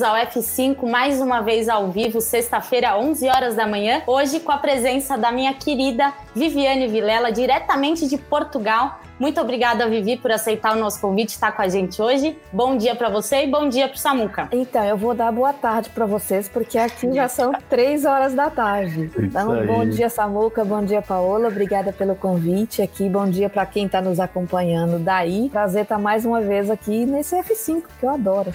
bem-vindos 0.00 0.02
ao 0.02 0.16
F5, 0.16 0.88
mais 0.88 1.20
uma 1.20 1.40
vez 1.40 1.68
ao 1.68 1.90
vivo, 1.90 2.20
sexta-feira, 2.20 2.98
11 2.98 3.28
horas 3.28 3.54
da 3.54 3.66
manhã. 3.66 4.02
Hoje 4.06 4.40
com 4.40 4.50
a 4.50 4.58
presença 4.58 5.16
da 5.16 5.30
minha 5.30 5.52
querida 5.54 6.12
Viviane 6.34 6.88
Vilela, 6.88 7.30
diretamente 7.30 8.08
de 8.08 8.16
Portugal. 8.16 9.00
Muito 9.18 9.38
obrigada, 9.38 9.86
Vivi, 9.86 10.16
por 10.16 10.32
aceitar 10.32 10.74
o 10.74 10.80
nosso 10.80 10.98
convite 10.98 11.32
e 11.32 11.34
estar 11.34 11.52
com 11.52 11.60
a 11.60 11.68
gente 11.68 12.00
hoje. 12.00 12.38
Bom 12.50 12.76
dia 12.76 12.94
para 12.94 13.10
você 13.10 13.44
e 13.44 13.46
bom 13.46 13.68
dia 13.68 13.86
para 13.86 13.96
o 13.96 13.98
Samuca. 13.98 14.48
Então, 14.50 14.82
eu 14.82 14.96
vou 14.96 15.14
dar 15.14 15.30
boa 15.30 15.52
tarde 15.52 15.90
para 15.90 16.06
vocês, 16.06 16.48
porque 16.48 16.78
aqui 16.78 17.12
já 17.12 17.28
são 17.28 17.52
três 17.68 18.06
horas 18.06 18.32
da 18.32 18.48
tarde. 18.48 19.10
Então, 19.18 19.66
bom 19.66 19.84
dia, 19.84 20.08
Samuca, 20.08 20.64
bom 20.64 20.82
dia, 20.82 21.02
Paola. 21.02 21.48
Obrigada 21.48 21.92
pelo 21.92 22.14
convite 22.14 22.80
aqui. 22.80 23.10
Bom 23.10 23.28
dia 23.28 23.50
para 23.50 23.66
quem 23.66 23.84
está 23.84 24.00
nos 24.00 24.18
acompanhando 24.18 24.98
daí. 24.98 25.50
Prazer 25.50 25.82
estar 25.82 25.98
mais 25.98 26.24
uma 26.24 26.40
vez 26.40 26.70
aqui 26.70 27.04
nesse 27.04 27.36
F5, 27.36 27.82
que 27.98 28.06
eu 28.06 28.10
adoro. 28.10 28.50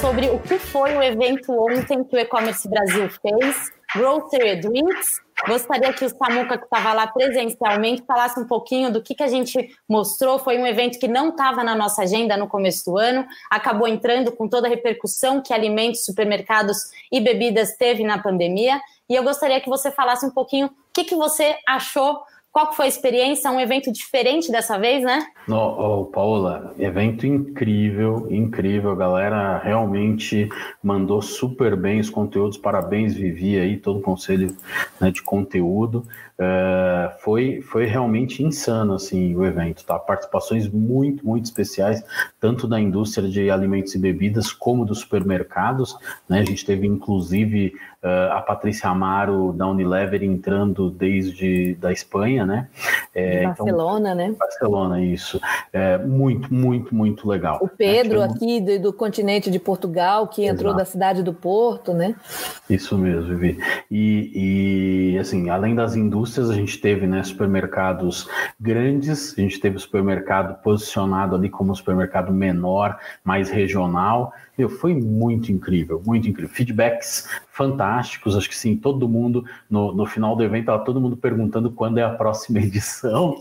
Sobre 0.00 0.30
o 0.30 0.38
que 0.38 0.58
foi 0.58 0.96
o 0.96 1.02
evento 1.02 1.52
ontem 1.52 2.02
que 2.02 2.16
o 2.16 2.18
E-Commerce 2.18 2.66
Brasil 2.66 3.10
fez, 3.10 3.70
Grocery 3.94 4.56
Drinks. 4.56 5.20
Gostaria 5.46 5.92
que 5.92 6.06
o 6.06 6.08
Samuca, 6.08 6.56
que 6.56 6.64
estava 6.64 6.94
lá 6.94 7.06
presencialmente, 7.06 8.02
falasse 8.06 8.40
um 8.40 8.46
pouquinho 8.46 8.90
do 8.90 9.02
que, 9.02 9.14
que 9.14 9.22
a 9.22 9.28
gente 9.28 9.68
mostrou. 9.86 10.38
Foi 10.38 10.56
um 10.56 10.66
evento 10.66 10.98
que 10.98 11.06
não 11.06 11.30
estava 11.30 11.62
na 11.62 11.74
nossa 11.74 12.02
agenda 12.02 12.34
no 12.36 12.48
começo 12.48 12.90
do 12.90 12.98
ano, 12.98 13.26
acabou 13.50 13.86
entrando 13.86 14.32
com 14.32 14.48
toda 14.48 14.66
a 14.66 14.70
repercussão 14.70 15.42
que 15.42 15.52
alimentos, 15.52 16.04
supermercados 16.04 16.78
e 17.12 17.20
bebidas 17.20 17.76
teve 17.76 18.02
na 18.02 18.18
pandemia. 18.18 18.80
E 19.06 19.14
eu 19.14 19.22
gostaria 19.22 19.60
que 19.60 19.68
você 19.68 19.90
falasse 19.90 20.24
um 20.24 20.30
pouquinho 20.30 20.68
o 20.68 20.72
que, 20.94 21.04
que 21.04 21.14
você 21.14 21.56
achou 21.68 22.22
qual 22.52 22.72
foi 22.72 22.86
a 22.86 22.88
experiência? 22.88 23.50
Um 23.50 23.60
evento 23.60 23.92
diferente 23.92 24.50
dessa 24.50 24.76
vez, 24.76 25.04
né? 25.04 25.24
No, 25.46 25.56
oh, 25.56 26.04
Paola, 26.06 26.74
evento 26.78 27.26
incrível, 27.26 28.26
incrível. 28.28 28.90
A 28.90 28.96
galera 28.96 29.58
realmente 29.58 30.48
mandou 30.82 31.22
super 31.22 31.76
bem 31.76 32.00
os 32.00 32.10
conteúdos. 32.10 32.58
Parabéns, 32.58 33.14
Vivi, 33.14 33.56
aí, 33.56 33.76
todo 33.76 34.00
o 34.00 34.02
conselho 34.02 34.56
né, 35.00 35.10
de 35.10 35.22
conteúdo. 35.22 36.06
Uh, 36.40 37.20
foi, 37.20 37.60
foi 37.60 37.84
realmente 37.84 38.42
insano 38.42 38.94
assim, 38.94 39.34
o 39.36 39.44
evento. 39.44 39.84
Tá? 39.84 39.98
Participações 39.98 40.68
muito, 40.68 41.24
muito 41.24 41.44
especiais, 41.44 42.02
tanto 42.40 42.66
da 42.66 42.80
indústria 42.80 43.28
de 43.28 43.50
alimentos 43.50 43.94
e 43.94 43.98
bebidas 43.98 44.52
como 44.52 44.84
dos 44.84 45.00
supermercados. 45.00 45.96
Né? 46.28 46.40
A 46.40 46.44
gente 46.44 46.64
teve, 46.64 46.86
inclusive, 46.86 47.74
uh, 48.02 48.32
a 48.32 48.40
Patrícia 48.40 48.88
Amaro 48.88 49.52
da 49.52 49.66
Unilever 49.66 50.22
entrando 50.22 50.90
desde 50.90 51.74
da 51.74 51.92
Espanha, 51.92 52.46
né? 52.46 52.68
É, 53.14 53.44
Barcelona, 53.44 54.12
então, 54.12 54.28
né? 54.28 54.36
Barcelona, 54.38 55.02
isso. 55.02 55.40
É, 55.72 55.98
muito, 55.98 56.52
muito, 56.52 56.94
muito 56.94 57.28
legal. 57.28 57.58
O 57.60 57.68
Pedro, 57.68 58.22
aqui 58.22 58.60
do, 58.60 58.80
do, 58.80 58.92
continente 58.92 59.50
de 59.50 59.58
Portugal, 59.58 60.28
que 60.28 60.44
entrou 60.44 60.70
Exato. 60.70 60.78
da 60.78 60.84
cidade 60.84 61.22
do 61.22 61.32
Porto, 61.32 61.92
né? 61.92 62.14
Isso 62.68 62.96
mesmo, 62.96 63.36
Vivi. 63.36 63.58
E, 63.90 65.12
e, 65.14 65.18
assim, 65.18 65.50
além 65.50 65.74
das 65.74 65.96
indústrias, 65.96 66.50
a 66.50 66.54
gente 66.54 66.80
teve 66.80 67.06
né, 67.06 67.22
supermercados 67.22 68.28
grandes, 68.58 69.34
a 69.36 69.40
gente 69.40 69.60
teve 69.60 69.76
o 69.76 69.80
supermercado 69.80 70.60
posicionado 70.62 71.34
ali 71.36 71.48
como 71.48 71.72
um 71.72 71.74
supermercado 71.74 72.32
menor, 72.32 72.98
mais 73.24 73.50
regional. 73.50 74.32
Meu, 74.60 74.68
foi 74.68 74.92
muito 74.92 75.50
incrível, 75.50 76.02
muito 76.04 76.28
incrível. 76.28 76.54
Feedbacks 76.54 77.26
fantásticos, 77.50 78.36
acho 78.36 78.46
que 78.46 78.54
sim, 78.54 78.76
todo 78.76 79.08
mundo, 79.08 79.42
no, 79.70 79.90
no 79.90 80.04
final 80.04 80.36
do 80.36 80.42
evento, 80.42 80.60
estava 80.60 80.84
todo 80.84 81.00
mundo 81.00 81.16
perguntando 81.16 81.70
quando 81.70 81.96
é 81.96 82.02
a 82.02 82.10
próxima 82.10 82.58
edição, 82.60 83.38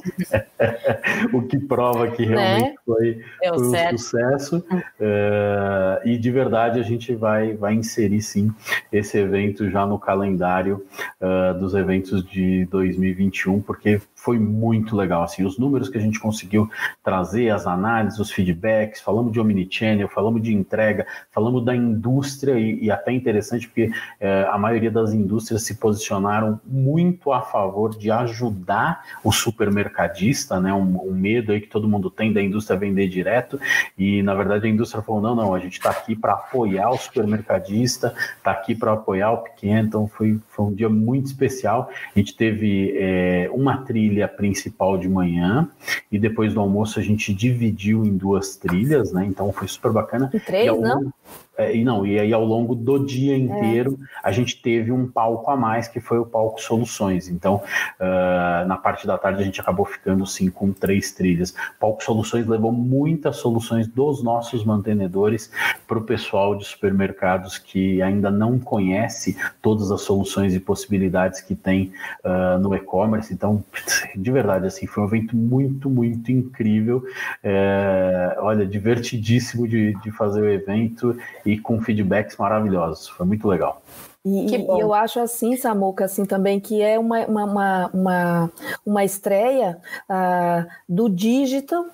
o 1.33 1.41
que 1.41 1.59
prova 1.59 2.07
que 2.11 2.23
realmente 2.23 2.69
né? 2.69 2.75
foi, 2.85 3.21
foi 3.37 3.51
um 3.51 3.69
certo. 3.69 3.97
sucesso. 3.97 4.63
Uh, 4.71 6.07
e 6.07 6.17
de 6.17 6.31
verdade 6.31 6.79
a 6.79 6.83
gente 6.83 7.13
vai, 7.13 7.53
vai 7.53 7.73
inserir 7.73 8.21
sim 8.21 8.49
esse 8.93 9.17
evento 9.17 9.69
já 9.69 9.85
no 9.85 9.99
calendário 9.99 10.85
uh, 11.19 11.59
dos 11.59 11.75
eventos 11.75 12.23
de 12.23 12.63
2021, 12.71 13.61
porque 13.61 13.99
foi 14.21 14.37
muito 14.37 14.95
legal. 14.95 15.23
Assim, 15.23 15.45
os 15.45 15.57
números 15.57 15.87
que 15.87 15.97
a 15.97 16.01
gente 16.01 16.19
conseguiu 16.19 16.69
trazer, 17.03 17.49
as 17.49 17.65
análises, 17.65 18.19
os 18.19 18.31
feedbacks, 18.31 19.01
falamos 19.01 19.31
de 19.31 19.39
omnichannel, 19.39 20.09
falamos 20.09 20.41
de 20.41 20.53
entrega, 20.53 21.07
falamos 21.31 21.63
da 21.63 21.75
indústria 21.75 22.59
e, 22.59 22.83
e 22.83 22.91
até 22.91 23.13
interessante 23.13 23.67
porque 23.67 23.89
é, 24.19 24.45
a 24.51 24.57
maioria 24.57 24.91
das 24.91 25.13
indústrias 25.13 25.63
se 25.63 25.75
posicionaram 25.75 26.59
muito 26.65 27.31
a 27.31 27.41
favor 27.41 27.97
de 27.97 28.11
ajudar 28.11 29.03
o 29.23 29.31
supermercadista, 29.31 30.59
né? 30.59 30.73
Um, 30.73 31.09
um 31.09 31.13
medo 31.13 31.53
aí 31.53 31.61
que 31.61 31.67
todo 31.67 31.87
mundo 31.87 32.09
tem 32.09 32.33
da 32.33 32.41
indústria 32.41 32.77
vender 32.77 33.07
direto 33.07 33.59
e 33.97 34.21
na 34.21 34.33
verdade 34.35 34.67
a 34.67 34.69
indústria 34.69 35.01
falou 35.01 35.21
não, 35.21 35.35
não, 35.35 35.55
a 35.55 35.59
gente 35.59 35.73
está 35.73 35.91
aqui 35.91 36.15
para 36.15 36.33
apoiar 36.33 36.89
o 36.89 36.97
supermercadista, 36.97 38.13
está 38.37 38.51
aqui 38.51 38.75
para 38.75 38.93
apoiar 38.93 39.31
o 39.31 39.37
pequeno. 39.37 39.87
Então 39.87 40.07
foi, 40.07 40.39
foi 40.49 40.65
um 40.65 40.73
dia 40.73 40.89
muito 40.89 41.27
especial. 41.27 41.89
A 42.13 42.19
gente 42.19 42.35
teve 42.35 42.93
é, 42.97 43.49
uma 43.53 43.77
trilha 43.77 44.08
trilha 44.09 44.27
principal 44.27 44.97
de 44.97 45.07
manhã 45.07 45.69
e 46.11 46.17
depois 46.17 46.53
do 46.53 46.59
almoço 46.59 46.99
a 46.99 47.03
gente 47.03 47.33
dividiu 47.33 48.03
em 48.03 48.17
duas 48.17 48.55
trilhas, 48.55 49.13
né? 49.13 49.25
Então 49.25 49.53
foi 49.53 49.67
super 49.67 49.91
bacana. 49.91 50.29
E 50.33 50.39
três, 50.39 50.67
e 50.67 50.71
não? 50.71 51.13
É, 51.59 51.75
e 51.75 51.83
não, 51.83 52.07
e 52.07 52.17
aí 52.17 52.31
ao 52.31 52.45
longo 52.45 52.73
do 52.73 53.05
dia 53.05 53.37
inteiro 53.37 53.99
é. 54.01 54.29
a 54.29 54.31
gente 54.31 54.61
teve 54.61 54.93
um 54.93 55.05
palco 55.05 55.51
a 55.51 55.57
mais, 55.57 55.89
que 55.89 55.99
foi 55.99 56.17
o 56.17 56.25
palco 56.25 56.61
Soluções. 56.61 57.27
Então, 57.27 57.55
uh, 57.99 58.65
na 58.65 58.77
parte 58.77 59.05
da 59.05 59.17
tarde 59.17 59.41
a 59.41 59.45
gente 59.45 59.59
acabou 59.59 59.85
ficando 59.85 60.25
sim 60.25 60.49
com 60.49 60.71
três 60.71 61.11
trilhas. 61.11 61.51
O 61.51 61.79
palco 61.81 62.01
Soluções 62.01 62.47
levou 62.47 62.71
muitas 62.71 63.35
soluções 63.35 63.87
dos 63.87 64.23
nossos 64.23 64.63
mantenedores 64.63 65.51
para 65.85 65.97
o 65.97 66.01
pessoal 66.01 66.55
de 66.55 66.63
supermercados 66.63 67.57
que 67.57 68.01
ainda 68.01 68.31
não 68.31 68.57
conhece 68.57 69.35
todas 69.61 69.91
as 69.91 70.01
soluções 70.01 70.55
e 70.55 70.61
possibilidades 70.61 71.41
que 71.41 71.55
tem 71.55 71.91
uh, 72.23 72.57
no 72.57 72.73
e-commerce. 72.73 73.33
Então, 73.33 73.61
de 74.15 74.31
verdade, 74.31 74.65
assim, 74.65 74.87
foi 74.87 75.03
um 75.03 75.07
evento 75.07 75.35
muito, 75.35 75.89
muito 75.89 76.31
incrível. 76.31 77.03
É, 77.43 78.37
olha, 78.39 78.65
divertidíssimo 78.65 79.67
de, 79.67 79.93
de 80.01 80.09
fazer 80.11 80.41
o 80.41 80.49
evento 80.49 81.17
e 81.53 81.57
com 81.57 81.81
feedbacks 81.81 82.37
maravilhosos. 82.37 83.07
Foi 83.07 83.25
muito 83.25 83.47
legal. 83.47 83.81
E, 84.25 84.55
e, 84.55 84.67
eu 84.67 84.93
acho 84.93 85.19
assim, 85.19 85.55
Samuca, 85.55 86.05
assim 86.05 86.25
também, 86.25 86.59
que 86.59 86.81
é 86.81 86.99
uma, 86.99 87.25
uma, 87.25 87.89
uma, 87.93 88.51
uma, 88.85 89.03
estreia 89.05 89.77
uh, 90.09 90.69
do 90.87 91.09
digital, 91.09 91.85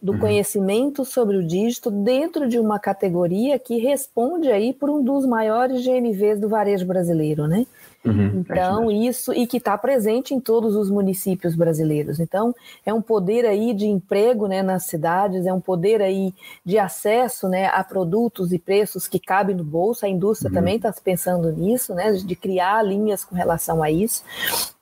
do 0.00 0.12
uhum. 0.12 0.18
conhecimento 0.18 1.04
sobre 1.04 1.36
o 1.36 1.46
dígito 1.46 1.90
dentro 1.90 2.48
de 2.48 2.58
uma 2.58 2.78
categoria 2.78 3.58
que 3.58 3.76
responde 3.78 4.50
aí 4.50 4.72
por 4.72 4.88
um 4.88 5.02
dos 5.04 5.26
maiores 5.26 5.84
GMVs 5.84 6.40
do 6.40 6.48
varejo 6.48 6.86
brasileiro, 6.86 7.46
né? 7.46 7.66
Uhum, 8.04 8.40
então, 8.40 8.90
é 8.90 8.94
isso, 8.94 9.32
e 9.32 9.46
que 9.46 9.56
está 9.56 9.78
presente 9.78 10.34
em 10.34 10.40
todos 10.40 10.76
os 10.76 10.90
municípios 10.90 11.54
brasileiros. 11.54 12.20
Então, 12.20 12.54
é 12.84 12.92
um 12.92 13.00
poder 13.00 13.46
aí 13.46 13.72
de 13.72 13.86
emprego 13.86 14.46
né, 14.46 14.62
nas 14.62 14.84
cidades, 14.84 15.46
é 15.46 15.52
um 15.52 15.60
poder 15.60 16.02
aí 16.02 16.34
de 16.64 16.78
acesso 16.78 17.48
né, 17.48 17.66
a 17.66 17.82
produtos 17.82 18.52
e 18.52 18.58
preços 18.58 19.08
que 19.08 19.18
cabem 19.18 19.56
no 19.56 19.64
bolso. 19.64 20.04
A 20.04 20.08
indústria 20.08 20.50
uhum. 20.50 20.54
também 20.54 20.76
está 20.76 20.92
pensando 21.02 21.50
nisso, 21.50 21.94
né, 21.94 22.12
de 22.12 22.36
criar 22.36 22.82
linhas 22.82 23.24
com 23.24 23.34
relação 23.34 23.82
a 23.82 23.90
isso. 23.90 24.22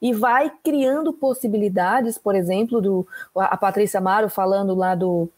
E 0.01 0.13
vai 0.13 0.51
criando 0.65 1.13
possibilidades, 1.13 2.19
por 2.19 2.35
exemplo, 2.35 2.81
do 2.81 3.07
a 3.37 3.57
Patrícia 3.57 3.99
Amaro 3.99 4.29
falando 4.29 4.75
lá 4.75 4.97
do 4.97 5.29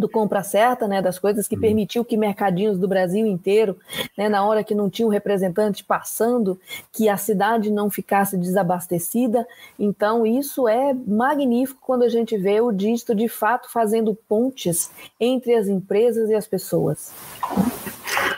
do 0.00 0.08
compra 0.08 0.42
certa, 0.42 0.86
né, 0.86 1.00
das 1.00 1.18
coisas 1.18 1.48
que 1.48 1.54
uhum. 1.54 1.60
permitiu 1.60 2.04
que 2.04 2.16
mercadinhos 2.16 2.78
do 2.78 2.88
Brasil 2.88 3.26
inteiro, 3.26 3.76
né, 4.16 4.28
na 4.28 4.44
hora 4.44 4.64
que 4.64 4.74
não 4.74 4.88
tinha 4.90 5.06
um 5.06 5.10
representante 5.10 5.84
passando, 5.84 6.58
que 6.92 7.08
a 7.08 7.16
cidade 7.16 7.70
não 7.70 7.90
ficasse 7.90 8.36
desabastecida. 8.36 9.46
Então 9.78 10.26
isso 10.26 10.68
é 10.68 10.94
magnífico 10.94 11.80
quando 11.84 12.02
a 12.02 12.08
gente 12.08 12.36
vê 12.36 12.60
o 12.60 12.72
dígito 12.72 13.14
de 13.14 13.28
fato 13.28 13.70
fazendo 13.70 14.14
pontes 14.28 14.90
entre 15.20 15.54
as 15.54 15.68
empresas 15.68 16.30
e 16.30 16.34
as 16.34 16.46
pessoas. 16.46 17.12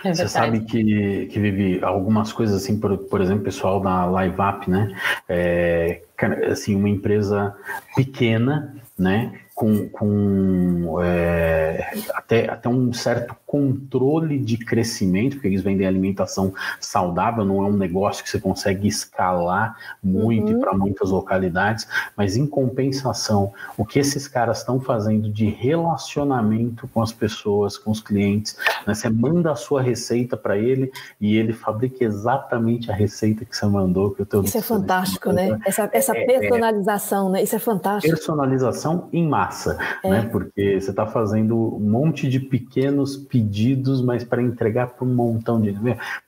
É 0.05 0.15
Você 0.15 0.29
sabe 0.29 0.61
que, 0.61 1.27
que 1.27 1.41
vive 1.41 1.81
algumas 1.83 2.33
coisas 2.33 2.63
assim, 2.63 2.79
por, 2.79 2.97
por 2.97 3.21
exemplo, 3.21 3.45
pessoal 3.45 3.81
da 3.81 4.07
LiveUp, 4.07 4.69
né? 4.69 4.97
É, 5.29 6.03
assim, 6.51 6.75
uma 6.75 6.89
empresa 6.89 7.55
pequena, 7.97 8.77
né? 8.99 9.41
Com, 9.59 9.89
com 9.89 11.03
é, 11.03 11.91
até, 12.15 12.49
até 12.49 12.69
um 12.69 12.93
certo 12.93 13.35
controle 13.49 14.39
de 14.39 14.59
crescimento, 14.59 15.37
porque 15.37 15.49
eles 15.49 15.63
vendem 15.63 15.87
alimentação 15.87 16.53
saudável, 16.79 17.47
não 17.47 17.65
é 17.65 17.67
um 17.67 17.79
negócio 17.79 18.23
que 18.23 18.29
você 18.29 18.39
consegue 18.39 18.87
escalar 18.87 19.75
muito 20.05 20.53
uhum. 20.53 20.61
para 20.61 20.75
muitas 20.75 21.11
localidades, 21.11 21.89
mas 22.15 22.37
em 22.37 22.47
compensação, 22.47 23.51
o 23.75 23.87
que 23.87 23.99
esses 23.99 24.29
caras 24.29 24.59
estão 24.59 24.79
fazendo 24.79 25.33
de 25.33 25.47
relacionamento 25.47 26.87
com 26.89 27.01
as 27.01 27.11
pessoas, 27.11 27.79
com 27.79 27.91
os 27.91 28.03
clientes, 28.03 28.55
né? 28.87 28.93
você 28.93 29.09
manda 29.09 29.51
a 29.51 29.57
sua 29.57 29.81
receita 29.81 30.37
para 30.37 30.59
ele 30.59 30.93
e 31.19 31.39
ele 31.39 31.55
fabrica 31.55 32.05
exatamente 32.05 32.91
a 32.91 32.95
receita 32.95 33.47
que 33.47 33.57
você 33.57 33.65
mandou. 33.65 34.11
Que 34.11 34.27
eu 34.31 34.43
Isso 34.43 34.59
é 34.59 34.63
fantástico, 34.63 35.33
né? 35.33 35.59
Essa, 35.67 35.89
essa 35.91 36.15
é, 36.15 36.23
é 36.23 36.27
personalização, 36.27 37.29
é, 37.31 37.33
né? 37.33 37.43
Isso 37.45 37.57
é 37.57 37.59
fantástico. 37.59 38.15
Personalização 38.15 39.09
em 39.11 39.27
massa, 39.27 39.79
é. 40.05 40.11
né? 40.11 40.29
Porque 40.31 40.79
você 40.79 40.91
está 40.91 41.07
fazendo 41.07 41.57
um 41.57 41.91
monte 41.91 42.29
de 42.29 42.39
pequenos 42.39 43.17
pedidos, 43.39 44.03
mas 44.03 44.25
para 44.25 44.43
entregar 44.43 44.89
para 44.89 45.07
um 45.07 45.15
montão 45.15 45.61
de. 45.61 45.77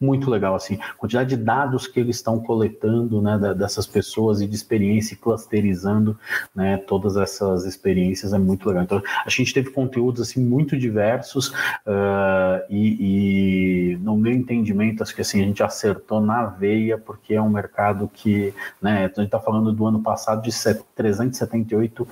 Muito 0.01 0.31
legal, 0.31 0.55
assim. 0.55 0.79
Quantidade 0.97 1.31
de 1.31 1.37
dados 1.37 1.89
que 1.89 1.99
eles 1.99 2.17
estão 2.17 2.39
coletando, 2.39 3.21
né? 3.21 3.37
dessas 3.55 3.87
pessoas 3.87 4.41
e 4.41 4.47
de 4.47 4.55
experiência 4.55 5.15
e 5.15 5.17
clusterizando, 5.17 6.17
né? 6.55 6.77
Todas 6.77 7.17
essas 7.17 7.65
experiências 7.65 8.33
é 8.33 8.39
muito 8.39 8.69
legal. 8.69 8.85
Então, 8.85 9.03
a 9.27 9.29
gente 9.29 9.53
teve 9.53 9.71
conteúdos, 9.71 10.21
assim, 10.21 10.41
muito 10.41 10.79
diversos 10.79 11.49
uh, 11.49 12.63
e, 12.69 13.95
e, 13.95 13.97
no 14.03 14.17
meu 14.17 14.33
entendimento, 14.33 15.03
acho 15.03 15.15
que, 15.15 15.23
assim, 15.23 15.43
a 15.43 15.45
gente 15.45 15.63
acertou 15.63 16.21
na 16.21 16.47
veia, 16.47 16.97
porque 16.97 17.35
é 17.35 17.43
um 17.43 17.51
mercado 17.51 18.09
que, 18.13 18.55
né? 18.81 19.05
A 19.05 19.09
gente 19.09 19.23
está 19.23 19.41
falando 19.41 19.73
do 19.73 19.87
ano 19.87 20.01
passado 20.01 20.43
de 20.43 20.51
378 20.95 22.07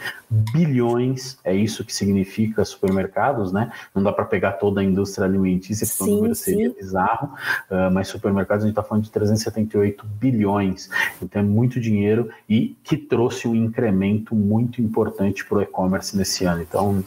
bilhões, 0.53 1.39
é 1.45 1.55
isso 1.55 1.85
que 1.85 1.95
significa 1.95 2.65
supermercados, 2.65 3.53
né? 3.53 3.71
Não 3.95 4.03
dá 4.03 4.13
para 4.13 4.25
pegar 4.25 4.53
toda 4.53 4.81
a 4.81 4.88
indústria 4.89 5.27
alimentícia, 5.27 5.87
porque 5.87 6.05
sim, 6.05 6.13
o 6.13 6.17
número 6.17 6.35
seria 6.35 6.71
sim. 6.71 6.75
bizarro, 6.75 7.35
uh, 7.71 7.91
mas 7.93 8.09
supermercados 8.09 8.65
a 8.65 8.67
gente 8.67 8.79
está 8.79 8.83
falando 8.83 9.05
de 9.05 9.11
378 9.11 10.05
bilhões, 10.05 10.89
então 11.23 11.41
é 11.41 11.45
muito 11.45 11.81
dinheiro 11.81 12.29
e 12.49 12.77
que 12.83 12.97
trouxe 12.97 13.47
um 13.47 13.55
incremento 13.55 14.35
muito 14.35 14.83
importante 14.83 15.45
para 15.45 15.59
o 15.59 15.63
e-commerce 15.63 16.17
nesse 16.17 16.45
ano. 16.45 16.63
Então, 16.63 17.05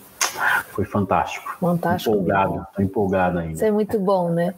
foi 0.69 0.85
fantástico. 0.85 1.57
Fantástico. 1.59 2.15
Empolgado, 2.15 2.65
estou 2.69 2.85
empolgado 2.85 3.39
ainda. 3.39 3.53
Isso 3.53 3.65
é 3.65 3.71
muito 3.71 3.99
bom, 3.99 4.29
né? 4.29 4.53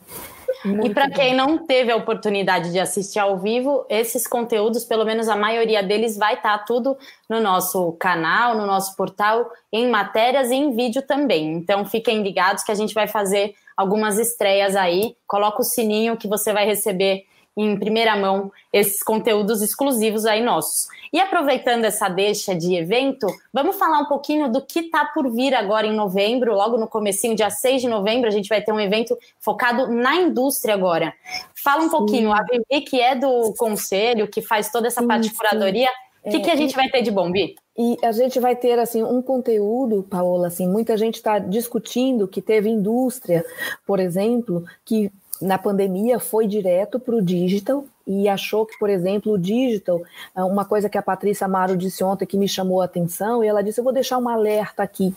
Muito 0.64 0.88
e 0.88 0.94
para 0.94 1.10
quem 1.10 1.36
não 1.36 1.58
teve 1.58 1.92
a 1.92 1.96
oportunidade 1.96 2.72
de 2.72 2.80
assistir 2.80 3.20
ao 3.20 3.38
vivo, 3.38 3.86
esses 3.90 4.28
conteúdos, 4.28 4.84
pelo 4.84 5.06
menos 5.06 5.28
a 5.28 5.36
maioria 5.36 5.84
deles, 5.84 6.18
vai 6.18 6.36
estar 6.36 6.58
tá 6.58 6.64
tudo 6.64 6.98
no 7.30 7.40
nosso 7.40 7.92
canal, 7.94 8.56
no 8.56 8.66
nosso 8.66 8.96
portal, 8.96 9.52
em 9.72 9.90
matérias 9.90 10.52
e 10.52 10.56
em 10.56 10.76
vídeo 10.76 11.02
também. 11.02 11.54
Então 11.54 11.86
fiquem 11.86 12.24
ligados 12.24 12.64
que 12.64 12.72
a 12.72 12.76
gente 12.76 12.94
vai 12.94 13.08
fazer 13.08 13.56
algumas 13.76 14.18
estreias 14.18 14.76
aí. 14.76 15.16
Coloca 15.28 15.62
o 15.62 15.66
sininho 15.66 16.18
que 16.18 16.28
você 16.28 16.54
vai 16.54 16.66
receber 16.66 17.26
em 17.56 17.78
primeira 17.78 18.16
mão 18.16 18.52
esses 18.72 19.04
conteúdos 19.04 19.62
exclusivos 19.62 20.26
aí 20.26 20.42
nossos. 20.42 20.88
E 21.12 21.20
aproveitando 21.20 21.86
essa 21.86 22.10
deixa 22.10 22.56
de 22.56 22.76
evento, 22.76 23.28
vamos 23.54 23.76
falar 23.76 24.00
um 24.00 24.06
pouquinho 24.06 24.52
do 24.52 24.62
que 24.62 24.80
está 24.80 25.06
por 25.06 25.32
vir 25.32 25.54
agora 25.54 25.86
em 25.86 25.94
novembro, 25.94 26.56
logo 26.56 26.78
no 26.78 26.88
comecinho, 26.88 27.36
dia 27.36 27.50
6 27.50 27.84
de 27.84 27.88
novembro, 27.88 28.28
a 28.28 28.32
gente 28.32 28.50
vai 28.50 28.62
ter 28.62 28.72
um 28.72 28.80
evento 28.80 29.18
focado 29.40 29.88
na 29.88 30.16
indústria 30.16 30.74
agora. 30.74 31.14
Fala 31.54 31.82
um 31.82 31.86
sim. 31.86 31.92
pouquinho, 31.92 32.34
a 32.34 32.44
Vivi, 32.44 32.82
que 32.82 33.00
é 33.00 33.16
do 33.16 33.54
conselho, 33.54 34.28
que 34.28 34.42
faz 34.42 34.72
toda 34.72 34.88
essa 34.88 35.02
sim, 35.02 35.08
parte 35.08 35.30
de 35.30 35.36
curadoria, 35.36 35.90
o 36.24 36.30
que, 36.30 36.38
é, 36.38 36.40
que 36.40 36.52
a 36.52 36.56
gente 36.56 36.74
vai 36.74 36.90
ter 36.90 37.02
de 37.02 37.12
bom, 37.12 37.30
Bi? 37.30 37.56
E 37.78 37.98
a 38.02 38.12
gente 38.12 38.40
vai 38.40 38.56
ter 38.56 38.80
assim 38.80 39.04
um 39.04 39.22
conteúdo, 39.22 40.04
Paola, 40.10 40.48
assim, 40.48 40.68
muita 40.68 40.96
gente 40.96 41.16
está 41.16 41.38
discutindo 41.38 42.28
que 42.28 42.42
teve 42.42 42.70
indústria, 42.70 43.44
por 43.86 44.00
exemplo, 44.00 44.64
que 44.86 45.12
na 45.42 45.58
pandemia 45.58 46.20
foi 46.20 46.48
direto 46.48 47.00
para 47.00 47.16
o 47.16 47.22
digital 47.22 47.86
e 48.06 48.28
achou 48.28 48.66
que, 48.66 48.78
por 48.78 48.90
exemplo, 48.90 49.34
o 49.34 49.38
digital, 49.38 50.02
é 50.36 50.44
uma 50.44 50.66
coisa 50.66 50.90
que 50.90 50.98
a 50.98 51.02
Patrícia 51.02 51.46
Amaro 51.46 51.78
disse 51.78 52.04
ontem 52.04 52.26
que 52.26 52.38
me 52.38 52.48
chamou 52.50 52.82
a 52.82 52.86
atenção, 52.86 53.44
e 53.44 53.48
ela 53.48 53.64
disse: 53.64 53.80
Eu 53.80 53.84
vou 53.84 53.94
deixar 53.94 54.18
um 54.18 54.28
alerta 54.28 54.84
aqui. 54.84 55.16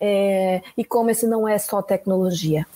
É, 0.00 0.60
e-commerce 0.76 1.26
não 1.26 1.46
é 1.48 1.58
só 1.58 1.80
tecnologia. 1.80 2.66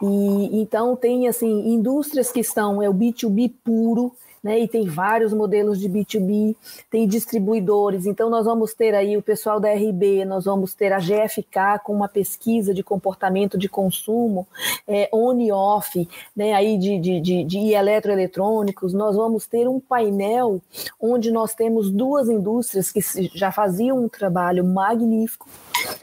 E 0.00 0.60
então 0.60 0.94
tem 0.94 1.26
assim 1.26 1.68
indústrias 1.68 2.30
que 2.30 2.40
estão, 2.40 2.80
é 2.80 2.88
o 2.88 2.94
B2B 2.94 3.52
puro, 3.64 4.14
né? 4.42 4.58
E 4.58 4.68
tem 4.68 4.86
vários 4.86 5.32
modelos 5.32 5.78
de 5.80 5.88
B2B, 5.88 6.56
tem 6.90 7.06
distribuidores. 7.06 8.06
Então, 8.06 8.30
nós 8.30 8.44
vamos 8.44 8.74
ter 8.74 8.94
aí 8.94 9.16
o 9.16 9.22
pessoal 9.22 9.60
da 9.60 9.72
RB, 9.72 10.24
nós 10.24 10.44
vamos 10.44 10.74
ter 10.74 10.92
a 10.92 10.98
GFK 10.98 11.80
com 11.84 11.92
uma 11.92 12.08
pesquisa 12.08 12.72
de 12.72 12.82
comportamento 12.82 13.58
de 13.58 13.68
consumo, 13.68 14.46
é, 14.86 15.08
on 15.12 15.38
e 15.40 15.52
off, 15.52 16.08
né? 16.36 16.52
Aí 16.54 16.78
de, 16.78 16.98
de, 16.98 17.20
de, 17.20 17.44
de 17.44 17.58
eletroeletrônicos. 17.72 18.92
Nós 18.92 19.16
vamos 19.16 19.46
ter 19.46 19.68
um 19.68 19.80
painel 19.80 20.60
onde 21.00 21.30
nós 21.30 21.54
temos 21.54 21.90
duas 21.90 22.28
indústrias 22.28 22.90
que 22.90 23.00
já 23.34 23.50
faziam 23.50 24.04
um 24.04 24.08
trabalho 24.08 24.64
magnífico 24.64 25.48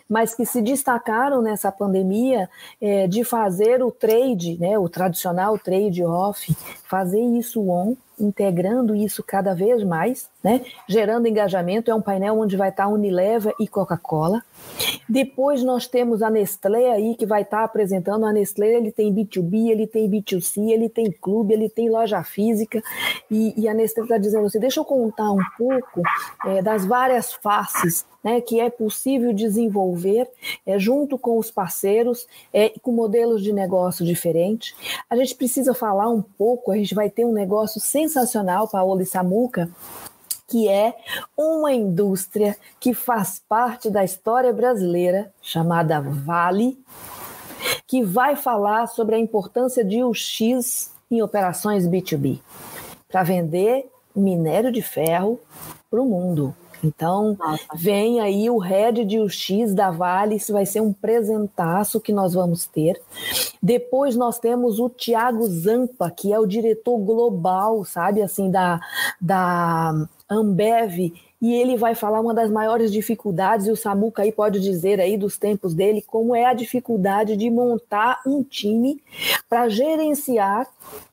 mas 0.07 0.33
que 0.33 0.45
se 0.45 0.61
destacaram 0.61 1.41
nessa 1.41 1.71
pandemia 1.71 2.49
é, 2.79 3.07
de 3.07 3.23
fazer 3.23 3.83
o 3.83 3.91
trade, 3.91 4.57
né, 4.59 4.77
o 4.77 4.87
tradicional 4.87 5.57
trade 5.57 6.03
off, 6.03 6.55
fazer 6.87 7.21
isso 7.21 7.69
on, 7.69 7.95
integrando 8.19 8.95
isso 8.95 9.23
cada 9.23 9.53
vez 9.53 9.83
mais, 9.83 10.29
né, 10.43 10.61
gerando 10.87 11.27
engajamento. 11.27 11.91
É 11.91 11.95
um 11.95 12.01
painel 12.01 12.39
onde 12.39 12.55
vai 12.55 12.69
estar 12.69 12.87
Unilever 12.87 13.53
e 13.59 13.67
Coca-Cola. 13.67 14.43
Depois 15.07 15.63
nós 15.63 15.87
temos 15.87 16.21
a 16.21 16.29
Nestlé 16.29 16.91
aí 16.91 17.15
que 17.15 17.25
vai 17.25 17.43
estar 17.43 17.63
apresentando. 17.63 18.25
A 18.25 18.33
Nestlé 18.33 18.75
ele 18.75 18.91
tem 18.91 19.13
B2B, 19.13 19.69
ele 19.69 19.87
tem 19.87 20.09
B2C, 20.09 20.69
ele 20.69 20.89
tem 20.89 21.11
clube, 21.11 21.53
ele 21.53 21.69
tem 21.69 21.89
loja 21.89 22.23
física. 22.23 22.81
E, 23.29 23.53
e 23.59 23.67
a 23.67 23.73
Nestlé 23.73 24.03
está 24.03 24.17
dizendo 24.17 24.45
assim: 24.45 24.59
deixa 24.59 24.79
eu 24.79 24.85
contar 24.85 25.31
um 25.31 25.43
pouco 25.57 26.01
é, 26.45 26.61
das 26.61 26.85
várias 26.85 27.33
faces 27.33 28.05
né, 28.25 28.41
que 28.41 28.59
é 28.59 28.71
possível 28.71 29.31
desenvolver 29.31 30.27
é, 30.65 30.79
junto 30.79 31.15
com 31.15 31.37
os 31.37 31.51
parceiros, 31.51 32.27
é, 32.51 32.69
com 32.81 32.91
modelos 32.91 33.43
de 33.43 33.53
negócio 33.53 34.03
diferentes. 34.03 34.75
A 35.07 35.15
gente 35.15 35.35
precisa 35.35 35.75
falar 35.75 36.09
um 36.09 36.23
pouco, 36.23 36.71
a 36.71 36.75
gente 36.75 36.95
vai 36.95 37.07
ter 37.07 37.23
um 37.23 37.31
negócio 37.31 37.79
sensacional, 37.79 38.67
Paola 38.67 39.03
e 39.03 39.05
Samuca, 39.05 39.69
que 40.47 40.67
é 40.69 40.95
uma 41.35 41.73
indústria 41.73 42.55
que 42.79 42.93
faz 42.93 43.41
parte 43.47 43.89
da 43.89 44.03
história 44.03 44.53
brasileira, 44.53 45.31
chamada 45.41 45.99
Vale, 45.99 46.77
que 47.87 48.03
vai 48.03 48.35
falar 48.35 48.87
sobre 48.87 49.15
a 49.15 49.19
importância 49.19 49.83
de 49.83 50.03
UX 50.03 50.91
em 51.09 51.21
operações 51.21 51.87
B2B, 51.87 52.39
para 53.07 53.23
vender 53.23 53.89
minério 54.15 54.71
de 54.71 54.81
ferro 54.81 55.39
para 55.89 56.01
o 56.01 56.05
mundo. 56.05 56.55
Então, 56.83 57.35
Nossa. 57.39 57.63
vem 57.73 58.19
aí 58.19 58.49
o 58.49 58.57
Red 58.57 59.05
de 59.05 59.19
UX 59.19 59.73
da 59.73 59.89
Vale, 59.89 60.35
isso 60.35 60.53
vai 60.53 60.65
ser 60.65 60.81
um 60.81 60.93
presentaço 60.93 61.99
que 61.99 62.13
nós 62.13 62.33
vamos 62.33 62.65
ter. 62.67 63.01
Depois 63.61 64.15
nós 64.15 64.37
temos 64.37 64.79
o 64.79 64.89
Tiago 64.89 65.47
Zampa, 65.47 66.11
que 66.11 66.31
é 66.31 66.39
o 66.39 66.45
diretor 66.45 66.97
global, 66.99 67.83
sabe, 67.85 68.21
assim, 68.21 68.51
da, 68.51 68.79
da 69.19 70.07
Ambev, 70.29 71.13
e 71.41 71.53
ele 71.53 71.77
vai 71.77 71.93
falar 71.93 72.19
uma 72.19 72.33
das 72.33 72.49
maiores 72.49 72.91
dificuldades, 72.91 73.67
e 73.67 73.71
o 73.71 73.75
Samuca 73.75 74.23
aí 74.23 74.31
pode 74.31 74.59
dizer 74.59 74.99
aí 74.99 75.17
dos 75.17 75.37
tempos 75.37 75.73
dele, 75.73 76.01
como 76.01 76.35
é 76.35 76.45
a 76.45 76.53
dificuldade 76.53 77.35
de 77.37 77.49
montar 77.49 78.21
um 78.25 78.41
time 78.43 79.01
para 79.47 79.69
gerenciar 79.69 80.67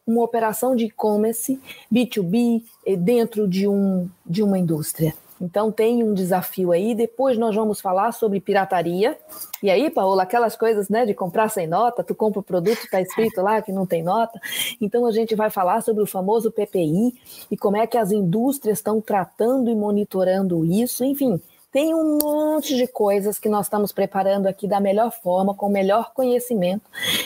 uma 0.06 0.22
operação 0.22 0.74
de 0.74 0.86
e-commerce 0.86 1.60
B2B 1.92 2.62
eh, 2.86 2.96
dentro 2.96 3.46
de, 3.46 3.68
um, 3.68 4.08
de 4.24 4.42
uma 4.42 4.58
indústria. 4.58 5.14
Então 5.42 5.72
tem 5.72 6.04
um 6.04 6.14
desafio 6.14 6.70
aí. 6.70 6.94
Depois 6.94 7.36
nós 7.36 7.52
vamos 7.52 7.80
falar 7.80 8.12
sobre 8.12 8.40
pirataria. 8.40 9.18
E 9.60 9.68
aí, 9.68 9.90
Paola, 9.90 10.22
aquelas 10.22 10.54
coisas, 10.54 10.88
né, 10.88 11.04
de 11.04 11.14
comprar 11.14 11.48
sem 11.48 11.66
nota, 11.66 12.04
tu 12.04 12.14
compra 12.14 12.38
o 12.38 12.42
produto, 12.44 12.78
está 12.78 13.00
escrito 13.00 13.42
lá 13.42 13.60
que 13.60 13.72
não 13.72 13.84
tem 13.84 14.04
nota. 14.04 14.40
Então 14.80 15.04
a 15.04 15.10
gente 15.10 15.34
vai 15.34 15.50
falar 15.50 15.82
sobre 15.82 16.00
o 16.02 16.06
famoso 16.06 16.52
PPI 16.52 17.12
e 17.50 17.56
como 17.56 17.76
é 17.76 17.88
que 17.88 17.98
as 17.98 18.12
indústrias 18.12 18.78
estão 18.78 19.00
tratando 19.00 19.68
e 19.68 19.74
monitorando 19.74 20.64
isso. 20.64 21.04
Enfim, 21.04 21.40
tem 21.72 21.94
um 21.94 22.18
monte 22.22 22.76
de 22.76 22.86
coisas 22.86 23.38
que 23.38 23.48
nós 23.48 23.64
estamos 23.64 23.92
preparando 23.92 24.46
aqui 24.46 24.68
da 24.68 24.78
melhor 24.78 25.10
forma, 25.10 25.54
com 25.54 25.66
o 25.66 25.72
melhor 25.72 26.12
conhecimento, 26.12 26.84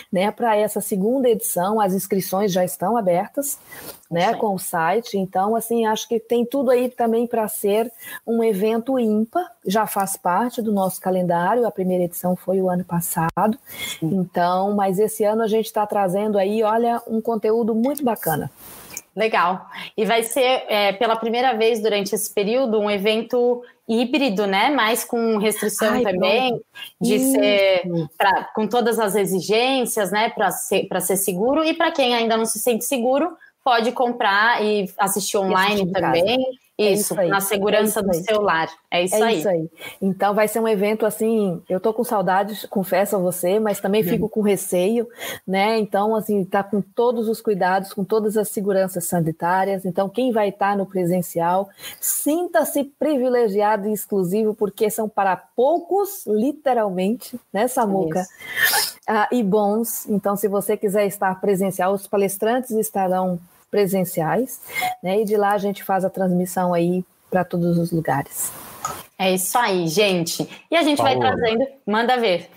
né, 0.09 0.31
para 0.31 0.55
essa 0.55 0.79
segunda 0.79 1.29
edição. 1.29 1.81
As 1.81 1.93
inscrições 1.93 2.53
já 2.53 2.63
estão 2.63 2.95
abertas, 2.95 3.59
né, 4.09 4.31
Sim. 4.31 4.39
com 4.39 4.55
o 4.55 4.57
site. 4.59 5.17
Então, 5.17 5.53
assim, 5.53 5.85
acho 5.85 6.07
que 6.07 6.17
tem 6.17 6.45
tudo 6.45 6.71
aí 6.71 6.89
também 6.89 7.27
para 7.27 7.45
ser 7.49 7.91
um 8.25 8.41
evento 8.41 8.97
ímpar. 8.97 9.51
Já 9.65 9.85
faz 9.85 10.15
parte 10.15 10.61
do 10.61 10.71
nosso 10.71 11.01
calendário. 11.01 11.67
A 11.67 11.71
primeira 11.71 12.05
edição 12.05 12.33
foi 12.37 12.61
o 12.61 12.69
ano 12.69 12.85
passado. 12.85 13.59
Sim. 13.99 14.15
Então, 14.15 14.73
mas 14.73 14.97
esse 14.97 15.25
ano 15.25 15.41
a 15.41 15.47
gente 15.47 15.65
está 15.65 15.85
trazendo 15.85 16.37
aí, 16.37 16.63
olha, 16.63 17.01
um 17.05 17.19
conteúdo 17.19 17.75
muito 17.75 18.01
bacana. 18.01 18.49
Legal. 19.13 19.67
E 19.97 20.05
vai 20.05 20.21
ser 20.21 20.63
é, 20.69 20.93
pela 20.93 21.15
primeira 21.15 21.53
vez 21.53 21.81
durante 21.81 22.13
esse 22.13 22.31
período 22.31 22.79
um 22.79 22.89
evento 22.89 23.63
híbrido, 23.87 24.45
né? 24.45 24.69
Mas 24.69 25.03
com 25.03 25.37
restrição 25.37 25.93
Ai, 25.93 26.03
também 26.03 26.59
de 26.99 27.19
ser 27.19 27.83
pra, 28.17 28.43
com 28.55 28.67
todas 28.67 28.99
as 28.99 29.15
exigências, 29.15 30.11
né? 30.11 30.29
Para 30.29 30.51
ser, 30.51 30.87
ser 31.01 31.17
seguro 31.17 31.63
e 31.63 31.73
para 31.73 31.91
quem 31.91 32.13
ainda 32.13 32.35
não 32.35 32.45
se 32.45 32.59
sente 32.59 32.85
seguro 32.85 33.35
pode 33.63 33.91
comprar 33.91 34.63
e 34.63 34.89
assistir 34.97 35.37
online 35.37 35.81
e 35.81 35.91
também. 35.91 36.37
Casa. 36.77 36.89
É 36.89 36.93
isso, 36.93 37.19
é 37.19 37.27
na 37.27 37.41
segurança 37.41 38.01
é 38.01 38.03
do 38.03 38.13
celular. 38.13 38.69
É 38.91 39.03
isso, 39.03 39.15
é 39.15 39.23
aí. 39.23 39.39
isso 39.39 39.49
aí. 39.49 39.69
Então 39.99 40.35
vai 40.35 40.47
ser 40.47 40.59
um 40.59 40.67
evento 40.67 41.07
assim, 41.07 41.59
eu 41.67 41.79
tô 41.79 41.91
com 41.91 42.03
saudades, 42.03 42.65
confesso 42.65 43.15
a 43.15 43.19
você, 43.19 43.59
mas 43.59 43.79
também 43.79 44.03
fico 44.03 44.25
uhum. 44.25 44.29
com 44.29 44.41
receio, 44.41 45.07
né? 45.45 45.79
Então, 45.79 46.15
assim, 46.15 46.45
tá 46.45 46.63
com 46.63 46.79
todos 46.79 47.27
os 47.27 47.41
cuidados, 47.41 47.93
com 47.93 48.03
todas 48.03 48.37
as 48.37 48.49
seguranças 48.49 49.05
sanitárias. 49.05 49.85
Então, 49.85 50.07
quem 50.07 50.31
vai 50.31 50.49
estar 50.49 50.71
tá 50.71 50.77
no 50.77 50.85
presencial, 50.85 51.67
sinta-se 51.99 52.83
privilegiado 52.83 53.87
e 53.87 53.93
exclusivo, 53.93 54.53
porque 54.53 54.89
são 54.91 55.09
para 55.09 55.35
poucos, 55.35 56.27
literalmente, 56.27 57.39
né, 57.51 57.67
Samuca? 57.67 58.23
Ah, 59.07 59.27
e 59.31 59.41
bons. 59.41 60.07
Então, 60.07 60.35
se 60.35 60.47
você 60.47 60.77
quiser 60.77 61.07
estar 61.07 61.41
presencial, 61.41 61.93
os 61.93 62.05
palestrantes 62.05 62.71
estarão 62.71 63.39
presenciais, 63.69 64.61
né? 65.01 65.21
E 65.21 65.25
de 65.25 65.35
lá 65.35 65.53
a 65.53 65.57
gente 65.57 65.83
faz 65.83 66.05
a 66.05 66.09
transmissão 66.09 66.73
aí 66.73 67.03
para 67.29 67.43
todos 67.43 67.77
os 67.77 67.91
lugares. 67.91 68.51
É 69.19 69.33
isso 69.33 69.57
aí, 69.57 69.87
gente. 69.87 70.47
E 70.69 70.75
a 70.75 70.83
gente 70.83 70.97
Paulo, 70.97 71.19
vai 71.19 71.31
trazendo, 71.33 71.65
manda 71.85 72.17
ver. 72.17 72.49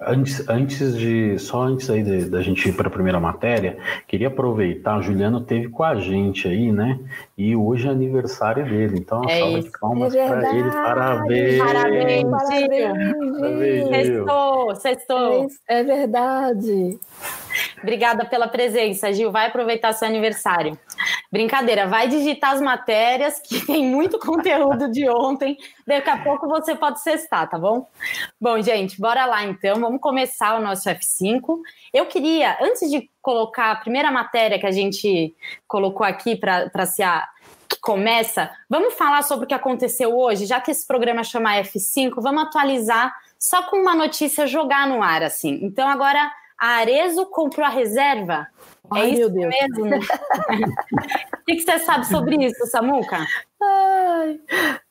Antes, 0.00 0.46
antes 0.48 0.98
de, 0.98 1.38
só 1.38 1.62
antes 1.62 1.88
aí 1.88 2.02
da 2.02 2.42
gente 2.42 2.68
ir 2.68 2.72
para 2.72 2.88
a 2.88 2.90
primeira 2.90 3.18
matéria, 3.18 3.78
queria 4.06 4.26
aproveitar, 4.26 4.98
o 4.98 5.02
Juliano 5.02 5.40
teve 5.40 5.68
com 5.68 5.82
a 5.82 5.94
gente 5.94 6.46
aí, 6.46 6.70
né? 6.70 6.98
E 7.38 7.56
hoje 7.56 7.86
é 7.86 7.90
aniversário 7.90 8.64
dele, 8.64 8.98
então 8.98 9.22
é 9.24 9.38
salva 9.38 9.62
de 9.62 9.70
palmas 9.78 10.14
é 10.14 10.26
para 10.26 10.54
ele, 10.54 10.70
parabéns! 10.70 11.58
Parabéns, 11.58 12.30
parabéns, 12.30 13.38
parabéns 13.40 13.88
Sextou, 13.88 14.76
sextou. 14.76 15.46
É 15.68 15.82
verdade. 15.82 16.98
Obrigada 17.82 18.24
pela 18.24 18.48
presença, 18.48 19.12
Gil. 19.12 19.30
Vai 19.30 19.46
aproveitar 19.46 19.92
seu 19.92 20.08
aniversário. 20.08 20.78
Brincadeira, 21.30 21.86
vai 21.86 22.08
digitar 22.08 22.52
as 22.52 22.60
matérias, 22.60 23.40
que 23.40 23.64
tem 23.66 23.86
muito 23.86 24.18
conteúdo 24.18 24.90
de 24.90 25.08
ontem. 25.08 25.56
Daqui 25.86 26.10
a 26.10 26.18
pouco 26.22 26.48
você 26.48 26.74
pode 26.74 27.00
cestar, 27.02 27.48
tá 27.48 27.58
bom? 27.58 27.86
Bom, 28.40 28.60
gente, 28.62 29.00
bora 29.00 29.26
lá 29.26 29.44
então. 29.44 29.80
Vamos 29.80 30.00
começar 30.00 30.58
o 30.58 30.62
nosso 30.62 30.88
F5. 30.88 31.58
Eu 31.92 32.06
queria, 32.06 32.56
antes 32.60 32.90
de 32.90 33.10
colocar 33.20 33.70
a 33.70 33.76
primeira 33.76 34.10
matéria 34.10 34.58
que 34.58 34.66
a 34.66 34.72
gente 34.72 35.34
colocou 35.66 36.06
aqui 36.06 36.36
para 36.36 36.86
se 36.86 37.02
a 37.02 37.28
que 37.66 37.80
começa, 37.80 38.50
vamos 38.68 38.94
falar 38.94 39.22
sobre 39.22 39.46
o 39.46 39.48
que 39.48 39.54
aconteceu 39.54 40.14
hoje, 40.16 40.44
já 40.44 40.60
que 40.60 40.70
esse 40.70 40.86
programa 40.86 41.24
chama 41.24 41.56
F5, 41.56 42.12
vamos 42.18 42.44
atualizar 42.44 43.12
só 43.38 43.62
com 43.62 43.76
uma 43.76 43.94
notícia 43.94 44.46
jogar 44.46 44.86
no 44.86 45.02
ar 45.02 45.22
assim. 45.22 45.58
Então 45.62 45.88
agora 45.88 46.30
a 46.58 46.76
Arezo 46.78 47.26
comprou 47.26 47.66
a 47.66 47.70
reserva? 47.70 48.46
É 48.94 49.00
Ai, 49.00 49.10
é 49.10 49.14
isso 49.14 49.32
mesmo? 49.32 49.86
o 51.40 51.44
que, 51.46 51.56
que 51.56 51.60
você 51.60 51.78
sabe 51.78 52.06
sobre 52.06 52.44
isso, 52.44 52.66
Samuca? 52.66 53.26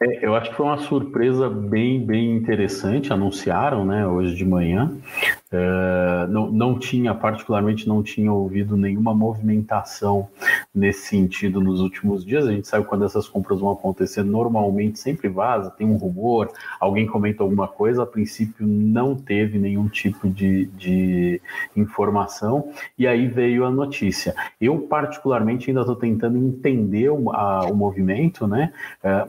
É, 0.01 0.25
eu 0.25 0.35
acho 0.35 0.49
que 0.49 0.55
foi 0.55 0.65
uma 0.65 0.77
surpresa 0.77 1.49
bem, 1.49 2.05
bem 2.05 2.35
interessante. 2.35 3.13
Anunciaram, 3.13 3.85
né, 3.85 4.07
hoje 4.07 4.35
de 4.35 4.45
manhã. 4.45 4.91
É, 5.51 6.27
não, 6.29 6.51
não 6.51 6.79
tinha, 6.79 7.13
particularmente, 7.13 7.87
não 7.87 8.01
tinha 8.01 8.31
ouvido 8.31 8.75
nenhuma 8.75 9.13
movimentação 9.13 10.27
nesse 10.73 11.07
sentido 11.07 11.61
nos 11.61 11.79
últimos 11.79 12.25
dias. 12.25 12.47
A 12.47 12.51
gente 12.51 12.67
sabe 12.67 12.85
quando 12.85 13.05
essas 13.05 13.27
compras 13.27 13.59
vão 13.59 13.71
acontecer, 13.71 14.23
normalmente 14.23 14.99
sempre 14.99 15.29
vaza, 15.29 15.69
tem 15.69 15.87
um 15.87 15.95
rumor, 15.95 16.51
alguém 16.79 17.05
comenta 17.05 17.43
alguma 17.43 17.67
coisa. 17.67 18.03
A 18.03 18.05
princípio, 18.05 18.65
não 18.67 19.15
teve 19.15 19.59
nenhum 19.59 19.87
tipo 19.87 20.27
de, 20.29 20.65
de 20.67 21.41
informação. 21.75 22.71
E 22.97 23.07
aí 23.07 23.27
veio 23.27 23.65
a 23.65 23.71
notícia. 23.71 24.35
Eu, 24.59 24.79
particularmente, 24.79 25.69
ainda 25.69 25.81
estou 25.81 25.95
tentando 25.95 26.37
entender 26.37 27.09
o, 27.09 27.31
a, 27.31 27.65
o 27.65 27.75
movimento, 27.75 28.47
né? 28.47 28.52
É, 28.55 28.71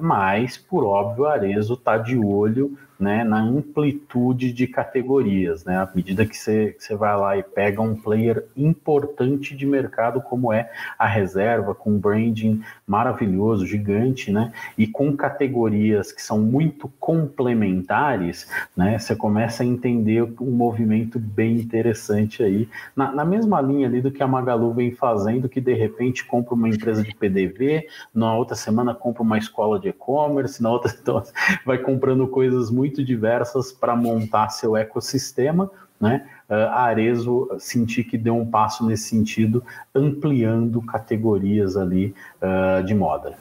mas, 0.01 0.57
por 0.57 0.85
óbvio, 0.85 1.27
Arezo 1.27 1.75
está 1.75 1.97
de 1.99 2.17
olho 2.17 2.77
né, 2.99 3.25
na 3.25 3.41
amplitude 3.41 4.53
de 4.53 4.67
categorias, 4.67 5.65
né? 5.65 5.77
À 5.77 5.91
medida 5.95 6.25
que 6.25 6.37
você, 6.37 6.77
vai 6.97 7.17
lá 7.17 7.37
e 7.37 7.43
pega 7.43 7.83
um 7.83 7.97
player 7.97 8.47
importante 8.57 9.57
de 9.57 9.67
mercado 9.67 10.21
como 10.21 10.53
é 10.53 10.71
a 10.99 11.07
reserva, 11.07 11.75
com 11.75 11.99
branding 11.99 12.63
maravilhoso, 12.87 13.67
gigante, 13.67 14.31
né? 14.31 14.53
E 14.79 14.87
com 14.87 15.17
categorias 15.17 16.13
que 16.13 16.23
são 16.23 16.39
muito 16.39 16.89
complementares, 17.01 18.49
né? 18.77 18.99
Você 18.99 19.17
começa 19.17 19.63
a 19.63 19.67
entender 19.67 20.23
um 20.41 20.51
movimento 20.51 21.19
bem 21.19 21.57
interessante 21.57 22.43
aí, 22.43 22.69
na, 22.95 23.13
na 23.13 23.25
mesma 23.25 23.61
linha 23.61 23.89
ali 23.89 24.01
do 24.01 24.11
que 24.11 24.23
a 24.23 24.27
Magalu 24.27 24.73
vem 24.73 24.93
fazendo, 24.93 25.49
que 25.49 25.61
de 25.61 25.75
repente 25.75 26.25
compra 26.25 26.55
uma 26.55 26.69
empresa 26.69 27.03
de 27.03 27.15
PDV, 27.15 27.89
na 28.15 28.37
outra 28.37 28.55
semana 28.55 28.95
compra 28.95 29.23
uma 29.23 29.39
escola 29.39 29.81
de 29.81 29.89
e-commerce, 29.89 30.63
na 30.63 30.71
outra 30.71 30.95
então, 31.01 31.23
vai 31.65 31.79
comprando 31.79 32.27
coisas 32.29 32.71
muito 32.71 32.84
muito 32.85 33.03
diversas 33.03 33.73
para 33.73 33.97
montar 33.97 34.51
seu 34.51 34.77
ecossistema, 34.77 35.71
né? 35.99 36.29
A 36.47 36.83
Arezo 36.83 37.49
senti 37.59 38.05
que 38.05 38.19
deu 38.19 38.37
um 38.37 38.45
passo 38.45 38.85
nesse 38.85 39.09
sentido, 39.09 39.65
ampliando 39.95 40.83
categorias 40.83 41.75
ali 41.75 42.15
uh, 42.43 42.85
de 42.85 42.95
moda. 42.95 43.39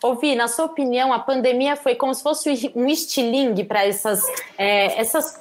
Ouvi, 0.00 0.36
na 0.36 0.46
sua 0.46 0.66
opinião, 0.66 1.12
a 1.12 1.18
pandemia 1.18 1.74
foi 1.74 1.96
como 1.96 2.14
se 2.14 2.22
fosse 2.22 2.72
um 2.76 2.86
estilingue 2.86 3.64
para 3.64 3.84
essas, 3.84 4.24
é, 4.56 5.00
essas 5.00 5.40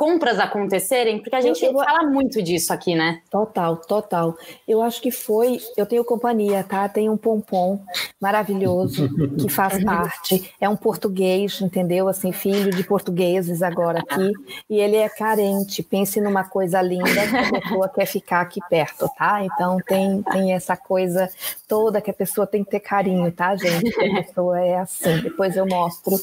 compras 0.00 0.40
acontecerem? 0.40 1.18
Porque 1.18 1.36
a 1.36 1.42
gente 1.42 1.62
eu, 1.62 1.72
eu, 1.72 1.78
fala 1.78 2.04
muito 2.04 2.40
disso 2.40 2.72
aqui, 2.72 2.94
né? 2.94 3.20
Total, 3.30 3.76
total. 3.76 4.34
Eu 4.66 4.80
acho 4.80 4.98
que 5.02 5.10
foi. 5.10 5.60
Eu 5.76 5.84
tenho 5.84 6.02
companhia, 6.02 6.64
tá? 6.64 6.88
Tem 6.88 7.10
um 7.10 7.18
pompom 7.18 7.78
maravilhoso 8.18 9.10
que 9.38 9.50
faz 9.50 9.84
parte. 9.84 10.54
É 10.58 10.66
um 10.66 10.74
português, 10.74 11.60
entendeu? 11.60 12.08
Assim, 12.08 12.32
filho 12.32 12.70
de 12.70 12.82
portugueses 12.82 13.60
agora 13.60 13.98
aqui. 13.98 14.32
E 14.70 14.80
ele 14.80 14.96
é 14.96 15.06
carente. 15.06 15.82
Pense 15.82 16.18
numa 16.18 16.44
coisa 16.44 16.80
linda 16.80 17.04
que 17.04 17.56
a 17.56 17.60
pessoa 17.60 17.88
quer 17.90 18.06
ficar 18.06 18.40
aqui 18.40 18.60
perto, 18.70 19.06
tá? 19.18 19.44
Então 19.44 19.76
tem, 19.86 20.22
tem 20.22 20.54
essa 20.54 20.78
coisa 20.78 21.28
toda 21.68 22.00
que 22.00 22.10
a 22.10 22.14
pessoa 22.14 22.46
tem 22.46 22.64
que 22.64 22.70
ter 22.70 22.80
carinho, 22.80 23.30
tá, 23.32 23.54
gente? 23.54 23.94
A 24.00 24.22
pessoa 24.24 24.58
é 24.60 24.76
assim. 24.78 25.18
Depois 25.20 25.58
eu 25.58 25.66
mostro. 25.66 26.16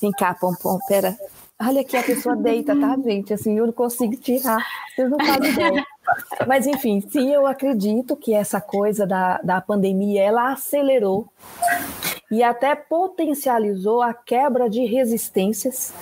Vem 0.00 0.12
cá, 0.12 0.32
pompom, 0.32 0.78
pera. 0.88 1.14
Olha 1.60 1.80
aqui, 1.80 1.96
a 1.96 2.02
pessoa 2.04 2.36
deita, 2.36 2.78
tá, 2.78 2.96
gente? 3.04 3.34
Assim, 3.34 3.58
eu 3.58 3.66
não 3.66 3.72
consigo 3.72 4.14
tirar, 4.16 4.64
vocês 4.94 5.10
não 5.10 5.18
fazem 5.18 5.50
ideia. 5.50 5.84
Mas, 6.46 6.66
enfim, 6.66 7.00
sim, 7.00 7.32
eu 7.32 7.46
acredito 7.46 8.16
que 8.16 8.32
essa 8.32 8.60
coisa 8.60 9.04
da, 9.06 9.38
da 9.38 9.60
pandemia, 9.60 10.22
ela 10.22 10.52
acelerou 10.52 11.28
e 12.30 12.42
até 12.44 12.76
potencializou 12.76 14.02
a 14.02 14.14
quebra 14.14 14.70
de 14.70 14.84
resistências 14.84 15.92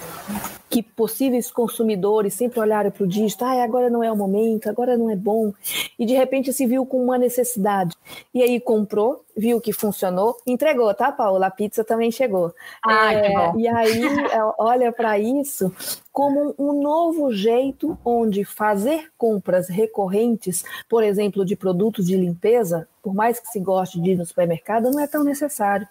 que 0.68 0.82
possíveis 0.82 1.50
consumidores 1.50 2.34
sempre 2.34 2.60
olharam 2.60 2.90
para 2.90 3.04
o 3.04 3.06
dígito, 3.06 3.44
ah, 3.44 3.62
agora 3.62 3.88
não 3.88 4.02
é 4.02 4.10
o 4.10 4.16
momento, 4.16 4.68
agora 4.68 4.96
não 4.96 5.10
é 5.10 5.16
bom, 5.16 5.52
e 5.98 6.04
de 6.04 6.14
repente 6.14 6.52
se 6.52 6.66
viu 6.66 6.84
com 6.84 7.02
uma 7.02 7.16
necessidade. 7.16 7.94
E 8.34 8.42
aí 8.42 8.60
comprou, 8.60 9.24
viu 9.36 9.60
que 9.60 9.72
funcionou, 9.72 10.36
entregou, 10.46 10.92
tá, 10.94 11.12
Paula? 11.12 11.46
A 11.46 11.50
pizza 11.50 11.84
também 11.84 12.10
chegou. 12.10 12.52
Ah, 12.84 13.12
é, 13.12 13.22
que 13.22 13.36
bom. 13.36 13.58
E 13.58 13.68
aí 13.68 14.02
é, 14.32 14.52
olha 14.58 14.90
para 14.92 15.18
isso 15.18 15.72
como 16.16 16.54
um 16.58 16.80
novo 16.80 17.30
jeito 17.30 17.98
onde 18.02 18.42
fazer 18.42 19.10
compras 19.18 19.68
recorrentes, 19.68 20.64
por 20.88 21.04
exemplo, 21.04 21.44
de 21.44 21.54
produtos 21.54 22.06
de 22.06 22.16
limpeza, 22.16 22.88
por 23.02 23.14
mais 23.14 23.38
que 23.38 23.48
se 23.48 23.60
goste 23.60 24.00
de 24.00 24.12
ir 24.12 24.16
no 24.16 24.24
supermercado, 24.24 24.90
não 24.90 24.98
é 24.98 25.06
tão 25.06 25.22
necessário. 25.22 25.86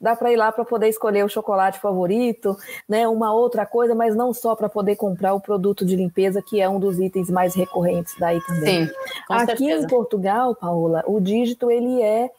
Dá 0.00 0.14
para 0.14 0.32
ir 0.32 0.36
lá 0.36 0.52
para 0.52 0.64
poder 0.64 0.88
escolher 0.88 1.24
o 1.24 1.28
chocolate 1.28 1.80
favorito, 1.80 2.56
né, 2.88 3.08
uma 3.08 3.34
outra 3.34 3.66
coisa, 3.66 3.96
mas 3.96 4.13
não 4.14 4.32
só 4.32 4.54
para 4.54 4.68
poder 4.68 4.96
comprar 4.96 5.34
o 5.34 5.40
produto 5.40 5.84
de 5.84 5.96
limpeza, 5.96 6.42
que 6.42 6.60
é 6.60 6.68
um 6.68 6.78
dos 6.78 6.98
itens 6.98 7.28
mais 7.30 7.54
recorrentes 7.54 8.14
daí 8.18 8.40
também. 8.42 8.86
Sim, 8.86 8.92
Aqui 9.28 9.46
certeza. 9.46 9.84
em 9.84 9.88
Portugal, 9.88 10.54
Paola, 10.54 11.02
o 11.06 11.20
dígito 11.20 11.70
ele 11.70 12.02
é 12.02 12.30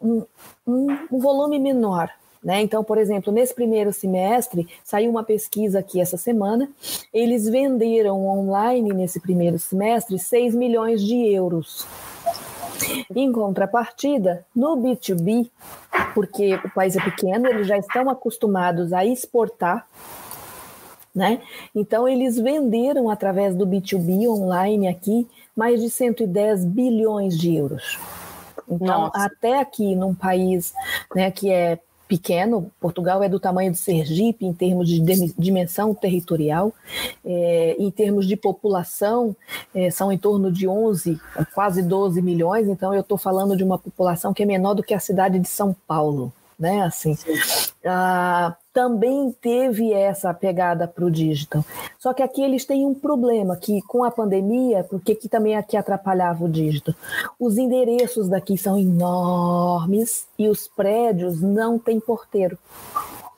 um, 0.00 0.22
um, 0.66 0.98
um 1.10 1.18
volume 1.18 1.58
menor, 1.58 2.10
né? 2.42 2.60
Então, 2.60 2.82
por 2.82 2.98
exemplo, 2.98 3.32
nesse 3.32 3.54
primeiro 3.54 3.92
semestre, 3.92 4.66
saiu 4.82 5.10
uma 5.10 5.22
pesquisa 5.22 5.78
aqui 5.78 6.00
essa 6.00 6.16
semana, 6.16 6.68
eles 7.12 7.48
venderam 7.48 8.26
online 8.26 8.92
nesse 8.92 9.20
primeiro 9.20 9.58
semestre 9.58 10.18
6 10.18 10.54
milhões 10.54 11.02
de 11.02 11.14
euros. 11.32 11.86
Em 13.14 13.30
contrapartida, 13.30 14.44
no 14.54 14.76
B2B, 14.76 15.48
porque 16.14 16.54
o 16.54 16.70
país 16.70 16.96
é 16.96 17.00
pequeno, 17.00 17.46
eles 17.46 17.66
já 17.66 17.78
estão 17.78 18.10
acostumados 18.10 18.92
a 18.92 19.04
exportar, 19.04 19.86
né? 21.14 21.40
Então, 21.74 22.08
eles 22.08 22.38
venderam 22.38 23.10
através 23.10 23.54
do 23.54 23.66
B2B 23.66 24.28
online 24.28 24.88
aqui 24.88 25.28
mais 25.54 25.80
de 25.80 25.90
110 25.90 26.64
bilhões 26.64 27.38
de 27.38 27.54
euros. 27.54 27.98
Então, 28.68 29.02
Nossa. 29.02 29.24
até 29.24 29.60
aqui 29.60 29.94
num 29.94 30.14
país 30.14 30.72
né, 31.14 31.30
que 31.30 31.50
é 31.50 31.78
pequeno. 32.08 32.70
Portugal 32.78 33.22
é 33.22 33.28
do 33.28 33.40
tamanho 33.40 33.72
de 33.72 33.78
Sergipe 33.78 34.44
em 34.44 34.52
termos 34.52 34.86
de 34.86 35.00
dimensão 35.38 35.94
territorial. 35.94 36.72
É, 37.24 37.76
em 37.78 37.90
termos 37.90 38.26
de 38.26 38.36
população, 38.36 39.34
é, 39.74 39.90
são 39.90 40.12
em 40.12 40.18
torno 40.18 40.52
de 40.52 40.68
11, 40.68 41.18
quase 41.54 41.82
12 41.82 42.20
milhões. 42.20 42.68
Então, 42.68 42.92
eu 42.94 43.00
estou 43.00 43.16
falando 43.16 43.56
de 43.56 43.64
uma 43.64 43.78
população 43.78 44.34
que 44.34 44.42
é 44.42 44.46
menor 44.46 44.74
do 44.74 44.82
que 44.82 44.92
a 44.92 45.00
cidade 45.00 45.38
de 45.38 45.48
São 45.48 45.74
Paulo. 45.86 46.32
Né, 46.58 46.82
assim, 46.82 47.16
ah, 47.84 48.54
também 48.72 49.34
teve 49.40 49.92
essa 49.92 50.32
pegada 50.32 50.88
para 50.88 51.04
o 51.04 51.10
digital. 51.10 51.64
Só 51.98 52.12
que 52.12 52.22
aqui 52.22 52.42
eles 52.42 52.64
têm 52.64 52.86
um 52.86 52.94
problema 52.94 53.56
que 53.56 53.80
com 53.82 54.02
a 54.02 54.10
pandemia, 54.10 54.84
porque 54.84 55.14
que 55.14 55.28
também 55.28 55.56
aqui 55.56 55.76
atrapalhava 55.76 56.44
o 56.44 56.48
digital. 56.48 56.94
Os 57.38 57.58
endereços 57.58 58.28
daqui 58.28 58.56
são 58.56 58.78
enormes 58.78 60.26
e 60.38 60.48
os 60.48 60.66
prédios 60.68 61.40
não 61.40 61.78
têm 61.78 62.00
porteiro. 62.00 62.58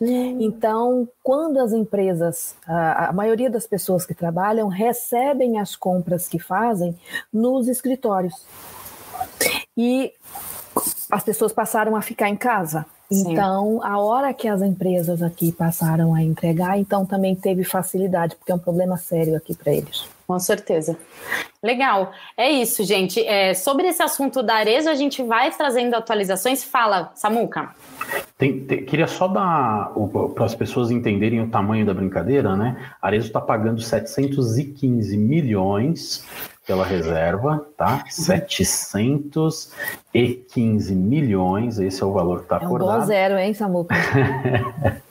Então, 0.01 1.09
quando 1.23 1.59
as 1.59 1.73
empresas, 1.73 2.55
a, 2.67 3.09
a, 3.09 3.13
maioria 3.13 3.49
das 3.49 3.67
pessoas 3.67 4.05
que 4.05 4.13
trabalham 4.13 4.69
recebem 4.69 5.59
as 5.59 5.77
compras 5.77 6.29
que 6.29 6.39
fazem 6.39 6.97
nos 7.33 7.69
escritórios. 7.69 8.45
E 9.77 10.13
as 11.11 11.23
pessoas 11.23 11.53
passaram 11.53 11.97
a 11.97 12.03
ficar 12.03 12.29
em 12.29 12.37
casa. 12.37 12.87
Então, 13.11 13.81
a 13.85 13.99
hora 13.99 14.33
que 14.33 14.49
as 14.49 14.63
empresas 14.63 15.23
aqui 15.23 15.53
passaram 15.53 16.15
a 16.15 16.23
entregar, 16.23 16.79
então 16.79 17.05
também 17.05 17.35
teve 17.35 17.63
facilidade, 17.63 18.35
porque 18.35 18.51
é 18.51 18.55
um 18.55 18.59
problema 18.59 18.97
sério 18.97 19.37
aqui 19.37 19.55
para 19.55 19.73
eles. 19.73 20.09
Com 20.27 20.39
certeza. 20.39 20.97
Legal. 21.63 22.13
É 22.37 22.51
isso, 22.51 22.83
gente. 22.83 23.25
É, 23.25 23.53
sobre 23.53 23.87
esse 23.89 24.03
assunto 24.03 24.43
da 24.43 24.55
Arezo, 24.55 24.89
a 24.89 24.95
gente 24.95 25.23
vai 25.23 25.51
trazendo 25.51 25.95
atualizações. 25.95 26.65
Fala, 26.65 27.13
Samuca. 27.15 27.71
Tem, 28.39 28.61
tem, 28.61 28.85
queria 28.85 29.07
só 29.07 29.29
dar 29.29 29.93
para 30.35 30.47
as 30.47 30.55
pessoas 30.55 30.91
entenderem 30.91 31.43
o 31.43 31.49
tamanho 31.49 31.85
da 31.85 31.93
brincadeira, 31.93 32.57
né? 32.57 32.91
A 33.01 33.07
Arezo 33.07 33.27
está 33.27 33.41
pagando 33.41 33.83
715 33.83 35.17
milhões 35.17 36.25
pela 36.67 36.85
reserva, 36.85 37.67
tá? 37.77 38.05
715 38.09 40.95
milhões, 40.95 41.79
esse 41.79 42.03
é 42.03 42.07
o 42.07 42.13
valor 42.13 42.39
que 42.39 42.45
está 42.45 42.57
é 42.57 42.61
um 42.61 42.67
acordado. 42.67 43.01
Bom 43.01 43.07
zero, 43.07 43.37
hein, 43.37 43.53
Samuca? 43.53 43.95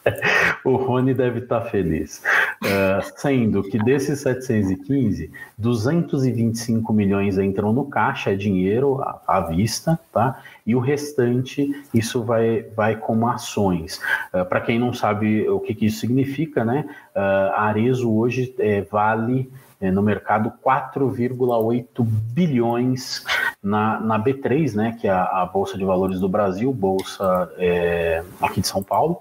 o 0.66 0.76
Rony 0.76 1.14
deve 1.14 1.40
estar 1.40 1.62
tá 1.62 1.70
feliz. 1.70 2.24
Uh, 2.64 3.04
sendo 3.18 3.62
que 3.62 3.78
desses 3.78 4.22
715, 4.22 5.30
225 5.58 6.92
milhões 6.92 7.38
entram 7.38 7.72
no 7.72 7.86
caixa, 7.86 8.32
é 8.32 8.36
dinheiro 8.36 9.00
à, 9.02 9.22
à 9.28 9.42
vista, 9.42 10.00
tá? 10.12 10.42
E 10.66 10.76
o 10.76 10.80
restante, 10.80 11.72
isso 11.94 12.24
vai, 12.24 12.64
vai 12.76 12.96
como 12.96 13.28
ações. 13.28 14.02
Uh, 14.34 14.44
Para 14.46 14.62
quem 14.62 14.80
não 14.80 14.92
sabe 14.92 15.48
o 15.48 15.60
que, 15.60 15.76
que 15.76 15.86
isso 15.86 16.00
significa, 16.00 16.66
né? 16.66 16.84
Uh, 17.16 17.54
a 17.54 17.66
Arezo 17.66 18.12
hoje 18.12 18.56
é, 18.58 18.82
vale 18.82 19.52
é, 19.84 19.92
no 19.92 20.02
mercado 20.02 20.54
4,8 20.66 21.86
bilhões 22.02 23.26
na, 23.62 24.00
na 24.00 24.18
B3, 24.18 24.74
né, 24.74 24.98
que 25.00 25.10
é 25.10 25.12
a, 25.12 25.42
a, 25.42 25.46
Bolsa 25.46 25.78
de 25.78 25.84
Valores 25.84 26.22
do 26.22 26.30
Brasil, 26.30 26.74
bolsa 26.74 27.52
é, 27.58 28.24
aqui 28.42 28.62
de 28.62 28.68
São 28.68 28.82
Paulo 28.82 29.20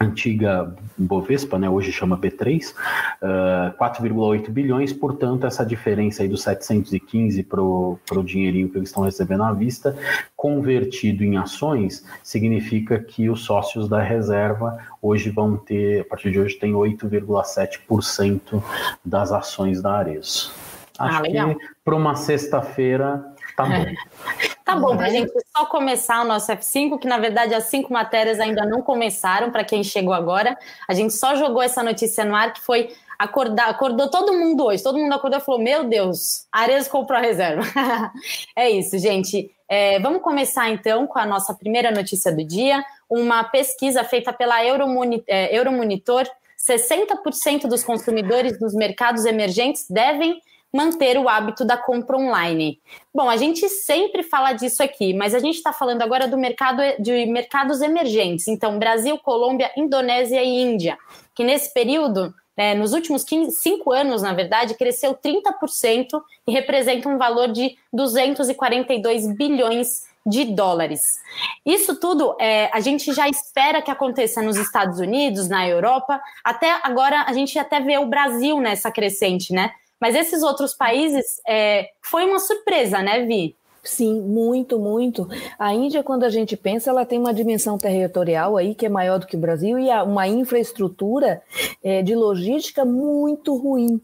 antiga 0.00 0.74
Bovespa, 0.96 1.58
né, 1.58 1.68
hoje 1.68 1.90
chama 1.90 2.16
B3, 2.16 2.72
uh, 3.22 3.76
4,8 3.78 4.50
bilhões, 4.50 4.92
portanto, 4.92 5.46
essa 5.46 5.64
diferença 5.64 6.22
aí 6.22 6.28
dos 6.28 6.42
715 6.42 7.42
para 7.42 7.60
o 7.60 7.98
dinheirinho 8.24 8.68
que 8.68 8.78
eles 8.78 8.88
estão 8.88 9.02
recebendo 9.02 9.42
à 9.42 9.52
vista, 9.52 9.96
convertido 10.36 11.24
em 11.24 11.36
ações, 11.36 12.04
significa 12.22 12.98
que 12.98 13.28
os 13.28 13.44
sócios 13.44 13.88
da 13.88 14.00
reserva 14.00 14.78
hoje 15.02 15.30
vão 15.30 15.56
ter, 15.56 16.02
a 16.02 16.04
partir 16.04 16.30
de 16.30 16.40
hoje, 16.40 16.56
tem 16.56 16.72
8,7% 16.72 18.62
das 19.04 19.32
ações 19.32 19.82
da 19.82 19.92
Ares. 19.92 20.50
Ah, 20.98 21.06
Acho 21.06 21.18
ah, 21.18 21.22
que 21.22 21.56
para 21.84 21.94
uma 21.94 22.16
sexta-feira 22.16 23.24
tá 23.56 23.64
bom. 23.64 23.84
Tá 24.68 24.76
bom, 24.76 24.94
para 24.98 25.06
a 25.06 25.10
gente 25.10 25.32
só 25.56 25.64
começar 25.64 26.20
o 26.20 26.26
nosso 26.26 26.52
F5, 26.52 26.98
que 26.98 27.08
na 27.08 27.16
verdade 27.16 27.54
as 27.54 27.64
cinco 27.64 27.90
matérias 27.90 28.38
ainda 28.38 28.66
não 28.66 28.82
começaram, 28.82 29.50
para 29.50 29.64
quem 29.64 29.82
chegou 29.82 30.12
agora. 30.12 30.58
A 30.86 30.92
gente 30.92 31.14
só 31.14 31.34
jogou 31.36 31.62
essa 31.62 31.82
notícia 31.82 32.22
no 32.22 32.34
ar, 32.34 32.52
que 32.52 32.60
foi 32.60 32.94
acordar, 33.18 33.70
acordou 33.70 34.10
todo 34.10 34.34
mundo 34.34 34.66
hoje. 34.66 34.82
Todo 34.82 34.98
mundo 34.98 35.14
acordou 35.14 35.38
e 35.38 35.42
falou: 35.42 35.58
Meu 35.58 35.84
Deus, 35.84 36.46
Ares 36.52 36.86
comprou 36.86 37.18
a 37.18 37.22
reserva. 37.22 37.62
é 38.54 38.68
isso, 38.68 38.98
gente. 38.98 39.50
É, 39.66 39.98
vamos 40.00 40.20
começar 40.20 40.68
então 40.68 41.06
com 41.06 41.18
a 41.18 41.24
nossa 41.24 41.54
primeira 41.54 41.90
notícia 41.90 42.30
do 42.30 42.44
dia. 42.44 42.84
Uma 43.08 43.44
pesquisa 43.44 44.04
feita 44.04 44.34
pela 44.34 44.62
Euromonitor, 44.62 45.24
é, 45.28 45.56
Euromonitor 45.56 46.26
60% 46.58 47.62
dos 47.62 47.82
consumidores 47.82 48.58
dos 48.58 48.74
mercados 48.74 49.24
emergentes 49.24 49.86
devem 49.88 50.42
manter 50.72 51.18
o 51.18 51.28
hábito 51.28 51.64
da 51.64 51.76
compra 51.76 52.16
online. 52.16 52.80
Bom, 53.14 53.28
a 53.28 53.36
gente 53.36 53.68
sempre 53.68 54.22
fala 54.22 54.52
disso 54.52 54.82
aqui, 54.82 55.14
mas 55.14 55.34
a 55.34 55.38
gente 55.38 55.56
está 55.56 55.72
falando 55.72 56.02
agora 56.02 56.28
do 56.28 56.36
mercado 56.36 56.82
de 56.98 57.26
mercados 57.26 57.80
emergentes, 57.80 58.48
então 58.48 58.78
Brasil, 58.78 59.18
Colômbia, 59.18 59.70
Indonésia 59.76 60.42
e 60.42 60.60
Índia, 60.60 60.98
que 61.34 61.42
nesse 61.42 61.72
período, 61.72 62.34
né, 62.56 62.74
nos 62.74 62.92
últimos 62.92 63.24
15, 63.24 63.56
5 63.56 63.92
anos, 63.92 64.22
na 64.22 64.34
verdade, 64.34 64.74
cresceu 64.74 65.14
30% 65.14 66.20
e 66.46 66.52
representa 66.52 67.08
um 67.08 67.16
valor 67.16 67.48
de 67.48 67.76
242 67.92 69.34
bilhões 69.34 70.06
de 70.26 70.44
dólares. 70.44 71.00
Isso 71.64 71.98
tudo 71.98 72.36
é, 72.38 72.68
a 72.72 72.80
gente 72.80 73.12
já 73.14 73.26
espera 73.28 73.80
que 73.80 73.90
aconteça 73.90 74.42
nos 74.42 74.58
Estados 74.58 74.98
Unidos, 75.00 75.48
na 75.48 75.66
Europa, 75.66 76.20
até 76.44 76.78
agora 76.82 77.22
a 77.22 77.32
gente 77.32 77.58
até 77.58 77.80
vê 77.80 77.96
o 77.96 78.06
Brasil 78.06 78.60
nessa 78.60 78.90
crescente, 78.90 79.54
né? 79.54 79.72
Mas 80.00 80.14
esses 80.14 80.42
outros 80.42 80.74
países 80.74 81.40
é, 81.46 81.88
foi 82.02 82.24
uma 82.24 82.38
surpresa, 82.38 83.02
né, 83.02 83.24
Vi? 83.24 83.56
Sim, 83.88 84.20
muito, 84.20 84.78
muito. 84.78 85.26
A 85.58 85.72
Índia, 85.72 86.02
quando 86.02 86.22
a 86.22 86.28
gente 86.28 86.58
pensa, 86.58 86.90
ela 86.90 87.06
tem 87.06 87.18
uma 87.18 87.32
dimensão 87.32 87.78
territorial 87.78 88.58
aí 88.58 88.74
que 88.74 88.84
é 88.84 88.88
maior 88.88 89.18
do 89.18 89.26
que 89.26 89.34
o 89.34 89.40
Brasil 89.40 89.78
e 89.78 89.88
uma 90.02 90.28
infraestrutura 90.28 91.42
é, 91.82 92.02
de 92.02 92.14
logística 92.14 92.84
muito 92.84 93.56
ruim. 93.56 93.98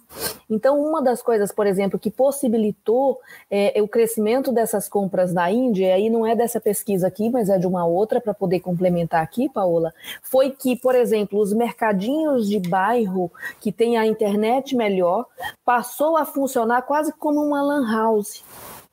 Então, 0.49 0.83
uma 0.83 1.03
das 1.03 1.20
coisas, 1.20 1.53
por 1.53 1.66
exemplo, 1.66 1.99
que 1.99 2.11
possibilitou 2.11 3.20
é, 3.51 3.81
o 3.83 3.87
crescimento 3.87 4.51
dessas 4.51 4.88
compras 4.88 5.35
na 5.35 5.51
Índia, 5.51 5.88
e 5.88 5.92
aí 5.92 6.11
não 6.11 6.27
é 6.27 6.35
dessa 6.35 6.59
pesquisa 6.59 7.07
aqui, 7.07 7.29
mas 7.29 7.51
é 7.51 7.59
de 7.59 7.66
uma 7.66 7.85
outra 7.85 8.23
para 8.23 8.33
poder 8.33 8.61
complementar 8.61 9.23
aqui, 9.23 9.51
Paola, 9.51 9.92
foi 10.23 10.51
que, 10.51 10.77
por 10.77 10.94
exemplo, 10.94 11.38
os 11.38 11.53
mercadinhos 11.53 12.49
de 12.49 12.59
bairro 12.59 13.31
que 13.61 13.70
tem 13.70 13.99
a 13.99 14.07
internet 14.07 14.75
melhor 14.75 15.27
passou 15.62 16.16
a 16.16 16.25
funcionar 16.25 16.83
quase 16.83 17.12
como 17.12 17.42
uma 17.42 17.62
lan 17.62 17.87
house. 17.87 18.42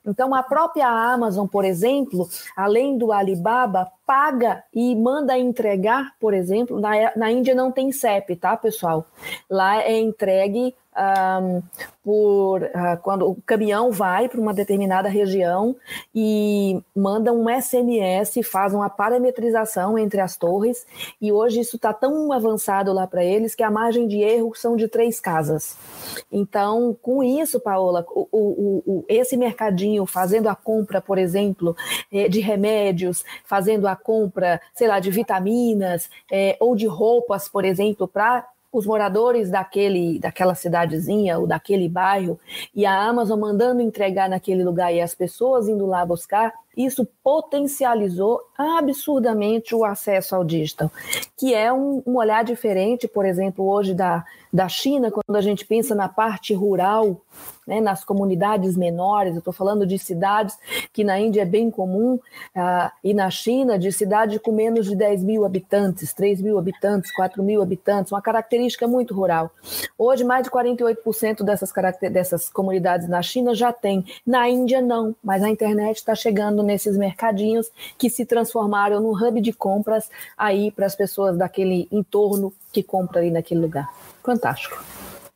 Então, 0.05 0.33
a 0.33 0.41
própria 0.41 0.87
Amazon, 0.87 1.47
por 1.47 1.63
exemplo, 1.63 2.27
além 2.55 2.97
do 2.97 3.11
Alibaba, 3.11 3.91
paga 4.05 4.63
e 4.73 4.95
manda 4.95 5.37
entregar, 5.37 6.15
por 6.19 6.33
exemplo, 6.33 6.79
na, 6.79 7.15
na 7.15 7.31
Índia 7.31 7.53
não 7.53 7.71
tem 7.71 7.91
CEP, 7.91 8.35
tá, 8.35 8.57
pessoal? 8.57 9.05
Lá 9.49 9.81
é 9.81 9.99
entregue 9.99 10.75
um, 11.01 11.63
por 12.03 12.63
uh, 12.63 12.97
quando 13.01 13.29
o 13.29 13.35
caminhão 13.45 13.91
vai 13.91 14.27
para 14.27 14.39
uma 14.39 14.53
determinada 14.53 15.09
região 15.09 15.75
e 16.13 16.81
manda 16.95 17.31
um 17.31 17.45
SMS, 17.49 18.39
faz 18.43 18.73
uma 18.73 18.89
parametrização 18.89 19.97
entre 19.97 20.19
as 20.19 20.35
torres, 20.35 20.85
e 21.21 21.31
hoje 21.31 21.59
isso 21.59 21.75
está 21.75 21.93
tão 21.93 22.31
avançado 22.31 22.91
lá 22.91 23.05
para 23.05 23.23
eles 23.23 23.53
que 23.55 23.63
a 23.63 23.71
margem 23.71 24.07
de 24.07 24.19
erro 24.19 24.53
são 24.55 24.75
de 24.75 24.87
três 24.87 25.19
casas. 25.19 25.77
Então, 26.31 26.95
com 27.01 27.23
isso, 27.23 27.59
Paola, 27.59 28.05
o, 28.09 28.27
o, 28.31 28.83
o, 28.85 29.05
esse 29.07 29.37
mercadinho 29.37 30.05
fazendo 30.05 30.47
a 30.47 30.55
compra, 30.55 31.01
por 31.01 31.17
exemplo, 31.17 31.75
eh, 32.11 32.27
de 32.27 32.39
remédios, 32.39 33.23
fazendo 33.43 33.87
a 33.87 33.95
compra, 33.95 34.59
sei 34.73 34.87
lá, 34.87 34.99
de 34.99 35.11
vitaminas 35.11 36.09
eh, 36.31 36.57
ou 36.59 36.75
de 36.75 36.87
roupas, 36.87 37.47
por 37.47 37.63
exemplo, 37.63 38.07
para 38.07 38.47
os 38.71 38.85
moradores 38.85 39.49
daquele, 39.49 40.17
daquela 40.19 40.55
cidadezinha 40.55 41.37
ou 41.37 41.45
daquele 41.45 41.89
bairro 41.89 42.39
e 42.73 42.85
a 42.85 42.95
Amazon 43.03 43.39
mandando 43.39 43.81
entregar 43.81 44.29
naquele 44.29 44.63
lugar 44.63 44.93
e 44.93 45.01
as 45.01 45.13
pessoas 45.13 45.67
indo 45.67 45.85
lá 45.85 46.05
buscar, 46.05 46.53
isso 46.75 47.07
potencializou 47.23 48.39
absurdamente 48.57 49.75
o 49.75 49.83
acesso 49.83 50.35
ao 50.35 50.43
digital, 50.43 50.91
que 51.37 51.53
é 51.53 51.71
um, 51.71 52.01
um 52.05 52.17
olhar 52.17 52.43
diferente, 52.43 53.07
por 53.07 53.25
exemplo, 53.25 53.67
hoje 53.67 53.93
da, 53.93 54.23
da 54.51 54.67
China, 54.67 55.11
quando 55.11 55.35
a 55.35 55.41
gente 55.41 55.65
pensa 55.65 55.95
na 55.95 56.09
parte 56.09 56.53
rural 56.53 57.21
né, 57.65 57.79
nas 57.79 58.03
comunidades 58.03 58.75
menores, 58.75 59.33
eu 59.33 59.39
estou 59.39 59.53
falando 59.53 59.85
de 59.85 59.97
cidades 59.97 60.57
que 60.91 61.03
na 61.03 61.19
Índia 61.19 61.43
é 61.43 61.45
bem 61.45 61.71
comum, 61.71 62.15
uh, 62.15 62.91
e 63.03 63.13
na 63.13 63.29
China, 63.29 63.77
de 63.77 63.91
cidade 63.91 64.39
com 64.39 64.51
menos 64.51 64.87
de 64.87 64.95
10 64.95 65.23
mil 65.23 65.45
habitantes, 65.45 66.13
3 66.13 66.41
mil 66.41 66.57
habitantes, 66.57 67.13
4 67.13 67.41
mil 67.41 67.61
habitantes, 67.61 68.11
uma 68.11 68.21
característica 68.21 68.87
muito 68.87 69.13
rural. 69.13 69.51
Hoje, 69.97 70.23
mais 70.23 70.43
de 70.43 70.51
48% 70.51 71.43
dessas, 71.43 71.71
dessas 72.11 72.49
comunidades 72.49 73.07
na 73.07 73.21
China 73.21 73.53
já 73.53 73.71
tem, 73.71 74.03
na 74.25 74.49
Índia 74.49 74.81
não, 74.81 75.15
mas 75.23 75.43
a 75.43 75.49
internet 75.49 75.97
está 75.97 76.15
chegando 76.15 76.60
nesses 76.63 76.97
mercadinhos 76.97 77.69
que 77.97 78.09
se 78.09 78.25
transformaram 78.25 78.99
no 78.99 79.11
hub 79.11 79.41
de 79.41 79.53
compras 79.53 80.09
aí 80.37 80.71
para 80.71 80.85
as 80.85 80.95
pessoas 80.95 81.37
daquele 81.37 81.87
entorno 81.91 82.53
que 82.71 82.83
compra 82.83 83.19
ali 83.19 83.31
naquele 83.31 83.61
lugar. 83.61 83.91
Fantástico. 84.23 84.83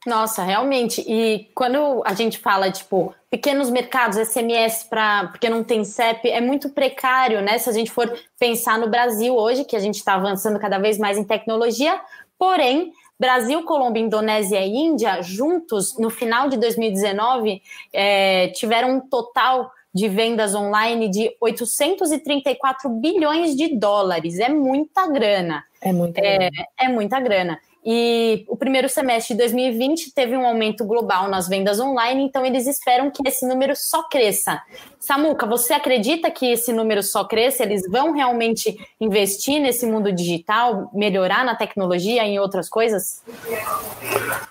Nossa, 0.05 0.43
realmente. 0.43 1.01
E 1.01 1.49
quando 1.55 2.03
a 2.05 2.13
gente 2.13 2.37
fala, 2.37 2.71
tipo, 2.71 3.13
pequenos 3.29 3.71
mercados, 3.71 4.17
SMS, 4.17 4.83
para 4.83 5.29
porque 5.29 5.49
não 5.49 5.63
tem 5.63 5.83
CEP, 5.83 6.29
é 6.29 6.39
muito 6.39 6.69
precário, 6.69 7.41
né? 7.41 7.57
Se 7.57 7.69
a 7.69 7.73
gente 7.73 7.89
for 7.89 8.15
pensar 8.37 8.77
no 8.77 8.87
Brasil 8.87 9.35
hoje, 9.35 9.65
que 9.65 9.75
a 9.75 9.79
gente 9.79 9.95
está 9.95 10.13
avançando 10.13 10.59
cada 10.59 10.77
vez 10.77 10.99
mais 10.99 11.17
em 11.17 11.23
tecnologia, 11.23 11.99
porém, 12.37 12.93
Brasil, 13.19 13.63
Colômbia, 13.63 14.01
Indonésia 14.01 14.59
e 14.59 14.75
Índia, 14.75 15.21
juntos, 15.23 15.97
no 15.97 16.11
final 16.11 16.49
de 16.49 16.57
2019, 16.57 17.61
é, 17.91 18.49
tiveram 18.49 18.97
um 18.97 18.99
total 18.99 19.71
de 19.95 20.09
vendas 20.09 20.53
online 20.53 21.07
de 21.07 21.33
834 21.39 22.89
bilhões 22.89 23.55
de 23.55 23.77
dólares. 23.79 24.39
É 24.39 24.49
muita 24.49 25.07
grana. 25.07 25.63
É 25.81 25.93
muita 25.93 26.19
é, 26.19 26.37
grana. 26.37 26.51
É, 26.77 26.85
é 26.85 26.89
muita 26.89 27.19
grana. 27.21 27.59
E 27.85 28.43
o 28.49 28.57
primeiro 28.57 28.89
semestre 28.89 29.35
de 29.35 29.37
2020 29.37 30.11
teve 30.13 30.35
um 30.35 30.45
aumento 30.45 30.83
global 30.83 31.29
nas 31.29 31.47
vendas 31.47 31.79
online, 31.79 32.23
então 32.23 32.45
eles 32.45 32.67
esperam 32.67 33.09
que 33.11 33.21
esse 33.25 33.47
número 33.47 33.75
só 33.75 34.03
cresça. 34.09 34.61
Samuca, 35.05 35.45
você 35.45 35.71
acredita 35.71 36.31
que 36.31 36.47
esse 36.47 36.73
número 36.73 37.03
só 37.03 37.23
cresça? 37.23 37.61
Eles 37.61 37.83
vão 37.87 38.11
realmente 38.11 38.75
investir 38.99 39.61
nesse 39.61 39.85
mundo 39.85 40.11
digital, 40.11 40.89
melhorar 40.95 41.45
na 41.45 41.53
tecnologia 41.53 42.25
e 42.25 42.31
em 42.31 42.39
outras 42.39 42.67
coisas? 42.67 43.23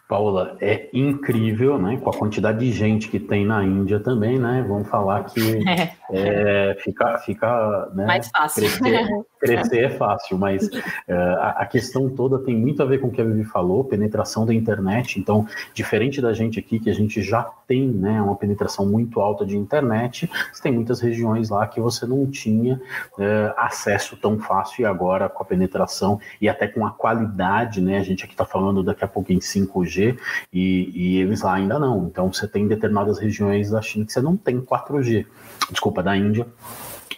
Paula, 0.09 0.57
é 0.61 0.89
incrível, 0.93 1.77
né? 1.77 1.97
Com 1.97 2.11
a 2.11 2.13
quantidade 2.13 2.61
de 2.61 2.71
gente 2.71 3.09
que 3.09 3.19
tem 3.19 3.45
na 3.45 3.65
Índia 3.65 3.99
também, 3.99 4.39
né? 4.39 4.65
Vamos 4.69 4.87
falar 4.89 5.25
que 5.25 5.41
é. 5.67 5.91
É, 6.13 6.77
fica, 6.85 7.19
fica 7.19 7.91
né? 7.95 8.07
mais 8.07 8.29
fácil. 8.29 8.63
Crescer, 8.63 9.09
crescer 9.41 9.85
é 9.85 9.91
fácil, 9.91 10.39
mas 10.39 10.67
uh, 10.69 11.41
a, 11.41 11.67
questão 11.67 12.09
toda 12.11 12.39
tem 12.39 12.55
muito 12.55 12.83
a 12.83 12.87
ver 12.87 13.01
com 13.01 13.09
o 13.09 13.11
que 13.11 13.21
a 13.21 13.25
Vivi 13.25 13.45
falou, 13.45 13.83
penetração 13.83 14.47
da 14.47 14.55
internet. 14.55 15.19
Então, 15.19 15.47
diferente 15.73 16.21
da 16.21 16.33
gente 16.33 16.61
aqui, 16.61 16.79
que 16.79 16.91
a 16.91 16.95
gente 16.95 17.23
já 17.23 17.43
tem 17.67 17.89
né, 17.89 18.21
uma 18.21 18.37
penetração 18.37 18.87
muito 18.87 19.21
alta 19.21 19.45
de 19.45 19.57
internet, 19.57 20.31
tem 20.63 20.73
muitas 20.73 21.01
regiões 21.01 21.51
lá 21.51 21.67
que 21.67 21.81
você 21.81 22.07
não 22.07 22.27
tinha 22.27 22.81
uh, 23.19 23.55
acesso 23.57 24.17
tão 24.17 24.39
fácil 24.39 24.83
e 24.83 24.85
agora 24.85 25.29
com 25.29 25.43
a 25.43 25.47
penetração 25.47 26.21
e 26.41 26.49
até 26.49 26.67
com 26.67 26.87
a 26.87 26.91
qualidade, 26.91 27.81
né? 27.81 27.99
A 27.99 28.03
gente 28.03 28.25
aqui 28.25 28.33
está 28.35 28.45
falando 28.45 28.83
daqui 28.83 29.05
a 29.05 29.09
pouco 29.09 29.33
em 29.33 29.39
5G 29.39 30.19
e, 30.53 30.91
e 30.95 31.21
eles 31.21 31.43
lá 31.43 31.55
ainda 31.55 31.79
não. 31.79 32.07
Então, 32.07 32.33
você 32.33 32.49
tem 32.49 32.67
determinadas 32.67 33.19
regiões 33.19 33.71
da 33.71 33.83
China 33.83 34.07
que 34.07 34.13
você 34.13 34.21
não 34.21 34.37
tem 34.37 34.61
4G. 34.61 35.27
Desculpa, 35.71 36.03
da 36.03 36.17
Índia 36.17 36.47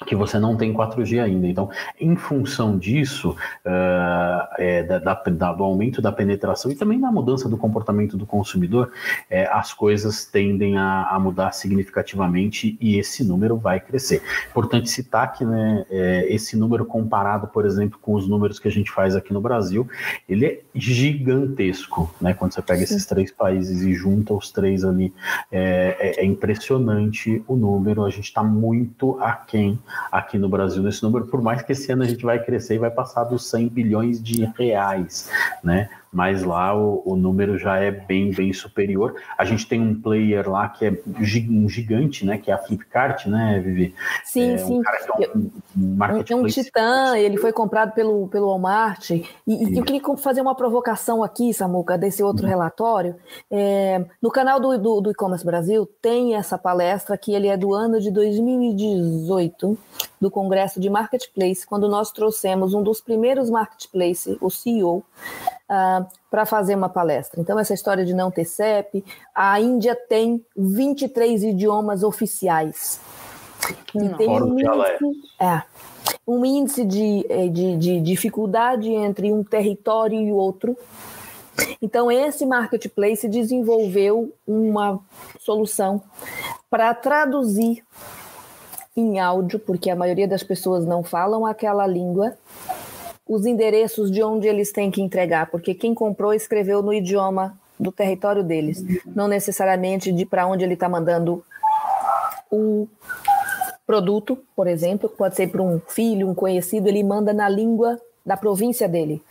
que 0.05 0.15
você 0.15 0.39
não 0.39 0.57
tem 0.57 0.73
4G 0.73 1.23
ainda. 1.23 1.47
Então, 1.47 1.71
em 2.01 2.17
função 2.17 2.79
disso, 2.79 3.31
uh, 3.31 4.49
é, 4.59 4.83
da, 4.83 4.99
da, 4.99 5.53
do 5.53 5.65
aumento 5.65 6.03
da 6.03 6.13
penetração 6.13 6.71
e 6.71 6.75
também 6.75 7.01
da 7.01 7.11
mudança 7.11 7.49
do 7.49 7.57
comportamento 7.57 8.17
do 8.17 8.27
consumidor, 8.27 8.93
é, 9.31 9.47
as 9.47 9.73
coisas 9.73 10.25
tendem 10.25 10.77
a, 10.77 11.09
a, 11.11 11.19
mudar 11.19 11.53
significativamente 11.53 12.77
e 12.81 12.99
esse 12.99 13.25
número 13.25 13.57
vai 13.57 13.81
crescer. 13.81 14.23
Importante 14.51 14.91
citar 14.91 15.33
que 15.33 15.45
né, 15.45 15.85
é, 15.91 16.27
esse 16.33 16.57
número 16.57 16.85
comparado, 16.85 17.47
por 17.47 17.65
exemplo, 17.65 17.99
com 18.01 18.15
os 18.15 18.29
números 18.29 18.59
que 18.59 18.69
a 18.69 18.71
gente 18.71 18.91
faz 18.91 19.15
aqui 19.17 19.33
no 19.33 19.41
Brasil, 19.41 19.89
ele 20.29 20.47
é 20.47 20.61
gigantesco. 20.75 22.15
Né? 22.21 22.35
Quando 22.35 22.53
você 22.53 22.63
pega 22.63 22.79
Sim. 22.79 22.95
esses 22.95 23.07
três 23.07 23.31
países 23.31 23.83
e 23.83 23.95
junta 23.95 24.35
os 24.35 24.51
três 24.51 24.85
ali, 24.85 25.13
é, 25.51 25.97
é, 25.99 26.21
é 26.23 26.25
impressionante 26.25 27.43
o 27.47 27.57
número. 27.57 28.05
A 28.05 28.11
gente 28.11 28.25
está 28.25 28.43
muito 28.43 29.19
aquém 29.21 29.79
aqui 30.11 30.39
no 30.39 30.49
Brasil 30.49 30.83
nesse 30.83 31.03
número, 31.03 31.27
por 31.27 31.43
mais 31.43 31.63
que 31.63 31.73
esse 31.73 31.91
ano 31.93 32.03
a 32.03 32.07
gente 32.07 32.25
vai 32.25 32.43
crescer 32.43 32.77
e 32.77 32.79
vai 32.79 32.91
passar 32.91 33.25
dos 33.25 33.49
100 33.51 33.69
bilhões 33.69 34.23
de 34.23 34.45
reais, 34.59 35.31
né? 35.63 35.89
Mas 36.13 36.43
lá 36.43 36.77
o, 36.77 37.03
o, 37.05 37.17
número 37.17 37.59
já 37.59 37.79
é 37.79 37.91
bem, 37.91 38.31
bem 38.31 38.53
superior. 38.53 39.15
A 39.37 39.45
gente 39.45 39.67
tem 39.67 39.81
um 39.81 40.01
player 40.01 40.49
lá 40.49 40.69
que 40.69 40.87
é 40.87 40.99
um 41.49 41.69
gigante, 41.69 42.25
né? 42.25 42.39
Que 42.39 42.51
é 42.51 42.55
a 42.55 42.59
Flipkart, 42.59 43.27
né, 43.27 43.61
Vivi? 43.63 43.95
Sim, 44.25 44.55
é, 44.55 44.59
sim. 44.59 44.79
Um 44.79 44.83
cara 44.83 44.99
que 44.99 45.25
é 45.25 45.31
um, 45.35 45.51
um 45.77 45.99
é 46.29 46.35
um 46.35 46.47
titã, 46.47 47.19
ele 47.19 47.37
foi 47.37 47.53
comprado 47.53 47.93
pelo, 47.93 48.29
pelo 48.29 48.47
Walmart. 48.49 49.11
E, 49.11 49.25
e 49.47 49.77
eu 49.77 49.85
queria 49.85 50.01
fazer 50.17 50.41
uma 50.41 50.55
provocação 50.55 51.23
aqui, 51.23 51.53
Samuca, 51.53 51.99
desse 51.99 52.23
outro 52.23 52.45
uhum. 52.45 52.51
relatório. 52.51 53.17
É, 53.51 54.05
no 54.23 54.31
canal 54.31 54.59
do, 54.61 54.79
do, 54.79 55.01
do 55.01 55.11
E-Commerce 55.11 55.45
Brasil 55.45 55.87
tem 56.01 56.35
essa 56.35 56.57
palestra 56.57 57.17
que 57.19 57.35
ele 57.35 57.49
é 57.49 57.57
do 57.57 57.75
ano 57.75 58.01
de 58.01 58.11
2018, 58.11 59.79
do 60.21 60.31
Congresso 60.31 60.81
de 60.81 60.89
Marketplace, 60.89 61.67
quando 61.67 61.89
nós 61.89 62.11
trouxemos 62.11 62.75
um 62.75 62.83
dos 62.83 63.01
primeiros 63.01 63.51
marketplace, 63.51 64.37
o 64.41 64.51
CEO, 64.51 65.05
uh, 65.69 65.73
ah, 65.73 66.07
para 66.31 66.47
fazer 66.47 66.75
uma 66.75 66.89
palestra. 66.89 67.41
Então, 67.41 67.59
essa 67.59 67.75
história 67.75 68.05
de 68.05 68.15
não 68.15 68.31
ter 68.31 68.45
CEP, 68.45 69.05
a 69.35 69.61
Índia 69.61 69.95
tem 69.95 70.45
23 70.57 71.45
idiomas 71.45 72.03
oficiais. 72.03 73.01
E 73.95 74.09
tem 74.17 74.29
um 74.29 74.59
índice, 74.59 75.35
é, 75.41 75.63
um 76.27 76.45
índice 76.45 76.85
de, 76.85 77.27
eh, 77.29 77.49
de, 77.49 77.77
de 77.77 78.01
dificuldade 78.01 78.89
entre 78.89 79.33
um 79.33 79.43
território 79.43 80.21
e 80.21 80.33
outro. 80.33 80.77
Então, 81.81 82.11
esse 82.11 82.45
marketplace 82.45 83.29
desenvolveu 83.29 84.33
uma 84.47 85.01
solução 85.41 86.03
para 86.69 86.93
traduzir 86.95 87.83
em 88.97 89.19
áudio, 89.21 89.59
porque 89.59 89.91
a 89.91 89.97
maioria 89.97 90.29
das 90.29 90.43
pessoas 90.43 90.87
não 90.87 91.03
falam 91.03 91.45
aquela 91.47 91.87
língua, 91.87 92.37
os 93.27 93.45
endereços 93.45 94.11
de 94.11 94.23
onde 94.23 94.47
eles 94.47 94.71
têm 94.71 94.91
que 94.91 95.03
entregar, 95.03 95.51
porque 95.51 95.75
quem 95.75 95.95
comprou 95.95 96.33
escreveu 96.33 96.83
no 96.83 96.95
idioma 96.95 97.59
do 97.79 97.91
território 97.91 98.43
deles, 98.43 98.85
não 99.05 99.29
necessariamente 99.29 100.13
de 100.13 100.25
para 100.25 100.47
onde 100.47 100.65
ele 100.65 100.75
está 100.75 100.89
mandando 100.89 101.45
o 102.51 102.89
produto, 103.87 104.39
por 104.55 104.67
exemplo, 104.67 105.09
pode 105.09 105.37
ser 105.37 105.49
para 105.49 105.63
um 105.63 105.81
filho, 105.89 106.29
um 106.29 106.35
conhecido, 106.35 106.89
ele 106.89 107.03
manda 107.03 107.33
na 107.33 107.49
língua 107.49 108.01
da 108.25 108.37
província 108.37 108.89
dele, 108.89 109.23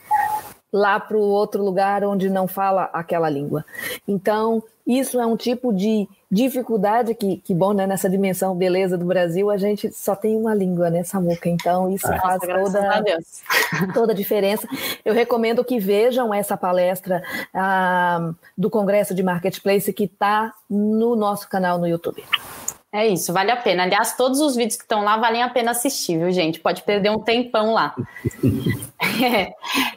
lá 0.75 0.99
para 0.99 1.15
o 1.15 1.21
outro 1.21 1.63
lugar 1.63 2.03
onde 2.03 2.29
não 2.29 2.49
fala 2.49 2.89
aquela 2.91 3.29
língua. 3.29 3.63
Então, 4.05 4.61
isso 4.85 5.21
é 5.21 5.25
um 5.25 5.37
tipo 5.37 5.71
de 5.71 6.05
dificuldade 6.29 7.15
que, 7.15 7.37
que 7.37 7.55
bom, 7.55 7.71
né? 7.71 7.87
Nessa 7.87 8.09
dimensão 8.09 8.53
beleza 8.53 8.97
do 8.97 9.05
Brasil, 9.05 9.49
a 9.49 9.55
gente 9.55 9.89
só 9.93 10.17
tem 10.17 10.35
uma 10.35 10.53
língua, 10.53 10.89
né, 10.89 11.01
Samuca? 11.05 11.47
Então, 11.47 11.89
isso 11.89 12.05
ah, 12.11 12.19
faz 12.19 12.41
toda, 12.41 13.19
toda 13.93 14.11
a 14.11 14.15
diferença. 14.15 14.67
Eu 15.05 15.13
recomendo 15.13 15.63
que 15.63 15.79
vejam 15.79 16.33
essa 16.33 16.57
palestra 16.57 17.23
ah, 17.53 18.33
do 18.57 18.69
Congresso 18.69 19.15
de 19.15 19.23
Marketplace 19.23 19.93
que 19.93 20.03
está 20.03 20.53
no 20.69 21.15
nosso 21.15 21.47
canal 21.47 21.79
no 21.79 21.87
YouTube. 21.87 22.21
É 22.95 23.05
isso, 23.05 23.33
vale 23.33 23.51
a 23.51 23.57
pena. 23.57 23.83
Aliás, 23.83 24.15
todos 24.15 24.39
os 24.39 24.55
vídeos 24.55 24.77
que 24.77 24.83
estão 24.83 25.03
lá 25.03 25.17
valem 25.17 25.43
a 25.43 25.49
pena 25.49 25.71
assistir, 25.71 26.17
viu, 26.17 26.31
gente? 26.31 26.61
Pode 26.61 26.81
perder 26.83 27.09
um 27.09 27.19
tempão 27.19 27.73
lá. 27.73 27.93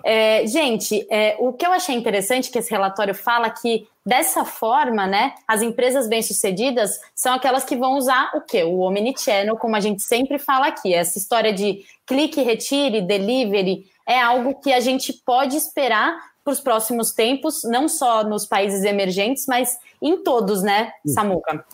é, 0.05 0.41
é, 0.41 0.47
gente, 0.49 1.07
é, 1.09 1.37
o 1.39 1.53
que 1.53 1.65
eu 1.65 1.71
achei 1.71 1.95
interessante 1.95 2.51
que 2.51 2.59
esse 2.59 2.73
relatório 2.73 3.15
fala 3.15 3.51
que 3.51 3.87
dessa 4.05 4.45
forma, 4.45 5.07
né, 5.07 5.33
as 5.47 5.63
empresas 5.63 6.09
bem-sucedidas 6.09 6.99
são 7.15 7.35
aquelas 7.35 7.65
que 7.65 7.77
vão 7.77 7.97
usar 7.97 8.33
o 8.35 8.41
quê? 8.41 8.65
O 8.65 8.81
Omnichannel, 8.81 9.57
como 9.57 9.77
a 9.77 9.81
gente 9.81 10.03
sempre 10.03 10.37
fala 10.37 10.67
aqui. 10.67 10.93
Essa 10.93 11.19
história 11.19 11.53
de 11.53 11.85
clique, 12.05 12.43
retire, 12.43 13.01
delivery 13.01 13.87
é 14.05 14.21
algo 14.21 14.61
que 14.61 14.73
a 14.73 14.81
gente 14.81 15.13
pode 15.13 15.57
esperar 15.57 16.19
para 16.43 16.53
os 16.53 16.59
próximos 16.59 17.13
tempos, 17.13 17.63
não 17.63 17.89
só 17.89 18.25
nos 18.25 18.45
países 18.45 18.83
emergentes, 18.83 19.47
mas 19.47 19.79
em 20.01 20.23
todos, 20.23 20.63
né, 20.63 20.91
Samuca? 21.07 21.65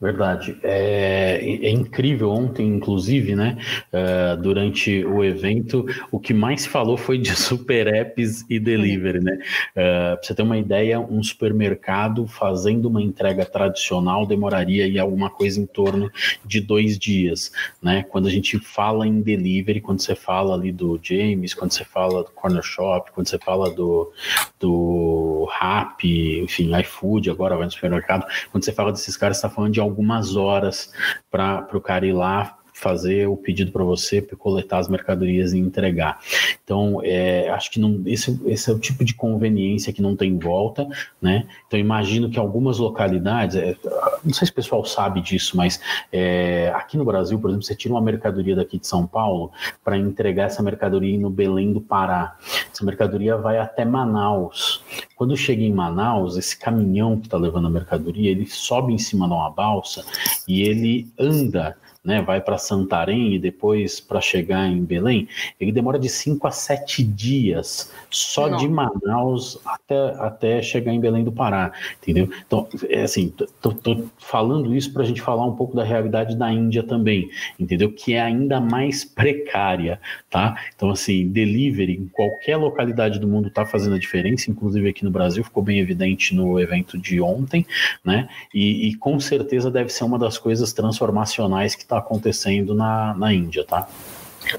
Verdade. 0.00 0.58
É, 0.62 1.38
é, 1.42 1.70
incrível 1.70 2.30
ontem, 2.30 2.66
inclusive, 2.66 3.36
né? 3.36 3.58
Uh, 3.92 4.40
durante 4.40 5.04
o 5.04 5.22
evento, 5.22 5.84
o 6.10 6.18
que 6.18 6.32
mais 6.32 6.62
se 6.62 6.68
falou 6.70 6.96
foi 6.96 7.18
de 7.18 7.36
super 7.36 7.86
apps 7.86 8.42
e 8.48 8.58
delivery, 8.58 9.20
né? 9.20 9.38
Uh, 9.72 10.16
pra 10.16 10.20
você 10.22 10.34
ter 10.34 10.42
uma 10.42 10.56
ideia, 10.56 10.98
um 10.98 11.22
supermercado 11.22 12.26
fazendo 12.26 12.86
uma 12.86 13.02
entrega 13.02 13.44
tradicional 13.44 14.26
demoraria 14.26 14.86
aí 14.86 14.98
alguma 14.98 15.28
coisa 15.28 15.60
em 15.60 15.66
torno 15.66 16.10
de 16.46 16.62
dois 16.62 16.98
dias, 16.98 17.52
né? 17.82 18.02
Quando 18.02 18.26
a 18.26 18.30
gente 18.30 18.58
fala 18.58 19.06
em 19.06 19.20
delivery, 19.20 19.82
quando 19.82 20.00
você 20.00 20.14
fala 20.14 20.54
ali 20.54 20.72
do 20.72 20.98
James, 21.02 21.52
quando 21.52 21.72
você 21.72 21.84
fala 21.84 22.24
do 22.24 22.30
Corner 22.30 22.62
Shop, 22.62 23.10
quando 23.12 23.28
você 23.28 23.38
fala 23.38 23.70
do, 23.70 24.10
do 24.58 25.29
Rappi, 25.44 26.40
enfim, 26.40 26.74
iFood, 26.80 27.30
agora 27.30 27.56
vai 27.56 27.66
no 27.66 27.72
supermercado, 27.72 28.26
quando 28.50 28.64
você 28.64 28.72
fala 28.72 28.92
desses 28.92 29.16
caras, 29.16 29.36
você 29.38 29.46
está 29.46 29.54
falando 29.54 29.72
de 29.72 29.80
algumas 29.80 30.36
horas 30.36 30.92
para 31.30 31.66
o 31.72 31.80
cara 31.80 32.06
ir 32.06 32.12
lá 32.12 32.59
fazer 32.80 33.28
o 33.28 33.36
pedido 33.36 33.70
para 33.70 33.84
você, 33.84 34.22
coletar 34.22 34.78
as 34.78 34.88
mercadorias 34.88 35.52
e 35.52 35.58
entregar. 35.58 36.18
Então, 36.64 37.00
é, 37.04 37.50
acho 37.50 37.70
que 37.70 37.78
não, 37.78 38.02
esse, 38.06 38.40
esse 38.46 38.70
é 38.70 38.72
o 38.72 38.78
tipo 38.78 39.04
de 39.04 39.14
conveniência 39.14 39.92
que 39.92 40.00
não 40.00 40.16
tem 40.16 40.38
volta, 40.38 40.88
né? 41.20 41.46
Então, 41.66 41.78
imagino 41.78 42.30
que 42.30 42.38
algumas 42.38 42.78
localidades, 42.78 43.56
é, 43.56 43.76
não 44.24 44.32
sei 44.32 44.46
se 44.46 44.52
o 44.52 44.54
pessoal 44.54 44.84
sabe 44.84 45.20
disso, 45.20 45.56
mas 45.58 45.78
é, 46.10 46.72
aqui 46.74 46.96
no 46.96 47.04
Brasil, 47.04 47.38
por 47.38 47.50
exemplo, 47.50 47.66
você 47.66 47.74
tira 47.74 47.92
uma 47.92 48.00
mercadoria 48.00 48.56
daqui 48.56 48.78
de 48.78 48.86
São 48.86 49.06
Paulo 49.06 49.52
para 49.84 49.98
entregar 49.98 50.44
essa 50.44 50.62
mercadoria 50.62 51.18
no 51.18 51.28
Belém 51.28 51.74
do 51.74 51.82
Pará. 51.82 52.36
Essa 52.72 52.84
mercadoria 52.84 53.36
vai 53.36 53.58
até 53.58 53.84
Manaus. 53.84 54.82
Quando 55.16 55.36
chega 55.36 55.62
em 55.62 55.72
Manaus, 55.72 56.38
esse 56.38 56.58
caminhão 56.58 57.18
que 57.18 57.26
está 57.26 57.36
levando 57.36 57.66
a 57.66 57.70
mercadoria, 57.70 58.30
ele 58.30 58.46
sobe 58.46 58.94
em 58.94 58.98
cima 58.98 59.26
de 59.26 59.34
uma 59.34 59.50
balsa 59.50 60.02
e 60.48 60.62
ele 60.62 61.12
anda 61.18 61.76
né, 62.02 62.22
vai 62.22 62.40
para 62.40 62.56
Santarém 62.56 63.34
e 63.34 63.38
depois 63.38 64.00
para 64.00 64.20
chegar 64.20 64.66
em 64.66 64.82
Belém, 64.82 65.28
ele 65.60 65.70
demora 65.70 65.98
de 65.98 66.08
5 66.08 66.46
a 66.46 66.50
7 66.50 67.02
dias 67.04 67.92
só 68.10 68.48
Não. 68.48 68.56
de 68.56 68.68
Manaus 68.68 69.60
até, 69.64 70.14
até 70.18 70.62
chegar 70.62 70.92
em 70.92 71.00
Belém 71.00 71.22
do 71.22 71.32
Pará, 71.32 71.72
entendeu? 72.02 72.30
Então, 72.46 72.66
é 72.88 73.02
assim, 73.02 73.32
tô, 73.60 73.72
tô 73.72 74.04
falando 74.18 74.74
isso 74.74 74.92
para 74.92 75.02
a 75.02 75.06
gente 75.06 75.20
falar 75.20 75.44
um 75.44 75.54
pouco 75.54 75.76
da 75.76 75.84
realidade 75.84 76.36
da 76.36 76.50
Índia 76.50 76.82
também, 76.82 77.30
entendeu? 77.58 77.92
Que 77.92 78.14
é 78.14 78.20
ainda 78.20 78.60
mais 78.60 79.04
precária, 79.04 80.00
tá? 80.30 80.56
Então, 80.74 80.90
assim, 80.90 81.28
delivery 81.28 81.96
em 81.96 82.08
qualquer 82.08 82.56
localidade 82.56 83.18
do 83.18 83.28
mundo 83.28 83.48
está 83.48 83.66
fazendo 83.66 83.96
a 83.96 83.98
diferença, 83.98 84.50
inclusive 84.50 84.88
aqui 84.88 85.04
no 85.04 85.10
Brasil 85.10 85.44
ficou 85.44 85.62
bem 85.62 85.78
evidente 85.78 86.34
no 86.34 86.58
evento 86.58 86.96
de 86.96 87.20
ontem, 87.20 87.66
né? 88.02 88.28
E, 88.54 88.88
e 88.88 88.94
com 88.96 89.20
certeza 89.20 89.70
deve 89.70 89.90
ser 89.90 90.04
uma 90.04 90.18
das 90.18 90.38
coisas 90.38 90.72
transformacionais 90.72 91.74
que 91.74 91.89
está 91.90 91.98
acontecendo 91.98 92.74
na, 92.74 93.14
na 93.14 93.32
Índia, 93.32 93.64
tá? 93.64 93.88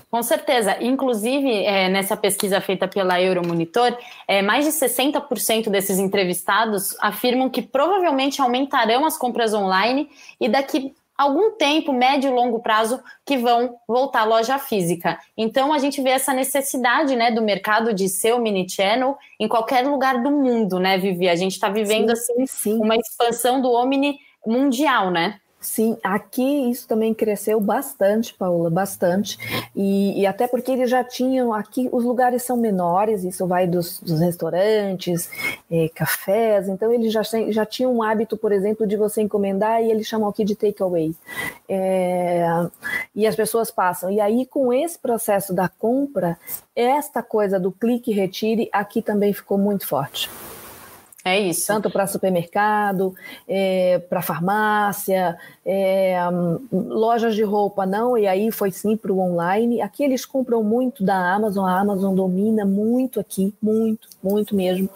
Com 0.09 0.21
certeza. 0.21 0.77
Inclusive, 0.81 1.49
é, 1.65 1.89
nessa 1.89 2.15
pesquisa 2.15 2.61
feita 2.61 2.87
pela 2.87 3.21
Euromonitor, 3.21 3.97
é, 4.27 4.41
mais 4.41 4.65
de 4.65 4.71
60% 4.71 5.69
desses 5.69 5.97
entrevistados 5.97 6.95
afirmam 6.99 7.49
que 7.49 7.61
provavelmente 7.61 8.41
aumentarão 8.41 9.05
as 9.05 9.17
compras 9.17 9.53
online 9.53 10.09
e 10.39 10.47
daqui 10.47 10.93
algum 11.17 11.51
tempo, 11.51 11.93
médio 11.93 12.31
e 12.31 12.33
longo 12.33 12.59
prazo, 12.61 12.99
que 13.23 13.37
vão 13.37 13.75
voltar 13.87 14.21
à 14.21 14.25
loja 14.25 14.57
física. 14.57 15.19
Então, 15.37 15.71
a 15.71 15.77
gente 15.77 16.01
vê 16.01 16.09
essa 16.09 16.33
necessidade 16.33 17.15
né, 17.15 17.29
do 17.29 17.43
mercado 17.43 17.93
de 17.93 18.09
ser 18.09 18.33
o 18.33 18.41
mini 18.41 18.67
channel 18.67 19.15
em 19.39 19.47
qualquer 19.47 19.85
lugar 19.85 20.23
do 20.23 20.31
mundo, 20.31 20.79
né, 20.79 20.97
Vivi? 20.97 21.29
A 21.29 21.35
gente 21.35 21.53
está 21.53 21.69
vivendo 21.69 22.15
sim, 22.15 22.33
assim 22.33 22.47
sim. 22.47 22.73
uma 22.81 22.95
expansão 22.95 23.61
do 23.61 23.71
omni 23.71 24.17
mundial, 24.45 25.11
né? 25.11 25.39
Sim, 25.61 25.95
aqui 26.03 26.71
isso 26.71 26.87
também 26.87 27.13
cresceu 27.13 27.61
bastante, 27.61 28.33
Paula, 28.33 28.67
bastante. 28.67 29.37
E, 29.75 30.19
e, 30.19 30.25
até 30.25 30.47
porque 30.47 30.71
eles 30.71 30.89
já 30.89 31.03
tinham 31.03 31.53
aqui, 31.53 31.87
os 31.91 32.03
lugares 32.03 32.41
são 32.41 32.57
menores, 32.57 33.23
isso 33.23 33.45
vai 33.45 33.67
dos, 33.67 33.99
dos 33.99 34.19
restaurantes, 34.19 35.29
é, 35.69 35.87
cafés, 35.93 36.67
então 36.67 36.91
eles 36.91 37.13
já, 37.13 37.21
já 37.49 37.63
tinham 37.63 37.95
um 37.95 38.01
hábito, 38.01 38.35
por 38.35 38.51
exemplo, 38.51 38.87
de 38.87 38.97
você 38.97 39.21
encomendar 39.21 39.83
e 39.83 39.91
eles 39.91 40.07
chamam 40.07 40.27
aqui 40.27 40.43
de 40.43 40.55
takeaway. 40.55 41.13
É, 41.69 42.43
e 43.15 43.27
as 43.27 43.35
pessoas 43.35 43.69
passam. 43.69 44.09
E 44.09 44.19
aí, 44.19 44.47
com 44.47 44.73
esse 44.73 44.97
processo 44.97 45.53
da 45.53 45.69
compra, 45.69 46.39
esta 46.75 47.21
coisa 47.21 47.59
do 47.59 47.71
clique 47.71 48.09
e 48.09 48.15
retire 48.15 48.67
aqui 48.73 48.99
também 48.99 49.31
ficou 49.31 49.59
muito 49.59 49.87
forte. 49.87 50.27
É 51.23 51.39
isso. 51.39 51.67
Tanto 51.67 51.89
para 51.89 52.07
supermercado, 52.07 53.13
é, 53.47 53.99
para 54.09 54.21
farmácia, 54.21 55.37
é, 55.63 56.17
lojas 56.71 57.35
de 57.35 57.43
roupa 57.43 57.85
não, 57.85 58.17
e 58.17 58.27
aí 58.27 58.51
foi 58.51 58.71
sim 58.71 58.97
para 58.97 59.11
o 59.11 59.19
online. 59.19 59.81
Aqui 59.81 60.03
eles 60.03 60.25
compram 60.25 60.63
muito 60.63 61.03
da 61.03 61.33
Amazon, 61.33 61.65
a 61.67 61.79
Amazon 61.79 62.15
domina 62.15 62.65
muito 62.65 63.19
aqui, 63.19 63.53
muito, 63.61 64.07
muito 64.23 64.55
mesmo. 64.55 64.89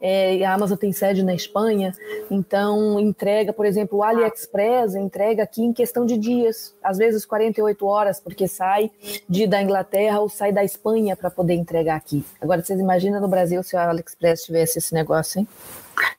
É, 0.00 0.44
a 0.44 0.54
Amazon 0.54 0.76
tem 0.76 0.92
sede 0.92 1.24
na 1.24 1.34
Espanha, 1.34 1.92
então 2.30 3.00
entrega, 3.00 3.52
por 3.52 3.66
exemplo, 3.66 3.98
o 3.98 4.02
AliExpress 4.04 4.94
entrega 4.94 5.42
aqui 5.42 5.62
em 5.62 5.72
questão 5.72 6.06
de 6.06 6.16
dias, 6.16 6.74
às 6.82 6.98
vezes 6.98 7.24
48 7.24 7.84
horas, 7.84 8.20
porque 8.20 8.46
sai 8.46 8.90
de 9.28 9.48
da 9.48 9.60
Inglaterra 9.60 10.20
ou 10.20 10.28
sai 10.28 10.52
da 10.52 10.62
Espanha 10.62 11.16
para 11.16 11.30
poder 11.30 11.54
entregar 11.54 11.96
aqui. 11.96 12.24
Agora 12.40 12.62
vocês 12.62 12.78
imaginam 12.78 13.20
no 13.20 13.26
Brasil 13.26 13.62
se 13.64 13.74
o 13.74 13.78
AliExpress 13.78 14.44
tivesse 14.44 14.78
esse 14.78 14.94
negócio, 14.94 15.40
hein? 15.40 15.48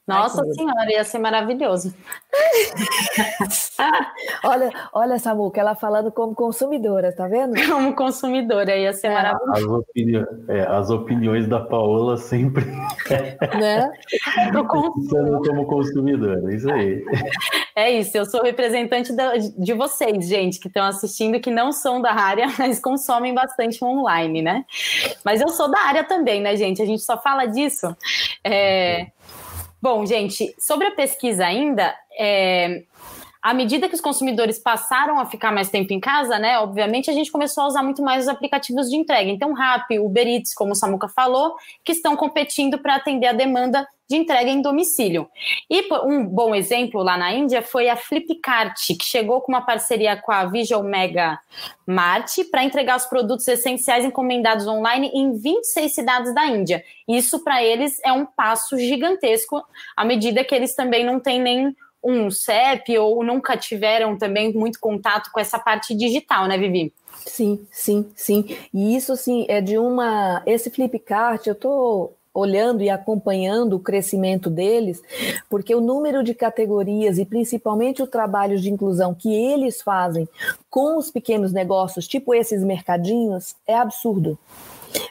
Nossa 0.08 0.44
Ai, 0.44 0.52
Senhora, 0.52 0.92
ia 0.92 1.04
ser 1.04 1.20
maravilhoso. 1.20 1.94
olha, 4.44 4.72
olha, 4.92 5.20
Samuca, 5.20 5.62
ela 5.62 5.76
falando 5.76 6.12
como 6.12 6.36
consumidora, 6.36 7.16
tá 7.16 7.28
vendo? 7.28 7.54
Como 7.74 7.96
consumidora, 7.96 8.76
ia 8.76 8.94
ser 8.94 9.08
é. 9.08 9.14
maravilhoso. 9.14 9.54
As, 9.54 9.64
opini 9.64 10.26
é, 10.48 10.62
as, 10.62 10.90
opiniões 10.90 11.48
da 11.48 11.60
Paola 11.60 12.18
sempre. 12.18 12.66
né? 13.60 13.92
como 14.52 15.66
consumidora, 15.66 16.54
isso 16.54 16.72
aí. 16.72 17.04
É 17.76 17.92
isso, 17.92 18.18
eu 18.18 18.26
sou 18.26 18.44
representante 18.44 19.12
de 19.58 19.74
vocês, 19.74 20.28
gente, 20.28 20.60
que 20.60 20.68
estão 20.68 20.86
assistindo, 20.86 21.40
que 21.40 21.50
não 21.50 21.72
são 21.72 22.02
da 22.02 22.14
área, 22.14 22.48
mas 22.58 22.80
consomem 22.80 23.34
bastante 23.34 23.84
online, 23.84 24.42
né? 24.42 24.66
Mas 25.24 25.42
eu 25.42 25.50
sou 25.50 25.70
da 25.70 25.80
área 25.80 26.04
também, 26.04 26.42
né, 26.42 26.56
gente? 26.56 26.82
A 26.82 26.86
gente 26.86 27.02
só 27.02 27.22
fala 27.22 27.46
disso. 27.46 27.96
É, 28.44 29.08
Bom, 29.84 30.06
gente, 30.06 30.56
sobre 30.58 30.88
a 30.88 30.92
pesquisa 30.92 31.46
ainda, 31.46 31.94
é, 32.18 32.84
à 33.44 33.54
medida 33.54 33.90
que 33.90 33.96
os 33.96 34.00
consumidores 34.00 34.58
passaram 34.58 35.20
a 35.20 35.26
ficar 35.26 35.52
mais 35.52 35.70
tempo 35.70 35.92
em 35.92 36.00
casa, 36.00 36.40
né, 36.40 36.58
obviamente 36.60 37.10
a 37.10 37.14
gente 37.14 37.30
começou 37.30 37.66
a 37.66 37.68
usar 37.68 37.84
muito 37.84 38.02
mais 38.02 38.24
os 38.24 38.30
aplicativos 38.30 38.90
de 38.90 38.96
entrega. 38.96 39.30
Então, 39.30 39.52
Rappi, 39.52 40.00
Uber 40.00 40.26
Eats, 40.26 40.54
como 40.54 40.72
o 40.72 40.76
Samuca 40.76 41.10
falou, 41.10 41.56
que 41.84 41.92
estão 41.92 42.16
competindo 42.16 42.80
para 42.80 42.96
atender 42.96 43.28
a 43.28 43.34
demanda 43.34 43.86
de 44.10 44.18
entrega 44.18 44.50
em 44.50 44.62
domicílio. 44.62 45.28
E 45.70 45.88
um 46.06 46.26
bom 46.26 46.54
exemplo 46.54 47.02
lá 47.02 47.18
na 47.18 47.34
Índia 47.34 47.62
foi 47.62 47.90
a 47.90 47.96
Flipkart, 47.96 48.76
que 49.00 49.04
chegou 49.04 49.42
com 49.42 49.52
uma 49.52 49.62
parceria 49.62 50.16
com 50.16 50.32
a 50.32 50.46
Visual 50.46 50.84
Mega 50.84 51.40
Mart 51.86 52.32
para 52.52 52.64
entregar 52.64 52.98
os 52.98 53.06
produtos 53.06 53.48
essenciais 53.48 54.06
encomendados 54.06 54.68
online 54.68 55.10
em 55.14 55.34
26 55.38 55.94
cidades 55.94 56.34
da 56.34 56.46
Índia. 56.46 56.84
Isso 57.08 57.44
para 57.44 57.64
eles 57.64 58.00
é 58.04 58.12
um 58.14 58.26
passo 58.26 58.78
gigantesco, 58.78 59.64
à 59.98 60.06
medida 60.06 60.44
que 60.44 60.54
eles 60.54 60.76
também 60.76 61.06
não 61.06 61.20
têm 61.20 61.42
nem 61.42 61.76
um 62.04 62.30
CEP 62.30 62.98
ou 62.98 63.24
nunca 63.24 63.56
tiveram 63.56 64.18
também 64.18 64.54
muito 64.54 64.80
contato 64.80 65.32
com 65.32 65.40
essa 65.40 65.58
parte 65.58 65.96
digital, 65.96 66.48
né, 66.48 66.58
Vivi? 66.58 66.94
Sim, 67.26 67.66
sim, 67.72 68.12
sim. 68.16 68.58
E 68.74 68.96
isso 68.96 69.16
sim 69.16 69.46
é 69.48 69.62
de 69.62 69.78
uma. 69.78 70.42
Esse 70.46 70.70
Flipkart, 70.70 71.48
eu 71.48 71.56
tô 71.56 72.12
olhando 72.34 72.82
e 72.82 72.90
acompanhando 72.90 73.76
o 73.76 73.80
crescimento 73.80 74.50
deles, 74.50 75.02
porque 75.50 75.76
o 75.76 75.80
número 75.80 76.24
de 76.24 76.34
categorias 76.34 77.20
e 77.20 77.26
principalmente 77.26 78.02
o 78.02 78.08
trabalho 78.08 78.60
de 78.60 78.72
inclusão 78.72 79.14
que 79.14 79.32
eles 79.32 79.82
fazem 79.82 80.28
com 80.70 80.98
os 80.98 81.12
pequenos 81.12 81.54
negócios, 81.54 82.08
tipo 82.08 82.34
esses 82.34 82.64
mercadinhos, 82.64 83.56
é 83.68 83.76
absurdo. 83.76 84.38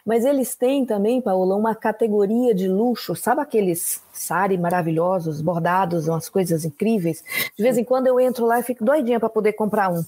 Mas 0.05 0.25
eles 0.25 0.55
têm 0.55 0.85
também, 0.85 1.21
Paula, 1.21 1.55
uma 1.55 1.75
categoria 1.75 2.55
de 2.55 2.69
luxo, 2.69 3.15
sabe 3.15 3.41
aqueles 3.41 4.03
sari 4.23 4.57
maravilhosos, 4.57 5.41
bordados, 5.41 6.09
umas 6.09 6.29
coisas 6.29 6.65
incríveis. 6.65 7.23
De 7.57 7.63
vez 7.63 7.77
em 7.77 7.85
quando 7.85 8.07
eu 8.07 8.21
entro 8.21 8.47
lá 8.47 8.61
e 8.61 8.63
fico 8.63 8.85
doidinha 8.85 9.21
para 9.21 9.29
poder 9.29 9.53
comprar 9.53 9.91
um, 9.91 10.05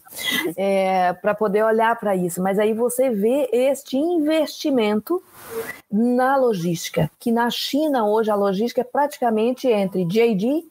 é, 0.56 1.12
para 1.14 1.34
poder 1.34 1.64
olhar 1.64 1.98
para 1.98 2.16
isso. 2.16 2.42
Mas 2.42 2.58
aí 2.58 2.72
você 2.72 3.10
vê 3.10 3.48
este 3.52 3.96
investimento 3.96 5.22
na 5.90 6.36
logística, 6.36 7.10
que 7.18 7.30
na 7.30 7.48
China 7.50 8.06
hoje 8.06 8.30
a 8.30 8.34
logística 8.34 8.80
é 8.80 8.84
praticamente 8.84 9.68
entre 9.68 10.04
JD 10.04 10.64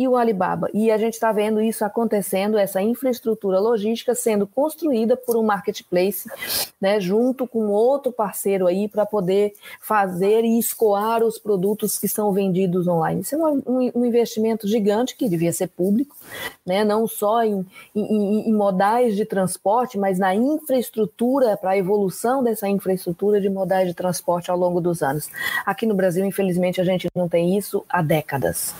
e 0.00 0.08
o 0.08 0.16
Alibaba. 0.16 0.70
E 0.72 0.90
a 0.90 0.96
gente 0.96 1.12
está 1.12 1.30
vendo 1.30 1.60
isso 1.60 1.84
acontecendo, 1.84 2.56
essa 2.56 2.80
infraestrutura 2.80 3.60
logística 3.60 4.14
sendo 4.14 4.46
construída 4.46 5.14
por 5.14 5.36
um 5.36 5.42
marketplace, 5.42 6.26
né, 6.80 6.98
junto 6.98 7.46
com 7.46 7.68
outro 7.68 8.10
parceiro 8.10 8.66
aí 8.66 8.88
para 8.88 9.04
poder 9.04 9.52
fazer 9.78 10.42
e 10.42 10.58
escoar 10.58 11.22
os 11.22 11.38
produtos 11.38 11.98
que 11.98 12.08
são 12.08 12.32
vendidos 12.32 12.79
online. 12.86 13.20
Isso 13.20 13.34
é 13.34 13.38
um, 13.38 13.90
um 13.94 14.04
investimento 14.04 14.66
gigante 14.66 15.16
que 15.16 15.28
devia 15.28 15.52
ser 15.52 15.68
público, 15.68 16.16
né, 16.66 16.84
não 16.84 17.06
só 17.06 17.42
em, 17.42 17.66
em, 17.94 18.48
em 18.48 18.52
modais 18.52 19.16
de 19.16 19.24
transporte, 19.24 19.98
mas 19.98 20.18
na 20.18 20.34
infraestrutura, 20.34 21.56
para 21.56 21.70
a 21.70 21.78
evolução 21.78 22.42
dessa 22.42 22.68
infraestrutura 22.68 23.40
de 23.40 23.48
modais 23.48 23.88
de 23.88 23.94
transporte 23.94 24.50
ao 24.50 24.56
longo 24.56 24.80
dos 24.80 25.02
anos. 25.02 25.28
Aqui 25.64 25.86
no 25.86 25.94
Brasil, 25.94 26.24
infelizmente, 26.24 26.80
a 26.80 26.84
gente 26.84 27.08
não 27.14 27.28
tem 27.28 27.56
isso 27.56 27.84
há 27.88 28.02
décadas. 28.02 28.74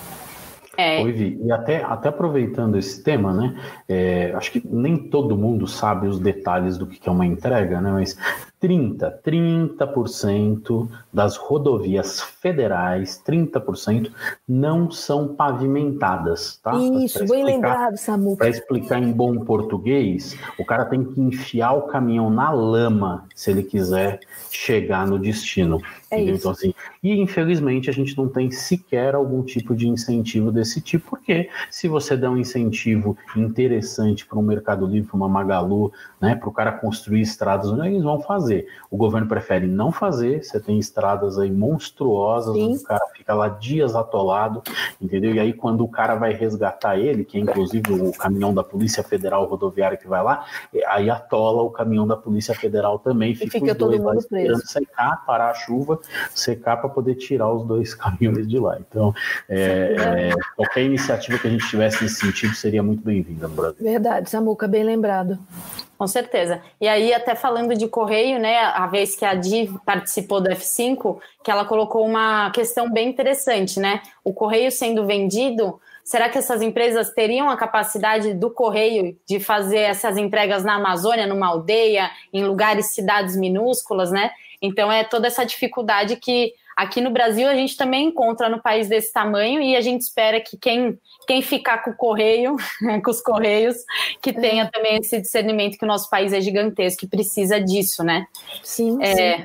É. 0.76 1.02
Oi, 1.02 1.38
e 1.42 1.52
até, 1.52 1.83
até 1.83 2.09
aproveitando 2.09 2.78
esse 2.78 3.02
tema, 3.02 3.33
né? 3.33 3.61
É, 3.88 4.33
acho 4.35 4.52
que 4.52 4.62
nem 4.64 4.96
todo 4.96 5.37
mundo 5.37 5.66
sabe 5.66 6.06
os 6.06 6.20
detalhes 6.20 6.78
do 6.78 6.87
que 6.87 7.09
é 7.09 7.12
uma 7.12 7.26
entrega, 7.26 7.80
né? 7.80 7.90
Mas 7.90 8.16
30, 8.61 9.20
30% 9.24 10.88
das 11.12 11.37
rodovias 11.37 12.20
federais, 12.20 13.20
30% 13.26 14.12
não 14.46 14.90
são 14.90 15.35
pavimentadas, 15.35 16.61
tá? 16.62 16.74
Isso, 16.74 17.26
bem 17.26 17.42
lembrado, 17.42 17.96
Samu. 17.96 18.37
Para 18.37 18.48
explicar 18.48 19.02
em 19.02 19.12
bom 19.12 19.38
português, 19.40 20.37
o 20.59 20.64
cara 20.64 20.85
tem 20.85 21.02
que 21.02 21.20
enfiar 21.20 21.72
o 21.72 21.83
caminhão 21.83 22.30
na 22.30 22.50
lama 22.50 23.26
se 23.35 23.50
ele 23.50 23.62
quiser 23.62 24.20
chegar 24.50 25.06
no 25.06 25.18
destino. 25.18 25.80
É 26.10 26.20
então, 26.20 26.50
assim, 26.50 26.74
e 27.02 27.20
infelizmente 27.20 27.88
a 27.88 27.92
gente 27.92 28.16
não 28.18 28.28
tem 28.28 28.50
sequer 28.50 29.14
algum 29.14 29.42
tipo 29.44 29.76
de 29.76 29.88
incentivo 29.88 30.50
desse 30.50 30.80
tipo, 30.80 31.10
porque 31.10 31.48
se 31.70 31.86
você 31.86 32.16
der 32.16 32.28
um 32.28 32.36
incentivo 32.36 33.16
interessante 33.36 34.26
para 34.26 34.38
um 34.38 34.42
Mercado 34.42 34.86
Livre, 34.86 35.08
para 35.08 35.16
uma 35.16 35.28
Magalu, 35.28 35.92
né, 36.20 36.34
para 36.34 36.48
o 36.48 36.52
cara 36.52 36.72
construir 36.72 37.20
estradas, 37.20 37.70
eles 37.86 38.02
vão 38.02 38.20
fazer. 38.20 38.66
O 38.90 38.96
governo 38.96 39.28
prefere 39.28 39.68
não 39.68 39.92
fazer, 39.92 40.42
você 40.42 40.58
tem 40.58 40.78
estradas 40.78 41.38
aí 41.38 41.50
monstruosas, 41.50 42.54
Sim. 42.54 42.70
onde 42.70 42.78
o 42.78 42.82
cara 42.82 43.06
fica 43.14 43.32
lá 43.32 43.48
dias 43.48 43.94
atolado, 43.94 44.62
entendeu? 45.00 45.32
E 45.32 45.38
aí 45.38 45.52
quando 45.52 45.84
o 45.84 45.88
cara 45.88 46.16
vai 46.16 46.32
resgatar 46.32 46.98
ele, 46.98 47.24
que 47.24 47.38
é 47.38 47.40
inclusive 47.40 47.92
o 47.92 48.12
caminhão 48.12 48.52
da 48.52 48.64
Polícia 48.64 49.04
Federal 49.04 49.44
Rodoviária 49.44 49.96
que 49.96 50.08
vai 50.08 50.22
lá, 50.24 50.44
aí 50.88 51.08
atola 51.08 51.62
o 51.62 51.70
caminhão 51.70 52.06
da 52.06 52.16
Polícia 52.16 52.54
Federal 52.54 52.98
também, 52.98 53.34
fica, 53.34 53.60
fica 53.60 53.74
todo 53.74 53.96
mundo 53.96 54.26
preso. 54.28 54.66
secar, 54.66 55.24
parar 55.24 55.50
a 55.50 55.54
chuva, 55.54 55.99
secar 56.34 56.76
para 56.76 56.88
poder 56.88 57.14
tirar 57.14 57.52
os 57.52 57.64
dois 57.64 57.94
caminhões 57.94 58.48
de 58.48 58.58
lá. 58.58 58.78
Então, 58.78 59.14
é, 59.48 59.96
é, 59.98 60.30
qualquer 60.56 60.82
iniciativa 60.84 61.38
que 61.38 61.46
a 61.46 61.50
gente 61.50 61.68
tivesse 61.68 62.02
nesse 62.02 62.16
sentido 62.16 62.54
seria 62.54 62.82
muito 62.82 63.02
bem-vinda 63.02 63.48
no 63.48 63.54
Brasil. 63.54 63.82
Verdade, 63.82 64.30
Samuca, 64.30 64.66
bem 64.66 64.84
lembrado. 64.84 65.38
Com 66.00 66.06
certeza. 66.06 66.62
E 66.80 66.88
aí, 66.88 67.12
até 67.12 67.34
falando 67.34 67.74
de 67.76 67.86
correio, 67.86 68.38
né, 68.38 68.56
a 68.56 68.86
vez 68.86 69.14
que 69.14 69.22
a 69.22 69.34
Div 69.34 69.76
participou 69.84 70.40
do 70.40 70.48
F5, 70.48 71.18
que 71.44 71.50
ela 71.50 71.66
colocou 71.66 72.06
uma 72.06 72.50
questão 72.52 72.90
bem 72.90 73.10
interessante, 73.10 73.78
né? 73.78 74.00
O 74.24 74.32
correio 74.32 74.72
sendo 74.72 75.04
vendido, 75.04 75.78
será 76.02 76.30
que 76.30 76.38
essas 76.38 76.62
empresas 76.62 77.10
teriam 77.10 77.50
a 77.50 77.56
capacidade 77.56 78.32
do 78.32 78.50
correio 78.50 79.14
de 79.28 79.38
fazer 79.38 79.80
essas 79.80 80.16
entregas 80.16 80.64
na 80.64 80.76
Amazônia, 80.76 81.26
numa 81.26 81.48
aldeia, 81.48 82.10
em 82.32 82.44
lugares, 82.44 82.94
cidades 82.94 83.36
minúsculas, 83.36 84.10
né? 84.10 84.30
Então 84.60 84.90
é 84.90 85.04
toda 85.04 85.26
essa 85.26 85.44
dificuldade 85.44 86.16
que 86.16 86.52
aqui 86.76 87.00
no 87.00 87.10
Brasil 87.10 87.46
a 87.46 87.54
gente 87.54 87.76
também 87.76 88.06
encontra 88.06 88.48
no 88.48 88.60
país 88.60 88.88
desse 88.88 89.12
tamanho 89.12 89.60
e 89.60 89.76
a 89.76 89.80
gente 89.80 90.00
espera 90.00 90.40
que 90.40 90.56
quem, 90.56 90.98
quem 91.26 91.42
ficar 91.42 91.78
com 91.78 91.90
o 91.90 91.96
correio, 91.96 92.56
com 93.04 93.10
os 93.10 93.20
correios, 93.20 93.76
que 94.22 94.32
tenha 94.32 94.70
também 94.70 94.96
esse 94.96 95.20
discernimento 95.20 95.76
que 95.76 95.84
o 95.84 95.88
nosso 95.88 96.08
país 96.08 96.32
é 96.32 96.40
gigantesco 96.40 97.04
e 97.04 97.08
precisa 97.08 97.60
disso, 97.60 98.02
né? 98.02 98.26
Sim, 98.62 99.02
é, 99.02 99.38
sim. 99.38 99.44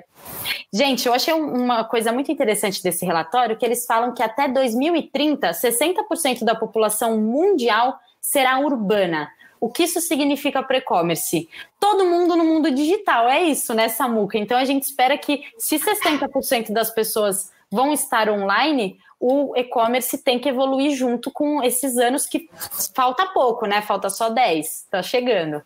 Gente, 0.73 1.08
eu 1.08 1.13
achei 1.13 1.34
uma 1.34 1.84
coisa 1.84 2.12
muito 2.12 2.32
interessante 2.32 2.82
desse 2.82 3.06
relatório, 3.06 3.58
que 3.58 3.65
eles 3.65 3.86
falam 3.86 4.13
que 4.13 4.23
até 4.23 4.47
2030, 4.47 5.51
60% 5.51 6.43
da 6.43 6.56
população 6.56 7.19
mundial 7.19 7.97
será 8.19 8.60
urbana. 8.60 9.30
O 9.65 9.69
que 9.71 9.82
isso 9.82 9.99
significa 9.99 10.62
para 10.62 10.78
e-commerce? 10.78 11.49
Todo 11.80 12.06
mundo 12.06 12.36
no 12.36 12.45
mundo 12.45 12.69
digital, 12.69 13.28
é 13.28 13.41
isso, 13.45 13.73
né, 13.73 13.89
Samuca? 13.89 14.38
Então 14.38 14.56
a 14.56 14.63
gente 14.63 14.84
espera 14.84 15.17
que, 15.17 15.41
se 15.58 15.80
60% 15.80 16.71
das 16.71 16.91
pessoas 16.91 17.51
vão 17.71 17.91
estar 17.91 18.30
online, 18.30 18.99
o 19.19 19.56
e-commerce 19.56 20.17
tem 20.17 20.39
que 20.39 20.49
evoluir 20.49 20.95
junto 20.95 21.32
com 21.32 21.63
esses 21.63 21.97
anos 21.97 22.25
que 22.25 22.49
falta 22.93 23.25
pouco, 23.28 23.65
né? 23.65 23.82
Falta 23.82 24.10
só 24.10 24.30
10, 24.30 24.88
tá 24.91 25.01
chegando. 25.01 25.62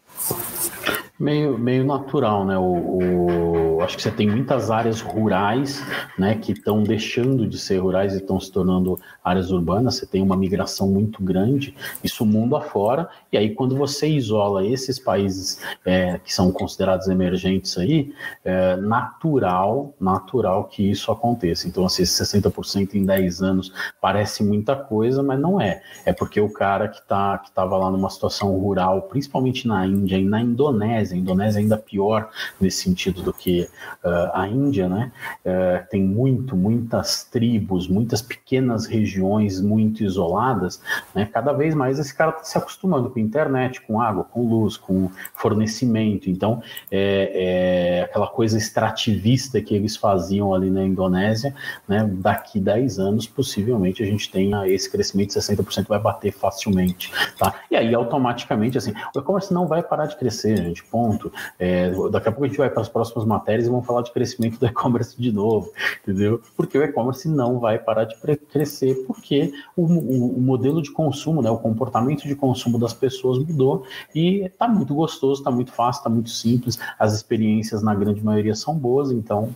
Meio, 1.19 1.57
meio 1.57 1.83
natural, 1.83 2.45
né? 2.45 2.57
O, 2.57 2.63
o 2.63 3.59
acho 3.81 3.97
que 3.97 4.03
você 4.03 4.11
tem 4.11 4.27
muitas 4.27 4.69
áreas 4.69 5.01
rurais, 5.01 5.83
né, 6.17 6.35
que 6.35 6.51
estão 6.51 6.83
deixando 6.83 7.47
de 7.47 7.57
ser 7.57 7.77
rurais 7.77 8.13
e 8.13 8.17
estão 8.17 8.39
se 8.39 8.51
tornando 8.51 8.99
áreas 9.23 9.51
urbanas. 9.51 9.95
Você 9.95 10.05
tem 10.05 10.21
uma 10.21 10.35
migração 10.35 10.87
muito 10.87 11.23
grande, 11.23 11.75
isso 12.03 12.25
mundo 12.25 12.55
afora. 12.55 13.09
E 13.31 13.37
aí, 13.37 13.53
quando 13.53 13.75
você 13.75 14.07
isola 14.07 14.65
esses 14.65 14.99
países 14.99 15.61
é, 15.85 16.19
que 16.19 16.33
são 16.33 16.51
considerados 16.51 17.07
emergentes 17.07 17.77
aí, 17.77 18.13
é 18.43 18.75
natural, 18.77 19.93
natural 19.99 20.65
que 20.65 20.89
isso 20.89 21.11
aconteça. 21.11 21.67
Então, 21.67 21.85
assim, 21.85 22.03
60% 22.03 22.95
em 22.95 23.05
10 23.05 23.38
anos 23.41 23.71
parece 24.01 24.43
muita 24.43 24.75
coisa, 24.75 25.21
mas 25.21 25.39
não 25.39 25.59
é. 25.59 25.81
É 26.05 26.13
porque 26.13 26.39
o 26.39 26.51
cara 26.51 26.87
que 26.87 27.01
tá, 27.07 27.37
que 27.37 27.49
estava 27.49 27.77
lá 27.77 27.89
numa 27.89 28.09
situação 28.09 28.51
rural, 28.57 29.03
principalmente 29.03 29.67
na 29.67 29.85
Índia 29.85 30.17
e 30.17 30.25
na 30.25 30.41
Indonésia, 30.41 31.15
a 31.15 31.19
Indonésia 31.19 31.59
é 31.59 31.61
ainda 31.61 31.77
pior 31.77 32.29
nesse 32.59 32.83
sentido 32.83 33.21
do 33.21 33.33
que 33.33 33.67
uh, 34.03 34.31
a 34.33 34.47
Índia, 34.47 34.87
né? 34.87 35.11
Uh, 35.45 35.87
tem 35.89 36.03
muito, 36.03 36.55
muitas 36.55 37.23
tribos, 37.23 37.87
muitas 37.87 38.21
pequenas 38.21 38.85
regiões 38.85 39.61
muito 39.61 40.03
isoladas, 40.03 40.81
né? 41.13 41.29
Cada 41.31 41.53
vez 41.53 41.75
mais 41.75 41.99
esse 41.99 42.15
cara 42.15 42.31
está 42.31 42.43
se 42.43 42.57
acostumando 42.57 43.09
com 43.09 43.19
internet, 43.19 43.81
com 43.81 44.01
água, 44.01 44.23
com 44.23 44.47
luz, 44.47 44.77
com 44.77 45.09
fornecimento. 45.35 46.29
Então, 46.29 46.61
é, 46.91 47.99
é 47.99 48.01
aquela 48.03 48.27
coisa 48.27 48.57
extrativista 48.57 49.61
que 49.61 49.75
eles 49.75 49.95
faziam 49.95 50.53
ali 50.53 50.69
na 50.69 50.83
Indonésia, 50.83 51.53
né? 51.87 52.09
Daqui 52.11 52.59
10 52.59 52.99
anos, 52.99 53.27
possivelmente, 53.29 54.03
a 54.03 54.05
gente 54.05 54.31
tenha 54.31 54.67
esse 54.67 54.89
crescimento 54.89 55.29
de 55.29 55.39
60% 55.39 55.87
vai 55.87 55.99
bater 55.99 56.31
facilmente, 56.31 57.11
tá? 57.37 57.53
E 57.69 57.75
aí, 57.75 57.93
automaticamente, 57.93 58.77
assim, 58.77 58.93
o 59.15 59.19
e-commerce 59.19 59.53
não 59.53 59.67
vai 59.67 59.81
parar 59.81 60.05
de 60.05 60.17
crescer, 60.17 60.57
gente, 60.57 60.83
ponto. 60.83 61.31
É, 61.57 61.91
daqui 62.11 62.29
a 62.29 62.31
pouco 62.31 62.45
a 62.45 62.47
gente 62.47 62.57
vai 62.57 62.69
para 62.69 62.81
as 62.81 62.89
próximas 62.89 63.25
matérias 63.25 63.67
e 63.67 63.69
vão 63.69 63.81
falar 63.81 64.01
de 64.01 64.11
crescimento 64.11 64.59
do 64.59 64.65
e-commerce 64.65 65.19
de 65.19 65.31
novo, 65.31 65.71
entendeu? 66.03 66.41
Porque 66.55 66.77
o 66.77 66.83
e-commerce 66.83 67.27
não 67.27 67.59
vai 67.59 67.79
parar 67.79 68.05
de 68.05 68.15
crescer, 68.51 68.95
porque 69.05 69.51
o, 69.75 69.83
o, 69.83 70.37
o, 70.37 70.41
modelo 70.41 70.81
de 70.81 70.91
consumo, 70.91 71.41
né, 71.41 71.49
o 71.49 71.57
comportamento 71.57 72.27
de 72.27 72.35
consumo 72.35 72.79
das 72.79 72.93
pessoas 72.93 73.37
mudou 73.39 73.83
e 74.13 74.45
está 74.45 74.67
muito 74.67 74.93
gostoso, 74.93 75.41
está 75.41 75.51
muito 75.51 75.71
fácil, 75.71 75.99
está 75.99 76.09
muito 76.09 76.29
simples, 76.29 76.79
as 76.97 77.13
experiências 77.13 77.81
na 77.81 77.93
grande 77.93 78.23
maioria 78.23 78.55
são 78.55 78.75
boas, 78.75 79.11
então 79.11 79.53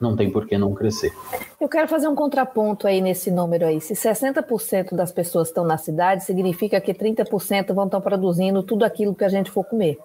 não 0.00 0.16
tem 0.16 0.30
por 0.30 0.46
que 0.46 0.56
não 0.56 0.72
crescer. 0.74 1.12
Eu 1.60 1.68
quero 1.68 1.86
fazer 1.86 2.08
um 2.08 2.14
contraponto 2.14 2.86
aí 2.86 3.00
nesse 3.00 3.30
número 3.30 3.66
aí. 3.66 3.80
Se 3.80 3.94
60% 3.94 4.94
das 4.94 5.12
pessoas 5.12 5.48
estão 5.48 5.64
na 5.64 5.76
cidade, 5.76 6.24
significa 6.24 6.80
que 6.80 6.94
30% 6.94 7.74
vão 7.74 7.84
estar 7.84 8.00
produzindo 8.00 8.62
tudo 8.62 8.84
aquilo 8.84 9.14
que 9.14 9.24
a 9.24 9.28
gente 9.28 9.50
for 9.50 9.64
comer. 9.64 9.98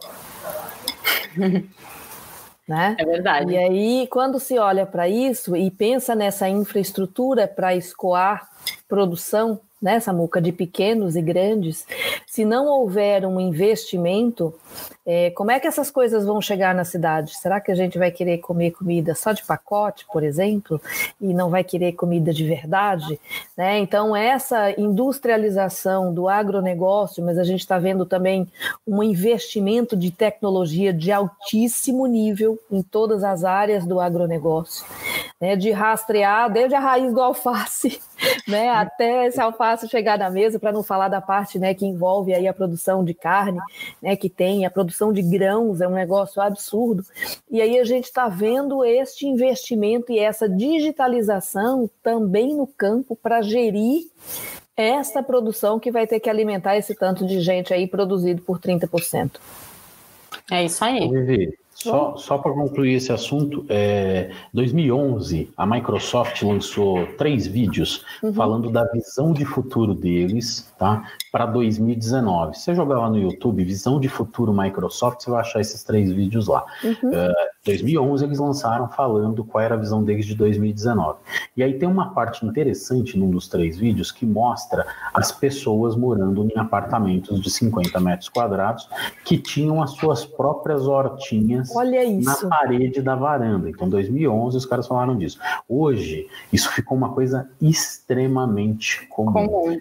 Né? 2.68 2.96
É 2.98 3.06
verdade. 3.06 3.54
E 3.54 3.58
aí, 3.58 4.08
quando 4.08 4.40
se 4.40 4.58
olha 4.58 4.88
para 4.88 5.08
isso 5.08 5.56
e 5.56 5.70
pensa 5.70 6.16
nessa 6.16 6.50
infraestrutura 6.50 7.48
para 7.48 7.76
escoar 7.76 8.50
produção, 8.88 9.60
né, 9.86 10.00
Samuca, 10.00 10.42
de 10.42 10.52
pequenos 10.52 11.16
e 11.16 11.22
grandes, 11.22 11.86
se 12.26 12.44
não 12.44 12.66
houver 12.66 13.24
um 13.24 13.40
investimento, 13.40 14.52
é, 15.06 15.30
como 15.30 15.52
é 15.52 15.60
que 15.60 15.68
essas 15.68 15.92
coisas 15.92 16.26
vão 16.26 16.42
chegar 16.42 16.74
na 16.74 16.84
cidade? 16.84 17.38
Será 17.38 17.62
que 17.62 17.72
a 17.72 17.76
gente 17.76 17.96
vai 18.00 18.10
querer 18.10 18.40
comer 18.40 18.72
comida 18.72 19.14
só 19.14 19.32
de 19.32 19.46
pacote, 19.46 20.04
por 20.12 20.24
exemplo, 20.24 20.82
e 21.22 21.36
não 21.36 21.52
vai 21.52 21.64
querer 21.64 21.92
comida 21.92 22.34
de 22.34 22.44
verdade? 22.48 23.20
Né? 23.56 23.78
Então, 23.78 24.16
essa 24.16 24.72
industrialização 24.72 26.12
do 26.12 26.28
agronegócio, 26.28 27.24
mas 27.24 27.38
a 27.38 27.44
gente 27.44 27.60
está 27.60 27.78
vendo 27.78 28.08
também 28.08 28.48
um 28.88 29.04
investimento 29.04 29.96
de 29.96 30.10
tecnologia 30.10 30.92
de 30.92 31.12
altíssimo 31.12 32.08
nível 32.08 32.58
em 32.72 32.82
todas 32.82 33.24
as 33.24 33.44
áreas 33.44 33.86
do 33.86 34.00
agronegócio, 34.00 34.84
né? 35.40 35.56
de 35.56 35.70
rastrear 35.70 36.52
desde 36.52 36.74
a 36.74 36.80
raiz 36.80 37.14
do 37.14 37.22
alface 37.22 38.02
né, 38.48 38.70
até 38.70 39.28
esse 39.28 39.40
alface 39.40 39.88
chegar 39.88 40.18
na 40.18 40.30
mesa, 40.30 40.60
para 40.60 40.72
não 40.72 40.84
falar 40.84 41.08
da 41.08 41.22
parte 41.22 41.60
né, 41.60 41.74
que 41.74 41.86
envolve 41.86 42.34
aí 42.34 42.48
a 42.48 42.54
produção 42.54 43.04
de 43.04 43.14
carne, 43.14 43.60
né, 44.02 44.16
que 44.16 44.30
tem 44.30 44.66
a 44.66 44.70
produção 44.70 45.12
de 45.12 45.22
grãos, 45.22 45.82
é 45.82 45.88
um 45.88 45.94
negócio 45.94 46.42
absurdo. 46.42 47.04
E 47.50 47.62
aí 47.62 47.80
a 47.80 47.84
gente 47.84 48.06
está 48.06 48.28
vendo 48.28 48.84
este 48.84 49.26
investimento 49.26 50.12
e 50.12 50.20
essa 50.20 50.48
digitalização 50.48 51.90
também 52.02 52.56
no 52.56 52.68
campo 52.68 53.16
para 53.16 53.42
gerir 53.42 54.08
essa 54.76 55.24
produção 55.24 55.80
que 55.80 55.92
vai 55.92 56.06
ter 56.06 56.20
que 56.20 56.30
alimentar 56.30 56.76
esse 56.76 56.94
tanto 56.96 57.26
de 57.26 57.40
gente 57.40 57.74
aí 57.74 57.88
produzido 57.88 58.42
por 58.42 58.60
30%. 58.60 59.40
É 60.52 60.66
isso 60.66 60.84
aí. 60.84 61.10
Vivi, 61.10 61.58
só, 61.90 62.18
só 62.18 62.38
para 62.38 62.54
concluir 62.54 62.94
esse 62.94 63.12
assunto, 63.12 63.66
é, 63.70 64.32
2011 64.54 65.52
a 65.56 65.66
Microsoft 65.66 66.42
lançou 66.42 67.06
três 67.18 67.46
vídeos 67.46 68.04
uhum. 68.22 68.34
falando 68.34 68.70
da 68.70 68.84
visão 68.86 69.32
de 69.32 69.46
futuro 69.46 69.94
deles, 69.94 70.74
tá? 70.78 71.10
Para 71.32 71.46
2019. 71.46 72.56
Se 72.56 72.64
você 72.64 72.76
jogar 72.76 73.00
lá 73.00 73.10
no 73.10 73.18
YouTube, 73.18 73.64
visão 73.64 74.00
de 74.00 74.10
futuro 74.10 74.54
Microsoft, 74.54 75.22
você 75.22 75.30
vai 75.30 75.42
achar 75.42 75.62
esses 75.62 75.84
três 75.84 76.12
vídeos 76.12 76.48
lá. 76.48 76.66
Uhum. 76.84 77.10
Uh, 77.10 77.55
2011 77.66 78.24
eles 78.24 78.40
lançaram 78.40 78.88
falando 78.88 79.44
qual 79.44 79.64
era 79.64 79.74
a 79.74 79.78
visão 79.78 80.04
deles 80.04 80.26
de 80.26 80.36
2019. 80.36 81.20
E 81.58 81.64
aí 81.64 81.74
tem 81.74 81.90
uma 81.90 82.14
parte 82.14 82.46
interessante 82.46 83.18
num 83.18 83.30
dos 83.30 83.48
três 83.48 83.78
vídeos 83.78 84.12
que 84.12 84.26
mostra 84.26 84.86
as 85.14 85.32
pessoas 85.32 85.96
morando 85.96 86.48
em 86.48 86.58
apartamentos 86.60 87.42
de 87.42 87.50
50 87.50 88.00
metros 88.00 88.30
quadrados 88.30 88.88
que 89.24 89.38
tinham 89.38 89.82
as 89.82 89.92
suas 89.92 90.24
próprias 90.24 90.86
hortinhas 90.88 91.70
na 91.74 92.50
parede 92.50 93.02
da 93.02 93.16
varanda. 93.16 93.68
Então, 93.68 93.90
2011 93.90 94.58
os 94.58 94.66
caras 94.66 94.88
falaram 94.88 95.18
disso. 95.18 95.40
Hoje 95.68 96.28
isso 96.54 96.72
ficou 96.72 96.96
uma 96.96 97.14
coisa 97.14 97.50
extremamente 97.60 99.08
comum. 99.08 99.48
comum. 99.48 99.80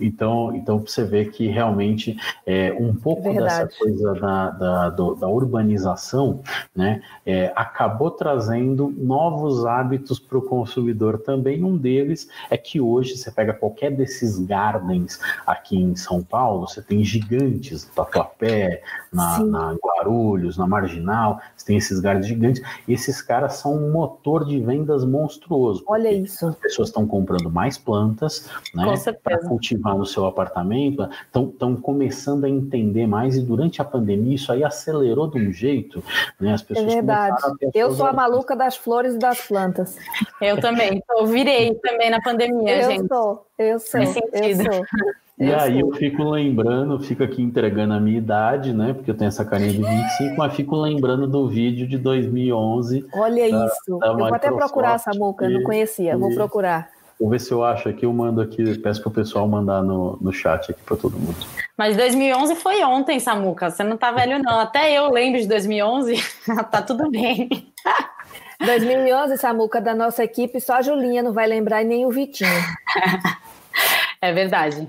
Então, 0.00 0.54
então 0.54 0.78
você 0.80 1.04
vê 1.04 1.26
que 1.26 1.46
realmente 1.46 2.16
é, 2.44 2.72
um 2.72 2.94
pouco 2.94 3.28
é 3.28 3.34
dessa 3.34 3.68
coisa 3.78 4.14
da, 4.14 4.50
da, 4.50 4.90
da 4.90 5.28
urbanização, 5.28 6.40
né? 6.74 7.00
É, 7.24 7.52
acabou 7.54 8.10
trazendo 8.10 8.92
novos 8.96 9.64
hábitos 9.66 10.18
para 10.18 10.38
o 10.38 10.42
consumidor 10.42 11.18
também. 11.18 11.62
Um 11.62 11.76
deles 11.76 12.28
é 12.50 12.56
que 12.56 12.80
hoje 12.80 13.16
você 13.16 13.30
pega 13.30 13.52
qualquer 13.52 13.90
desses 13.90 14.38
gardens 14.38 15.20
aqui 15.46 15.76
em 15.76 15.94
São 15.96 16.22
Paulo, 16.22 16.66
você 16.66 16.82
tem 16.82 17.04
gigantes, 17.04 17.86
no 17.86 17.94
Tatuapé, 17.94 18.82
na, 19.12 19.38
na 19.44 19.74
Guarulhos, 19.74 20.56
na 20.56 20.66
Marginal, 20.66 21.40
você 21.56 21.66
tem 21.66 21.76
esses 21.76 22.00
gardens 22.00 22.26
gigantes, 22.26 22.62
e 22.86 22.92
esses 22.92 23.20
caras 23.20 23.54
são 23.54 23.74
um 23.74 23.92
motor 23.92 24.44
de 24.44 24.58
vendas 24.60 25.04
monstruoso. 25.04 25.84
Olha 25.86 26.10
isso. 26.12 26.46
As 26.46 26.54
pessoas 26.56 26.88
estão 26.88 27.06
comprando 27.06 27.50
mais 27.50 27.76
plantas 27.76 28.48
né, 28.74 28.94
para 29.22 29.38
cultivar 29.38 29.96
no 29.96 30.06
seu 30.06 30.26
apartamento, 30.26 31.08
estão 31.26 31.76
começando 31.76 32.44
a 32.44 32.48
entender 32.48 33.06
mais, 33.06 33.36
e 33.36 33.42
durante 33.42 33.82
a 33.82 33.84
pandemia 33.84 34.34
isso 34.34 34.52
aí 34.52 34.64
acelerou 34.64 35.28
de 35.28 35.38
um 35.38 35.52
jeito, 35.52 36.02
né? 36.38 36.54
As 36.54 36.62
pessoas 36.62 36.94
é 36.94 37.02
verdade. 37.10 37.70
Eu 37.74 37.92
sou 37.92 38.06
a 38.06 38.12
maluca 38.12 38.56
das 38.56 38.76
flores 38.76 39.14
e 39.14 39.18
das 39.18 39.40
plantas. 39.40 39.96
Eu 40.40 40.60
também. 40.60 41.02
Eu 41.10 41.26
virei 41.26 41.74
também 41.74 42.10
na 42.10 42.20
pandemia, 42.20 42.82
eu 42.82 42.90
gente. 42.90 43.08
Sou, 43.08 43.46
eu 43.58 43.78
sou, 43.78 44.00
eu 44.00 44.06
sou. 44.06 44.86
E 45.38 45.48
eu 45.48 45.58
aí 45.58 45.80
eu 45.80 45.90
fico 45.94 46.22
lembrando, 46.22 47.00
fico 47.00 47.22
aqui 47.22 47.42
entregando 47.42 47.94
a 47.94 48.00
minha 48.00 48.18
idade, 48.18 48.74
né? 48.74 48.92
Porque 48.92 49.10
eu 49.10 49.16
tenho 49.16 49.28
essa 49.28 49.42
carinha 49.42 49.72
de 49.72 49.82
25, 49.82 50.36
mas 50.36 50.54
fico 50.54 50.76
lembrando 50.76 51.26
do 51.26 51.48
vídeo 51.48 51.88
de 51.88 51.96
2011. 51.96 53.06
Olha 53.14 53.50
da, 53.50 53.66
isso. 53.66 53.98
Da 53.98 54.08
eu 54.08 54.16
vou 54.18 54.26
até 54.26 54.50
procurar 54.50 54.96
essa 54.96 55.12
boca, 55.12 55.46
eu 55.46 55.50
não 55.50 55.62
conhecia, 55.62 56.16
vou 56.18 56.34
procurar. 56.34 56.90
Vou 57.20 57.28
ver 57.28 57.38
se 57.38 57.52
eu 57.52 57.62
acho 57.62 57.86
aqui, 57.86 58.06
eu 58.06 58.12
mando 58.14 58.40
aqui, 58.40 58.78
peço 58.78 59.02
para 59.02 59.10
o 59.10 59.12
pessoal 59.12 59.46
mandar 59.46 59.82
no, 59.82 60.16
no 60.22 60.32
chat 60.32 60.70
aqui 60.70 60.80
para 60.82 60.96
todo 60.96 61.18
mundo. 61.18 61.36
Mas 61.76 61.94
2011 61.94 62.54
foi 62.56 62.82
ontem, 62.82 63.20
Samuca, 63.20 63.70
você 63.70 63.84
não 63.84 63.98
tá 63.98 64.10
velho 64.10 64.42
não. 64.42 64.58
Até 64.58 64.92
eu 64.96 65.10
lembro 65.10 65.38
de 65.38 65.46
2011, 65.46 66.14
tá 66.72 66.80
tudo 66.80 67.10
bem. 67.10 67.48
2011, 68.64 69.36
Samuca, 69.36 69.82
da 69.82 69.94
nossa 69.94 70.24
equipe, 70.24 70.60
só 70.60 70.76
a 70.76 70.82
Julinha 70.82 71.22
não 71.22 71.34
vai 71.34 71.46
lembrar 71.46 71.82
e 71.82 71.84
nem 71.84 72.06
o 72.06 72.10
Vitinho. 72.10 72.48
É 74.22 74.32
verdade. 74.32 74.86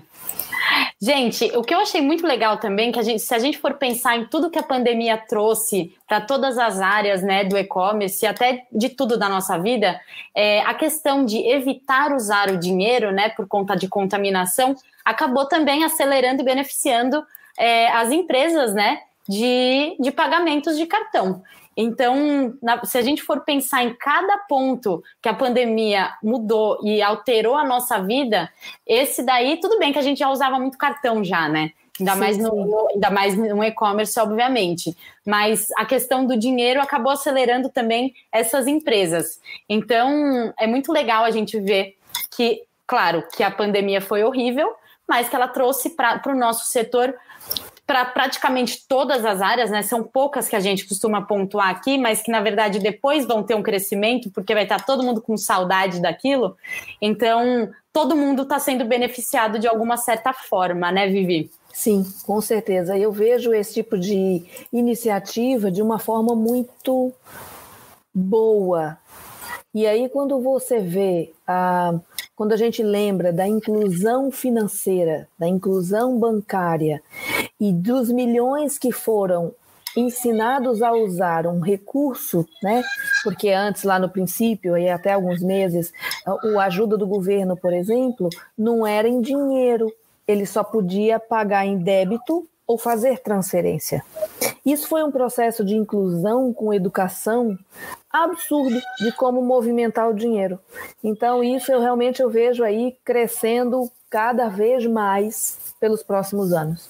Gente, 1.04 1.46
o 1.58 1.64
que 1.64 1.74
eu 1.74 1.80
achei 1.80 2.00
muito 2.00 2.28
legal 2.28 2.58
também, 2.58 2.92
que 2.92 3.00
a 3.00 3.02
gente, 3.02 3.24
se 3.24 3.34
a 3.34 3.40
gente 3.40 3.58
for 3.58 3.74
pensar 3.74 4.16
em 4.18 4.28
tudo 4.28 4.52
que 4.52 4.60
a 4.60 4.64
pandemia 4.64 5.18
trouxe 5.18 5.92
para 6.08 6.22
todas 6.22 6.60
as 6.60 6.80
áreas 6.80 7.24
né, 7.24 7.44
do 7.44 7.58
e-commerce, 7.58 8.24
até 8.28 8.68
de 8.72 8.88
tudo 8.90 9.18
da 9.18 9.28
nossa 9.28 9.58
vida, 9.58 10.00
é, 10.36 10.62
a 10.62 10.76
questão 10.76 11.26
de 11.26 11.40
evitar 11.40 12.14
usar 12.14 12.52
o 12.52 12.58
dinheiro 12.60 13.12
né, 13.12 13.30
por 13.30 13.48
conta 13.48 13.76
de 13.76 13.88
contaminação 13.88 14.76
acabou 15.04 15.48
também 15.48 15.84
acelerando 15.84 16.44
e 16.44 16.46
beneficiando 16.46 17.26
é, 17.58 17.88
as 17.94 18.12
empresas 18.12 18.76
né, 18.76 19.00
de, 19.28 19.96
de 20.00 20.12
pagamentos 20.12 20.78
de 20.78 20.86
cartão. 20.86 21.42
Então, 21.82 22.54
na, 22.62 22.86
se 22.86 22.96
a 22.96 23.02
gente 23.02 23.24
for 23.24 23.42
pensar 23.42 23.84
em 23.84 23.94
cada 23.96 24.38
ponto 24.48 25.04
que 25.20 25.28
a 25.28 25.34
pandemia 25.34 26.12
mudou 26.22 26.80
e 26.84 27.02
alterou 27.02 27.56
a 27.56 27.64
nossa 27.64 28.00
vida, 28.00 28.52
esse 28.86 29.24
daí, 29.24 29.60
tudo 29.60 29.80
bem 29.80 29.92
que 29.92 29.98
a 29.98 30.04
gente 30.04 30.20
já 30.20 30.30
usava 30.30 30.60
muito 30.60 30.78
cartão 30.78 31.24
já, 31.24 31.50
né? 31.50 31.72
Ainda, 32.00 32.14
sim, 32.14 32.20
mais 32.20 32.38
no, 32.38 32.88
ainda 32.94 33.10
mais 33.10 33.36
no 33.36 33.64
e-commerce, 33.64 34.20
obviamente. 34.20 34.96
Mas 35.26 35.70
a 35.76 35.84
questão 35.84 36.26
do 36.26 36.38
dinheiro 36.38 36.80
acabou 36.80 37.12
acelerando 37.12 37.68
também 37.68 38.14
essas 38.32 38.68
empresas. 38.68 39.40
Então, 39.68 40.54
é 40.60 40.68
muito 40.68 40.92
legal 40.92 41.24
a 41.24 41.32
gente 41.32 41.60
ver 41.60 41.98
que, 42.36 42.64
claro, 42.86 43.24
que 43.36 43.42
a 43.42 43.50
pandemia 43.50 44.02
foi 44.02 44.24
horrível, 44.24 44.72
mas 45.08 45.28
que 45.28 45.36
ela 45.36 45.48
trouxe 45.48 45.90
para 45.90 46.22
o 46.28 46.36
nosso 46.36 46.72
setor 46.72 47.14
para 47.92 48.06
praticamente 48.06 48.88
todas 48.88 49.26
as 49.26 49.42
áreas, 49.42 49.70
né? 49.70 49.82
São 49.82 50.02
poucas 50.02 50.48
que 50.48 50.56
a 50.56 50.62
gente 50.62 50.88
costuma 50.88 51.24
pontuar 51.24 51.68
aqui, 51.68 51.98
mas 51.98 52.22
que 52.22 52.32
na 52.32 52.40
verdade 52.40 52.80
depois 52.80 53.26
vão 53.26 53.44
ter 53.44 53.54
um 53.54 53.62
crescimento, 53.62 54.32
porque 54.32 54.54
vai 54.54 54.64
estar 54.64 54.86
todo 54.86 55.04
mundo 55.04 55.22
com 55.22 55.36
saudade 55.36 56.02
daquilo. 56.02 56.56
Então, 57.02 57.70
todo 57.92 58.16
mundo 58.16 58.44
está 58.44 58.60
sendo 58.60 58.86
beneficiado 58.86 59.60
de 59.60 59.68
alguma 59.68 59.98
certa 59.98 60.32
forma, 60.32 60.90
né, 60.90 61.10
Vivi? 61.10 61.52
Sim, 61.74 62.06
com 62.26 62.40
certeza. 62.40 62.98
Eu 62.98 63.12
vejo 63.12 63.54
esse 63.54 63.74
tipo 63.74 63.98
de 63.98 64.42
iniciativa 64.72 65.70
de 65.70 65.82
uma 65.82 66.00
forma 66.00 66.34
muito 66.34 67.12
boa. 68.16 68.98
E 69.76 69.86
aí, 69.86 70.08
quando 70.08 70.40
você 70.40 70.80
vê 70.80 71.34
a 71.46 71.94
quando 72.42 72.54
a 72.54 72.58
gente 72.58 72.82
lembra 72.82 73.32
da 73.32 73.48
inclusão 73.48 74.32
financeira, 74.32 75.30
da 75.38 75.48
inclusão 75.48 76.18
bancária 76.18 77.00
e 77.62 77.72
dos 77.72 78.12
milhões 78.12 78.80
que 78.80 78.92
foram 78.92 79.54
ensinados 79.96 80.82
a 80.82 80.92
usar 80.94 81.46
um 81.46 81.60
recurso, 81.60 82.48
né? 82.64 82.82
Porque 83.24 83.52
antes, 83.52 83.84
lá 83.84 84.00
no 84.00 84.10
princípio, 84.10 84.76
e 84.76 84.90
até 84.90 85.14
alguns 85.14 85.44
meses, 85.44 85.94
a 86.26 86.64
ajuda 86.64 86.98
do 86.98 87.06
governo, 87.06 87.56
por 87.56 87.72
exemplo, 87.72 88.30
não 88.58 88.88
era 88.88 89.08
em 89.08 89.22
dinheiro, 89.22 89.94
ele 90.28 90.46
só 90.48 90.64
podia 90.64 91.20
pagar 91.20 91.66
em 91.66 91.78
débito 91.78 92.48
ou 92.66 92.80
fazer 92.80 93.20
transferência. 93.20 94.04
Isso 94.66 94.88
foi 94.88 95.04
um 95.04 95.12
processo 95.12 95.64
de 95.64 95.76
inclusão 95.76 96.54
com 96.54 96.74
educação 96.74 97.58
absurdo 98.12 98.80
de 99.00 99.12
como 99.12 99.42
movimentar 99.42 100.10
o 100.10 100.16
dinheiro. 100.16 100.60
Então 101.04 101.44
isso 101.44 101.72
eu 101.72 101.80
realmente 101.80 102.22
eu 102.22 102.30
vejo 102.30 102.64
aí 102.64 102.96
crescendo 103.04 103.92
cada 104.10 104.48
vez 104.48 104.86
mais 104.86 105.58
pelos 105.80 106.02
próximos 106.02 106.54
anos. 106.54 106.90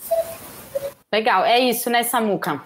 Legal, 1.11 1.43
é 1.43 1.59
isso, 1.59 1.89
né, 1.89 2.03
Samuca? 2.03 2.61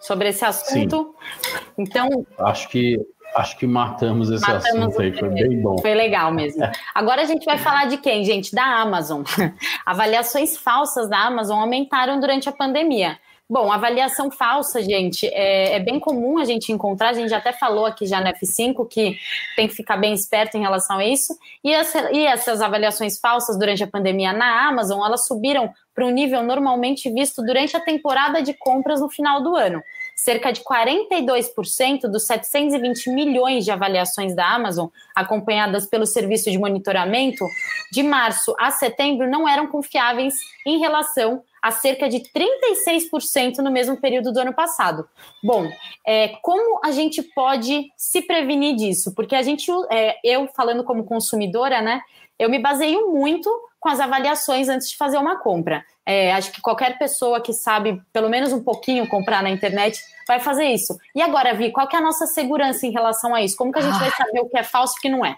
Sobre 0.00 0.30
esse 0.30 0.44
assunto. 0.44 1.14
Sim. 1.42 1.60
Então, 1.78 2.26
acho 2.38 2.68
que 2.68 2.98
Acho 3.34 3.56
que 3.58 3.66
matamos 3.66 4.30
esse 4.30 4.40
matamos 4.40 4.66
assunto 4.66 5.00
aí, 5.00 5.16
foi 5.16 5.28
bem 5.28 5.60
bom. 5.60 5.78
Foi 5.78 5.94
legal 5.94 6.32
mesmo. 6.32 6.68
Agora 6.94 7.22
a 7.22 7.24
gente 7.24 7.44
vai 7.44 7.58
falar 7.58 7.86
de 7.86 7.98
quem, 7.98 8.24
gente? 8.24 8.54
Da 8.54 8.64
Amazon. 8.80 9.22
Avaliações 9.86 10.56
falsas 10.56 11.08
da 11.08 11.26
Amazon 11.26 11.60
aumentaram 11.60 12.18
durante 12.18 12.48
a 12.48 12.52
pandemia. 12.52 13.18
Bom, 13.50 13.72
avaliação 13.72 14.30
falsa, 14.30 14.80
gente, 14.80 15.26
é, 15.26 15.74
é, 15.74 15.80
bem 15.80 15.98
comum 15.98 16.38
a 16.38 16.44
gente 16.44 16.70
encontrar, 16.70 17.08
a 17.08 17.14
gente 17.14 17.34
até 17.34 17.52
falou 17.52 17.84
aqui 17.84 18.06
já 18.06 18.20
no 18.20 18.28
F5 18.28 18.86
que 18.88 19.18
tem 19.56 19.66
que 19.66 19.74
ficar 19.74 19.96
bem 19.96 20.14
esperto 20.14 20.56
em 20.56 20.60
relação 20.60 20.98
a 20.98 21.04
isso. 21.04 21.36
E, 21.64 21.74
essa, 21.74 22.12
e 22.12 22.24
essas 22.24 22.60
avaliações 22.60 23.18
falsas 23.18 23.58
durante 23.58 23.82
a 23.82 23.88
pandemia 23.88 24.32
na 24.32 24.68
Amazon, 24.68 25.04
elas 25.04 25.26
subiram 25.26 25.68
para 25.92 26.06
um 26.06 26.10
nível 26.10 26.44
normalmente 26.44 27.10
visto 27.10 27.42
durante 27.42 27.76
a 27.76 27.80
temporada 27.80 28.40
de 28.40 28.54
compras 28.54 29.00
no 29.00 29.10
final 29.10 29.42
do 29.42 29.56
ano. 29.56 29.82
Cerca 30.14 30.52
de 30.52 30.60
42% 30.62 32.02
dos 32.02 32.26
720 32.26 33.10
milhões 33.10 33.64
de 33.64 33.72
avaliações 33.72 34.32
da 34.32 34.48
Amazon, 34.48 34.86
acompanhadas 35.12 35.86
pelo 35.86 36.06
serviço 36.06 36.52
de 36.52 36.58
monitoramento, 36.58 37.44
de 37.90 38.04
março 38.04 38.54
a 38.60 38.70
setembro 38.70 39.28
não 39.28 39.48
eram 39.48 39.66
confiáveis 39.66 40.34
em 40.64 40.78
relação 40.78 41.42
a 41.62 41.70
cerca 41.70 42.08
de 42.08 42.20
36% 42.20 43.58
no 43.58 43.70
mesmo 43.70 43.96
período 44.00 44.32
do 44.32 44.40
ano 44.40 44.54
passado. 44.54 45.08
Bom, 45.42 45.68
é, 46.06 46.28
como 46.42 46.80
a 46.84 46.90
gente 46.90 47.22
pode 47.22 47.90
se 47.96 48.22
prevenir 48.22 48.76
disso? 48.76 49.14
Porque 49.14 49.34
a 49.34 49.42
gente, 49.42 49.70
é, 49.90 50.18
eu 50.24 50.48
falando 50.48 50.84
como 50.84 51.04
consumidora, 51.04 51.82
né, 51.82 52.00
eu 52.38 52.48
me 52.48 52.58
baseio 52.58 53.12
muito 53.12 53.50
com 53.78 53.88
as 53.88 54.00
avaliações 54.00 54.68
antes 54.68 54.90
de 54.90 54.96
fazer 54.96 55.18
uma 55.18 55.38
compra. 55.38 55.84
É, 56.10 56.32
acho 56.32 56.50
que 56.50 56.60
qualquer 56.60 56.98
pessoa 56.98 57.40
que 57.40 57.52
sabe 57.52 58.02
pelo 58.12 58.28
menos 58.28 58.52
um 58.52 58.60
pouquinho 58.60 59.06
comprar 59.06 59.44
na 59.44 59.50
internet 59.50 60.00
vai 60.26 60.40
fazer 60.40 60.64
isso. 60.64 60.98
E 61.14 61.22
agora, 61.22 61.54
Vi, 61.54 61.70
qual 61.70 61.86
que 61.86 61.94
é 61.94 62.00
a 62.00 62.02
nossa 62.02 62.26
segurança 62.26 62.84
em 62.84 62.90
relação 62.90 63.32
a 63.32 63.40
isso? 63.40 63.56
Como 63.56 63.70
que 63.70 63.78
a 63.78 63.82
gente 63.82 63.94
ah. 63.94 63.98
vai 64.00 64.10
saber 64.10 64.40
o 64.40 64.48
que 64.48 64.58
é 64.58 64.64
falso 64.64 64.94
e 64.96 64.98
o 64.98 65.02
que 65.02 65.08
não 65.08 65.24
é? 65.24 65.36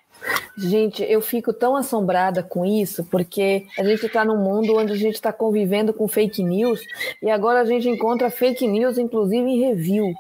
Gente, 0.57 1.03
eu 1.03 1.21
fico 1.21 1.53
tão 1.53 1.77
assombrada 1.77 2.43
com 2.43 2.65
isso, 2.65 3.05
porque 3.05 3.67
a 3.79 3.85
gente 3.85 4.07
está 4.07 4.25
num 4.25 4.39
mundo 4.39 4.75
onde 4.75 4.93
a 4.95 4.97
gente 4.97 5.17
está 5.17 5.31
convivendo 5.31 5.93
com 5.93 6.09
fake 6.09 6.43
news 6.43 6.81
e 7.23 7.29
agora 7.29 7.61
a 7.61 7.65
gente 7.67 7.87
encontra 7.87 8.31
fake 8.31 8.67
news, 8.67 8.97
inclusive 8.97 9.47
em 9.47 9.61
review, 9.61 10.15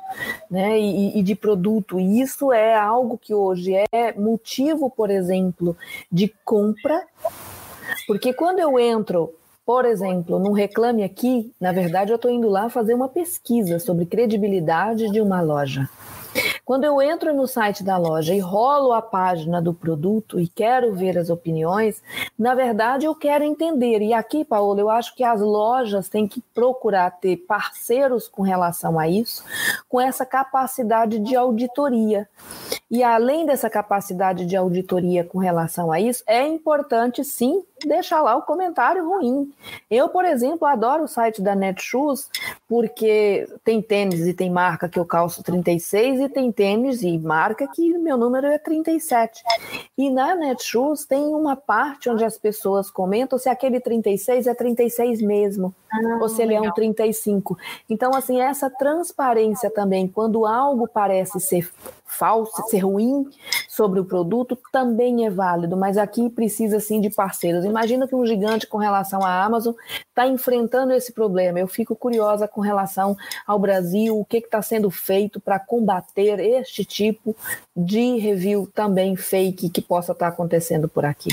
né? 0.51 0.79
E, 0.79 1.19
e 1.19 1.23
de 1.23 1.35
produto. 1.35 1.99
E 1.99 2.21
isso 2.21 2.53
é 2.53 2.75
algo 2.75 3.17
que 3.17 3.33
hoje 3.33 3.73
é 3.91 4.13
motivo, 4.13 4.91
por 4.91 5.11
exemplo, 5.11 5.75
de 6.11 6.31
compra, 6.45 7.07
porque 8.07 8.35
quando 8.35 8.59
eu 8.59 8.79
entro 8.79 9.33
Por 9.65 9.85
exemplo, 9.85 10.39
no 10.39 10.53
Reclame 10.53 11.05
Aqui, 11.05 11.53
na 11.61 11.71
verdade, 11.71 12.11
eu 12.11 12.17
estou 12.17 12.31
indo 12.31 12.49
lá 12.49 12.69
fazer 12.69 12.95
uma 12.95 13.09
pesquisa 13.09 13.79
sobre 13.79 14.07
credibilidade 14.07 15.11
de 15.11 15.21
uma 15.21 15.41
loja. 15.41 15.89
Quando 16.73 16.85
eu 16.85 17.03
entro 17.03 17.35
no 17.35 17.47
site 17.47 17.85
da 17.85 17.99
loja 17.99 18.35
e 18.35 18.39
rolo 18.39 18.95
a 18.95 19.03
página 19.03 19.61
do 19.61 19.75
produto 19.75 20.41
e 20.41 20.49
quero 20.49 20.95
ver 20.95 21.19
as 21.19 21.29
opiniões, 21.29 22.03
na 22.39 22.55
verdade 22.55 23.05
eu 23.05 23.15
quero 23.15 23.45
entender. 23.45 24.01
E 24.01 24.15
aqui, 24.15 24.43
Paulo, 24.43 24.81
eu 24.81 24.89
acho 24.89 25.15
que 25.15 25.23
as 25.23 25.43
lojas 25.43 26.09
têm 26.09 26.27
que 26.27 26.41
procurar 26.55 27.11
ter 27.11 27.37
parceiros 27.37 28.27
com 28.27 28.41
relação 28.41 28.99
a 28.99 29.07
isso, 29.07 29.45
com 29.87 30.01
essa 30.01 30.25
capacidade 30.25 31.19
de 31.19 31.37
auditoria. 31.37 32.27
E 32.91 33.03
além 33.03 33.45
dessa 33.45 33.69
capacidade 33.69 34.47
de 34.47 34.57
auditoria 34.57 35.25
com 35.25 35.39
relação 35.39 35.93
a 35.93 36.01
isso, 36.01 36.23
é 36.27 36.47
importante 36.47 37.23
sim 37.23 37.63
deixar 37.87 38.23
lá 38.23 38.37
o 38.37 38.43
comentário 38.43 39.07
ruim. 39.07 39.53
Eu, 39.91 40.09
por 40.09 40.25
exemplo, 40.25 40.67
adoro 40.67 41.05
o 41.05 41.09
site 41.09 41.43
da 41.43 41.55
Netshoes 41.55 42.29
porque 42.69 43.49
tem 43.65 43.83
tênis 43.83 44.27
e 44.27 44.35
tem 44.35 44.51
marca 44.51 44.89
que 44.89 44.99
eu 44.99 45.05
calço 45.05 45.43
36 45.43 46.21
e 46.21 46.29
tem 46.29 46.53
tênis 46.63 47.03
e 47.03 47.19
marca 47.19 47.67
que 47.67 47.99
meu 47.99 48.17
número 48.17 48.47
é 48.47 48.57
37. 48.57 49.43
E 49.99 50.09
na 50.09 50.37
Netshoes 50.37 51.05
tem 51.05 51.35
uma 51.35 51.57
parte 51.57 52.09
onde 52.09 52.25
as 52.25 52.39
pessoas 52.39 52.89
comentam 52.89 53.37
se 53.37 53.49
aquele 53.49 53.81
36 53.81 54.47
é 54.47 54.55
36 54.55 55.21
mesmo, 55.23 55.75
ah, 55.93 56.19
ou 56.21 56.29
se 56.29 56.41
ele 56.41 56.51
legal. 56.53 56.67
é 56.67 56.69
um 56.69 56.73
35. 56.73 57.59
Então, 57.91 58.15
assim, 58.15 58.41
essa 58.41 58.71
transparência 58.71 59.71
também, 59.71 60.07
quando 60.07 60.47
algo 60.47 60.87
parece 60.87 61.41
ser 61.41 61.69
falso, 62.19 62.63
ser 62.69 62.81
ruim 62.81 63.29
sobre 63.69 63.99
o 63.99 64.05
produto, 64.05 64.59
também 64.71 65.25
é 65.25 65.31
válido, 65.31 65.77
mas 65.77 65.97
aqui 65.97 66.29
precisa 66.29 66.79
sim 66.79 67.01
de 67.01 67.11
parceiros. 67.11 67.65
Imagina 67.65 68.07
que 68.07 68.15
um 68.15 68.27
gigante 68.27 68.67
com 68.67 68.77
relação 68.77 69.25
à 69.25 69.43
Amazon 69.45 69.75
está 70.09 70.27
enfrentando 70.27 70.93
esse 70.93 71.13
problema. 71.13 71.59
Eu 71.59 71.67
fico 71.67 71.97
curiosa 71.97 72.47
com 72.47 72.61
relação 72.61 73.17
ao 73.47 73.59
Brasil, 73.59 74.19
o 74.19 74.25
que 74.25 74.39
está 74.39 74.61
sendo 74.61 74.91
feito 74.91 75.41
para 75.41 75.59
combater 75.59 76.39
este 76.39 76.85
tipo 76.85 77.35
de 77.77 78.19
review 78.19 78.69
também 78.75 79.17
fake 79.17 79.71
que 79.71 79.81
possa 79.81 80.13
estar 80.13 80.27
tá 80.27 80.33
acontecendo 80.33 80.89
por 80.89 81.05
aqui. 81.05 81.31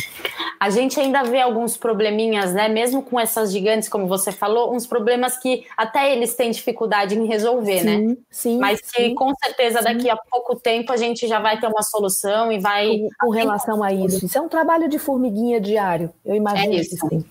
A 0.59 0.69
gente 0.69 0.99
ainda 0.99 1.23
vê 1.23 1.39
alguns 1.39 1.77
probleminhas, 1.77 2.53
né? 2.53 2.67
Mesmo 2.67 3.01
com 3.01 3.17
essas 3.17 3.51
gigantes, 3.51 3.87
como 3.87 4.07
você 4.07 4.29
falou, 4.29 4.73
uns 4.73 4.85
problemas 4.85 5.37
que 5.37 5.65
até 5.77 6.13
eles 6.13 6.35
têm 6.35 6.51
dificuldade 6.51 7.17
em 7.17 7.25
resolver, 7.25 7.83
né? 7.83 7.97
sim, 7.97 8.07
né? 8.07 8.17
Sim. 8.29 8.57
Mas 8.59 8.81
que 8.81 9.13
com 9.13 9.33
certeza 9.35 9.81
daqui 9.81 10.09
a 10.09 10.17
pouco 10.17 10.57
tempo 10.57 10.91
a 10.91 10.97
gente 10.97 11.27
já 11.27 11.39
vai 11.39 11.59
ter 11.59 11.67
uma 11.67 11.81
solução 11.81 12.51
e 12.51 12.59
vai. 12.59 12.87
Com, 12.87 13.09
com 13.19 13.29
relação 13.31 13.81
a 13.81 13.93
isso. 13.93 14.25
Isso 14.25 14.37
é 14.37 14.41
um 14.41 14.49
trabalho 14.49 14.89
de 14.89 14.99
formiguinha 14.99 15.61
diário. 15.61 16.11
Eu 16.25 16.35
imagino 16.35 16.73
é 16.73 16.77
isso. 16.77 17.07
que 17.07 17.15
sim. 17.15 17.25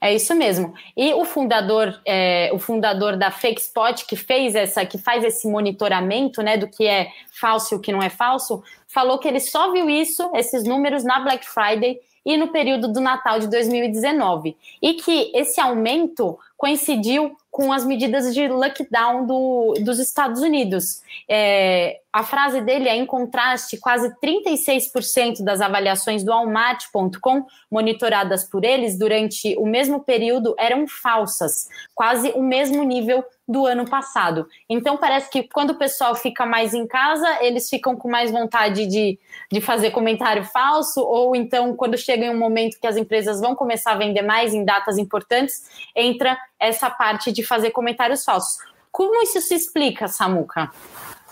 É 0.00 0.14
isso 0.14 0.34
mesmo. 0.34 0.72
E 0.96 1.12
o 1.12 1.26
fundador, 1.26 2.00
é, 2.06 2.50
o 2.54 2.58
fundador 2.58 3.18
da 3.18 3.30
Fake 3.30 3.60
Spot, 3.60 4.02
que 4.06 4.16
fez 4.16 4.54
essa, 4.54 4.86
que 4.86 4.96
faz 4.96 5.22
esse 5.22 5.46
monitoramento, 5.46 6.42
né, 6.42 6.56
do 6.56 6.66
que 6.66 6.86
é 6.86 7.10
falso 7.38 7.74
e 7.74 7.76
o 7.76 7.80
que 7.80 7.92
não 7.92 8.02
é 8.02 8.08
falso, 8.08 8.62
falou 8.88 9.18
que 9.18 9.28
ele 9.28 9.40
só 9.40 9.70
viu 9.72 9.90
isso, 9.90 10.30
esses 10.34 10.64
números 10.64 11.04
na 11.04 11.20
Black 11.20 11.46
Friday 11.46 12.00
e 12.24 12.36
no 12.36 12.48
período 12.48 12.90
do 12.90 13.00
Natal 13.00 13.38
de 13.38 13.48
2019. 13.48 14.56
E 14.80 14.94
que 14.94 15.30
esse 15.34 15.60
aumento 15.60 16.38
coincidiu 16.56 17.36
com 17.50 17.72
as 17.72 17.84
medidas 17.84 18.32
de 18.32 18.46
lockdown 18.46 19.26
do, 19.26 19.74
dos 19.80 19.98
Estados 19.98 20.40
Unidos. 20.40 21.02
É, 21.28 21.98
a 22.12 22.22
frase 22.22 22.60
dele 22.60 22.88
é: 22.88 22.94
em 22.96 23.04
contraste, 23.04 23.78
quase 23.78 24.12
36% 24.22 25.42
das 25.42 25.60
avaliações 25.60 26.22
do 26.22 26.30
Walmart.com 26.30 27.44
monitoradas 27.70 28.44
por 28.44 28.64
eles 28.64 28.98
durante 28.98 29.56
o 29.58 29.66
mesmo 29.66 30.00
período 30.00 30.54
eram 30.58 30.86
falsas, 30.86 31.68
quase 31.94 32.30
o 32.30 32.42
mesmo 32.42 32.82
nível 32.84 33.24
do 33.50 33.66
ano 33.66 33.84
passado. 33.84 34.46
Então 34.68 34.96
parece 34.96 35.28
que 35.28 35.42
quando 35.42 35.70
o 35.70 35.74
pessoal 35.74 36.14
fica 36.14 36.46
mais 36.46 36.72
em 36.72 36.86
casa, 36.86 37.26
eles 37.40 37.68
ficam 37.68 37.96
com 37.96 38.08
mais 38.08 38.30
vontade 38.30 38.86
de, 38.86 39.18
de 39.50 39.60
fazer 39.60 39.90
comentário 39.90 40.44
falso, 40.44 41.00
ou 41.00 41.34
então 41.34 41.74
quando 41.74 41.98
chega 41.98 42.26
em 42.26 42.30
um 42.30 42.38
momento 42.38 42.78
que 42.80 42.86
as 42.86 42.96
empresas 42.96 43.40
vão 43.40 43.56
começar 43.56 43.92
a 43.92 43.96
vender 43.96 44.22
mais 44.22 44.54
em 44.54 44.64
datas 44.64 44.98
importantes, 44.98 45.90
entra 45.96 46.38
essa 46.60 46.88
parte 46.88 47.32
de 47.32 47.42
fazer 47.42 47.72
comentários 47.72 48.24
falsos. 48.24 48.58
Como 48.92 49.20
isso 49.20 49.40
se 49.40 49.54
explica, 49.54 50.06
Samuca? 50.06 50.70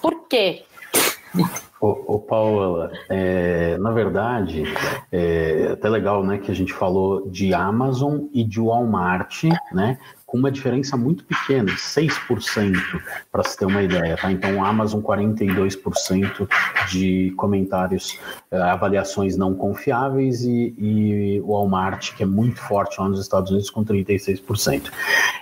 Por 0.03 0.27
quê? 0.27 0.65
Ô, 1.81 2.15
ô 2.15 2.19
Paula, 2.19 2.91
é, 3.09 3.79
na 3.79 3.93
verdade, 3.93 4.65
é 5.13 5.71
até 5.73 5.89
legal 5.89 6.25
né, 6.25 6.39
que 6.39 6.51
a 6.51 6.55
gente 6.55 6.73
falou 6.73 7.31
de 7.31 7.55
Amazon 7.55 8.27
e 8.33 8.43
de 8.43 8.61
Walmart, 8.61 9.45
né? 9.73 9.99
Com 10.29 10.37
uma 10.37 10.53
diferença 10.53 10.95
muito 10.95 11.25
pequena, 11.25 11.73
6%, 11.73 12.77
para 13.33 13.43
se 13.45 13.57
ter 13.57 13.65
uma 13.65 13.83
ideia, 13.83 14.15
tá? 14.15 14.31
Então, 14.31 14.63
Amazon 14.63 15.01
42% 15.01 16.47
de 16.91 17.33
comentários, 17.35 18.21
eh, 18.51 18.61
avaliações 18.61 19.39
não 19.39 19.55
confiáveis 19.55 20.43
e, 20.43 20.75
e 20.77 21.41
o 21.41 21.53
Walmart, 21.53 22.15
que 22.15 22.23
é 22.23 22.27
muito 22.27 22.61
forte 22.61 23.01
lá 23.01 23.09
nos 23.09 23.21
Estados 23.21 23.51
Unidos, 23.51 23.71
com 23.71 23.83
36%. 23.83 24.93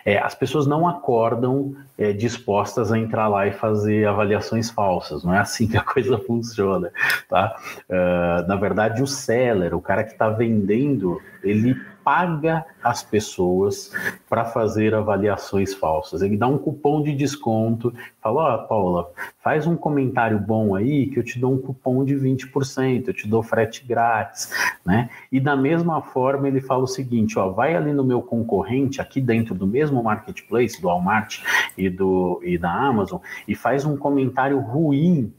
É, 0.04 0.18
as 0.18 0.36
pessoas 0.36 0.68
não 0.68 0.86
acordam 0.86 1.74
é, 1.98 2.12
dispostas 2.12 2.92
a 2.92 2.96
entrar 2.96 3.26
lá 3.26 3.44
e 3.44 3.50
fazer 3.50 4.06
avaliações 4.06 4.70
falsas, 4.70 5.24
não 5.24 5.34
é 5.34 5.38
assim 5.38 5.66
que 5.66 5.76
a 5.76 5.82
coisa 5.84 6.16
funciona, 6.16 6.92
tá? 7.28 7.56
Uh, 7.90 8.46
na 8.46 8.54
verdade, 8.54 9.02
o 9.02 9.06
seller, 9.06 9.74
o 9.74 9.80
cara 9.80 10.04
que 10.04 10.12
está 10.12 10.28
vendendo, 10.28 11.20
ele 11.42 11.74
paga 12.04 12.64
as 12.86 13.02
pessoas 13.02 13.90
para 14.28 14.44
fazer 14.44 14.94
avaliações 14.94 15.74
falsas. 15.74 16.22
Ele 16.22 16.36
dá 16.36 16.46
um 16.46 16.56
cupom 16.56 17.02
de 17.02 17.12
desconto, 17.14 17.92
fala: 18.20 18.42
Ó, 18.42 18.54
oh, 18.54 18.68
Paula, 18.68 19.10
faz 19.42 19.66
um 19.66 19.76
comentário 19.76 20.38
bom 20.38 20.74
aí 20.74 21.06
que 21.06 21.18
eu 21.18 21.24
te 21.24 21.38
dou 21.38 21.52
um 21.52 21.58
cupom 21.58 22.04
de 22.04 22.14
20%, 22.14 23.08
eu 23.08 23.14
te 23.14 23.26
dou 23.26 23.42
frete 23.42 23.84
grátis, 23.84 24.50
né? 24.84 25.10
E 25.32 25.40
da 25.40 25.56
mesma 25.56 26.00
forma 26.00 26.46
ele 26.46 26.60
fala 26.60 26.84
o 26.84 26.88
seguinte: 26.88 27.38
ó, 27.38 27.50
vai 27.50 27.74
ali 27.74 27.92
no 27.92 28.04
meu 28.04 28.22
concorrente, 28.22 29.00
aqui 29.00 29.20
dentro 29.20 29.54
do 29.54 29.66
mesmo 29.66 30.02
marketplace, 30.02 30.80
do 30.80 30.86
Walmart 30.86 31.42
e, 31.76 31.90
do, 31.90 32.40
e 32.44 32.56
da 32.56 32.70
Amazon, 32.70 33.20
e 33.48 33.54
faz 33.54 33.84
um 33.84 33.96
comentário 33.96 34.60
ruim 34.60 35.32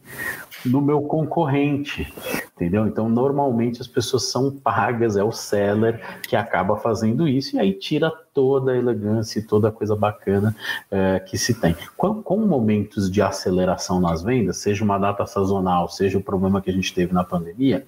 no 0.65 0.81
meu 0.81 1.01
concorrente, 1.01 2.11
entendeu? 2.55 2.87
Então, 2.87 3.09
normalmente 3.09 3.81
as 3.81 3.87
pessoas 3.87 4.31
são 4.31 4.51
pagas, 4.51 5.15
é 5.15 5.23
o 5.23 5.31
seller 5.31 6.01
que 6.27 6.35
acaba 6.35 6.77
fazendo 6.77 7.27
isso 7.27 7.36
e 7.53 7.59
aí 7.59 7.73
tira 7.73 8.11
toda 8.37 8.71
a 8.71 8.77
elegância 8.77 9.39
e 9.39 9.41
toda 9.41 9.69
a 9.69 9.71
coisa 9.71 9.95
bacana 9.95 10.55
é, 10.91 11.19
que 11.19 11.39
se 11.39 11.59
tem. 11.59 11.75
Com, 11.95 12.21
com, 12.21 12.37
momentos 12.37 13.09
de 13.09 13.19
aceleração 13.19 13.99
nas 13.99 14.21
vendas, 14.21 14.57
seja 14.57 14.83
uma 14.83 14.99
data 14.99 15.25
sazonal, 15.25 15.89
seja 15.89 16.19
o 16.19 16.21
problema 16.21 16.61
que 16.61 16.69
a 16.69 16.73
gente 16.73 16.93
teve 16.93 17.13
na 17.13 17.23
pandemia, 17.23 17.83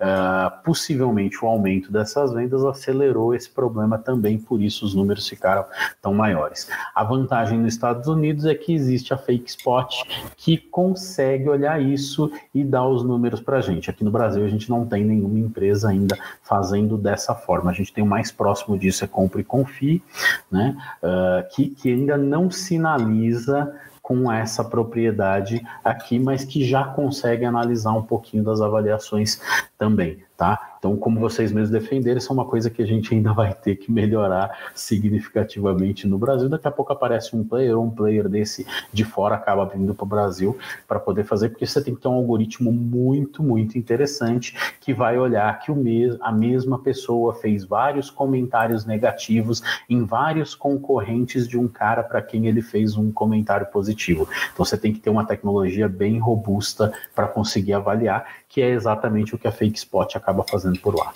é, 0.00 0.52
possivelmente 0.64 1.44
o 1.44 1.46
aumento 1.46 1.92
dessas 1.92 2.32
vendas 2.32 2.64
acelerou 2.64 3.32
esse 3.32 3.48
problema 3.48 3.96
também, 3.96 4.38
por 4.38 4.60
isso 4.60 4.84
os 4.84 4.92
números 4.92 5.28
ficaram 5.28 5.64
tão 6.00 6.12
maiores. 6.12 6.68
A 6.94 7.04
vantagem 7.04 7.60
nos 7.60 7.74
Estados 7.74 8.08
Unidos 8.08 8.44
é 8.44 8.56
que 8.56 8.74
existe 8.74 9.14
a 9.14 9.16
Fake 9.16 9.50
Spot 9.50 9.94
que 10.36 10.56
consegue 10.56 11.48
olhar 11.48 11.80
isso 11.80 12.28
e 12.52 12.64
dar 12.64 12.88
os 12.88 13.04
números 13.04 13.40
para 13.40 13.58
a 13.58 13.60
gente. 13.60 13.88
Aqui 13.88 14.02
no 14.02 14.10
Brasil 14.10 14.44
a 14.44 14.48
gente 14.48 14.68
não 14.68 14.84
tem 14.84 15.04
nenhuma 15.04 15.38
empresa 15.38 15.90
ainda 15.90 16.18
fazendo 16.42 16.98
dessa 16.98 17.36
forma. 17.36 17.70
A 17.70 17.74
gente 17.74 17.92
tem 17.92 18.02
o 18.02 18.06
mais 18.06 18.32
próximo 18.32 18.76
disso 18.76 18.91
é 19.00 19.06
Compre 19.06 19.42
e 19.42 19.44
Confie, 19.44 20.02
né, 20.50 20.76
uh, 21.02 21.48
que, 21.54 21.70
que 21.70 21.92
ainda 21.92 22.16
não 22.16 22.50
sinaliza 22.50 23.72
com 24.02 24.30
essa 24.30 24.64
propriedade 24.64 25.62
aqui, 25.84 26.18
mas 26.18 26.44
que 26.44 26.64
já 26.64 26.84
consegue 26.84 27.44
analisar 27.44 27.92
um 27.92 28.02
pouquinho 28.02 28.42
das 28.42 28.60
avaliações 28.60 29.40
também, 29.78 30.18
tá? 30.42 30.72
Então, 30.82 30.96
como 30.96 31.20
vocês 31.20 31.52
mesmos 31.52 31.70
defenderam, 31.70 32.18
isso 32.18 32.32
é 32.32 32.34
uma 32.34 32.44
coisa 32.44 32.68
que 32.68 32.82
a 32.82 32.84
gente 32.84 33.14
ainda 33.14 33.32
vai 33.32 33.54
ter 33.54 33.76
que 33.76 33.92
melhorar 33.92 34.50
significativamente 34.74 36.08
no 36.08 36.18
Brasil. 36.18 36.48
Daqui 36.48 36.66
a 36.66 36.72
pouco 36.72 36.92
aparece 36.92 37.36
um 37.36 37.44
player 37.44 37.78
ou 37.78 37.84
um 37.84 37.90
player 37.90 38.28
desse 38.28 38.66
de 38.92 39.04
fora 39.04 39.36
acaba 39.36 39.64
vindo 39.64 39.94
para 39.94 40.02
o 40.02 40.08
Brasil 40.08 40.58
para 40.88 40.98
poder 40.98 41.22
fazer, 41.22 41.50
porque 41.50 41.64
você 41.64 41.80
tem 41.80 41.94
que 41.94 42.00
ter 42.00 42.08
um 42.08 42.14
algoritmo 42.14 42.72
muito, 42.72 43.44
muito 43.44 43.78
interessante 43.78 44.56
que 44.80 44.92
vai 44.92 45.16
olhar 45.16 45.56
que 45.60 45.70
o 45.70 45.76
mes 45.76 46.16
a 46.20 46.32
mesma 46.32 46.80
pessoa 46.80 47.32
fez 47.32 47.64
vários 47.64 48.10
comentários 48.10 48.84
negativos 48.84 49.62
em 49.88 50.04
vários 50.04 50.52
concorrentes 50.56 51.46
de 51.46 51.56
um 51.56 51.68
cara 51.68 52.02
para 52.02 52.20
quem 52.20 52.48
ele 52.48 52.60
fez 52.60 52.96
um 52.96 53.12
comentário 53.12 53.66
positivo. 53.66 54.28
Então, 54.52 54.64
você 54.64 54.76
tem 54.76 54.92
que 54.92 54.98
ter 54.98 55.10
uma 55.10 55.24
tecnologia 55.24 55.88
bem 55.88 56.18
robusta 56.18 56.92
para 57.14 57.28
conseguir 57.28 57.74
avaliar, 57.74 58.26
que 58.48 58.60
é 58.60 58.70
exatamente 58.70 59.32
o 59.32 59.38
que 59.38 59.46
a 59.46 59.52
Fake 59.52 59.78
Spot 59.78 60.16
acaba 60.32 60.44
fazendo 60.48 60.80
por 60.80 60.96
lá. 60.96 61.12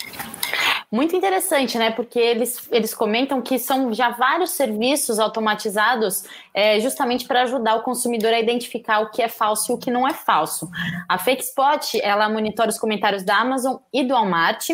Muito 0.89 1.13
interessante, 1.13 1.77
né? 1.77 1.91
Porque 1.91 2.17
eles, 2.17 2.65
eles 2.71 2.93
comentam 2.93 3.41
que 3.41 3.59
são 3.59 3.93
já 3.93 4.11
vários 4.11 4.51
serviços 4.51 5.19
automatizados 5.19 6.23
é, 6.53 6.79
justamente 6.79 7.27
para 7.27 7.41
ajudar 7.41 7.75
o 7.75 7.83
consumidor 7.83 8.33
a 8.33 8.39
identificar 8.39 9.01
o 9.01 9.11
que 9.11 9.21
é 9.21 9.27
falso 9.27 9.69
e 9.69 9.75
o 9.75 9.77
que 9.77 9.91
não 9.91 10.07
é 10.07 10.13
falso. 10.13 10.69
A 11.09 11.17
FakeSpot, 11.17 11.99
ela 12.01 12.29
monitora 12.29 12.69
os 12.69 12.79
comentários 12.79 13.21
da 13.23 13.37
Amazon 13.37 13.75
e 13.91 14.01
do 14.01 14.13
Walmart 14.13 14.69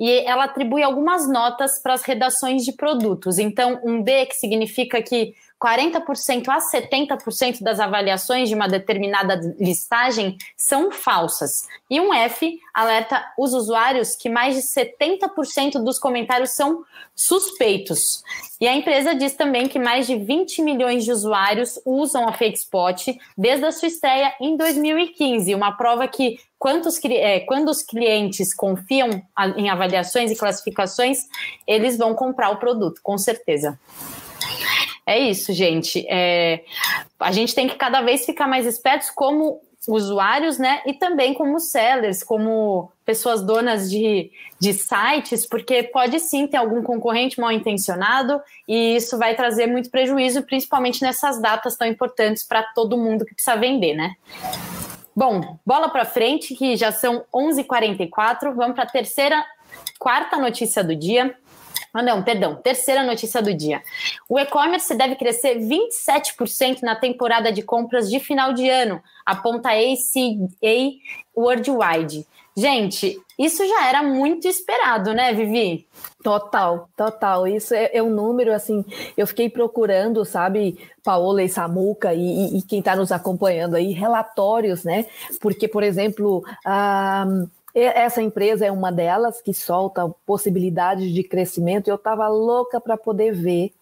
e 0.00 0.10
ela 0.26 0.44
atribui 0.44 0.82
algumas 0.82 1.30
notas 1.30 1.80
para 1.80 1.94
as 1.94 2.02
redações 2.02 2.64
de 2.64 2.72
produtos. 2.72 3.38
Então, 3.38 3.80
um 3.84 4.02
D, 4.02 4.26
que 4.26 4.34
significa 4.34 5.00
que 5.00 5.32
40% 5.62 6.48
a 6.48 6.58
70% 6.58 7.62
das 7.62 7.78
avaliações 7.78 8.48
de 8.48 8.54
uma 8.54 8.66
determinada 8.66 9.40
listagem 9.60 10.36
são 10.56 10.90
falsas. 10.90 11.68
E 11.88 12.00
um 12.00 12.12
F 12.12 12.58
alerta 12.74 13.24
os 13.38 13.54
usuários 13.54 14.16
que 14.16 14.28
mais 14.28 14.56
de 14.56 14.62
70% 14.62 15.82
dos 15.84 16.00
comentários 16.00 16.50
são 16.50 16.82
suspeitos. 17.14 18.24
E 18.60 18.66
a 18.66 18.74
empresa 18.74 19.14
diz 19.14 19.34
também 19.34 19.68
que 19.68 19.78
mais 19.78 20.06
de 20.06 20.16
20 20.16 20.62
milhões 20.62 21.04
de 21.04 21.12
usuários 21.12 21.78
usam 21.84 22.28
a 22.28 22.32
FakeSpot 22.32 23.16
desde 23.38 23.64
a 23.64 23.70
sua 23.70 23.88
estreia 23.88 24.34
em 24.40 24.56
2015, 24.56 25.54
uma 25.54 25.76
prova 25.76 26.08
que 26.08 26.38
quantos, 26.58 26.98
é, 27.04 27.40
quando 27.40 27.68
os 27.68 27.82
clientes 27.82 28.54
confiam 28.54 29.22
em 29.56 29.70
avaliações 29.70 30.30
e 30.30 30.36
classificações, 30.36 31.18
eles 31.66 31.96
vão 31.96 32.14
comprar 32.14 32.50
o 32.50 32.56
produto, 32.56 33.00
com 33.02 33.16
certeza. 33.16 33.78
É 35.06 35.18
isso, 35.18 35.52
gente. 35.52 36.06
É, 36.08 36.64
a 37.18 37.32
gente 37.32 37.54
tem 37.54 37.68
que 37.68 37.76
cada 37.76 38.00
vez 38.02 38.24
ficar 38.24 38.46
mais 38.46 38.66
espertos 38.66 39.10
como 39.10 39.60
usuários, 39.88 40.58
né? 40.58 40.80
E 40.86 40.94
também 40.94 41.34
como 41.34 41.58
sellers, 41.58 42.22
como 42.22 42.90
pessoas 43.04 43.42
donas 43.42 43.90
de, 43.90 44.30
de 44.60 44.72
sites, 44.72 45.44
porque 45.44 45.82
pode 45.82 46.20
sim 46.20 46.46
ter 46.46 46.56
algum 46.56 46.82
concorrente 46.82 47.40
mal 47.40 47.50
intencionado 47.50 48.40
e 48.68 48.96
isso 48.96 49.18
vai 49.18 49.34
trazer 49.34 49.66
muito 49.66 49.90
prejuízo, 49.90 50.42
principalmente 50.42 51.02
nessas 51.02 51.40
datas 51.40 51.76
tão 51.76 51.86
importantes 51.88 52.44
para 52.44 52.62
todo 52.62 52.96
mundo 52.96 53.24
que 53.24 53.34
precisa 53.34 53.56
vender, 53.56 53.94
né? 53.94 54.14
Bom, 55.14 55.58
bola 55.66 55.88
para 55.90 56.04
frente, 56.04 56.54
que 56.54 56.76
já 56.76 56.92
são 56.92 57.24
11h44. 57.34 58.54
Vamos 58.54 58.74
para 58.74 58.84
a 58.84 58.90
terceira, 58.90 59.44
quarta 59.98 60.38
notícia 60.38 60.82
do 60.82 60.94
dia. 60.94 61.36
Ah, 61.92 62.02
não, 62.02 62.22
perdão. 62.22 62.56
Terceira 62.56 63.02
notícia 63.04 63.42
do 63.42 63.52
dia. 63.52 63.82
O 64.28 64.38
e-commerce 64.38 64.94
deve 64.94 65.14
crescer 65.16 65.58
27% 65.58 66.82
na 66.82 66.96
temporada 66.96 67.52
de 67.52 67.62
compras 67.62 68.08
de 68.08 68.18
final 68.18 68.52
de 68.52 68.68
ano, 68.68 69.02
aponta 69.26 69.70
ACA 69.70 70.90
Worldwide. 71.36 72.26
Gente, 72.54 73.18
isso 73.38 73.66
já 73.66 73.88
era 73.88 74.02
muito 74.02 74.46
esperado, 74.46 75.14
né, 75.14 75.32
Vivi? 75.32 75.86
Total, 76.22 76.88
total. 76.96 77.46
Isso 77.46 77.74
é, 77.74 77.90
é 77.94 78.02
um 78.02 78.10
número, 78.10 78.52
assim, 78.52 78.84
eu 79.16 79.26
fiquei 79.26 79.48
procurando, 79.48 80.22
sabe, 80.24 80.78
Paola 81.02 81.42
e 81.42 81.48
Samuca 81.48 82.12
e, 82.12 82.58
e 82.58 82.62
quem 82.62 82.80
está 82.80 82.94
nos 82.94 83.10
acompanhando 83.10 83.74
aí, 83.74 83.92
relatórios, 83.92 84.84
né? 84.84 85.06
Porque, 85.40 85.66
por 85.66 85.82
exemplo, 85.82 86.44
a. 86.64 87.26
Essa 87.74 88.20
empresa 88.20 88.66
é 88.66 88.70
uma 88.70 88.92
delas 88.92 89.40
que 89.40 89.54
solta 89.54 90.08
possibilidades 90.26 91.12
de 91.12 91.22
crescimento. 91.22 91.88
Eu 91.88 91.96
estava 91.96 92.28
louca 92.28 92.80
para 92.80 92.96
poder 92.98 93.32
ver 93.32 93.72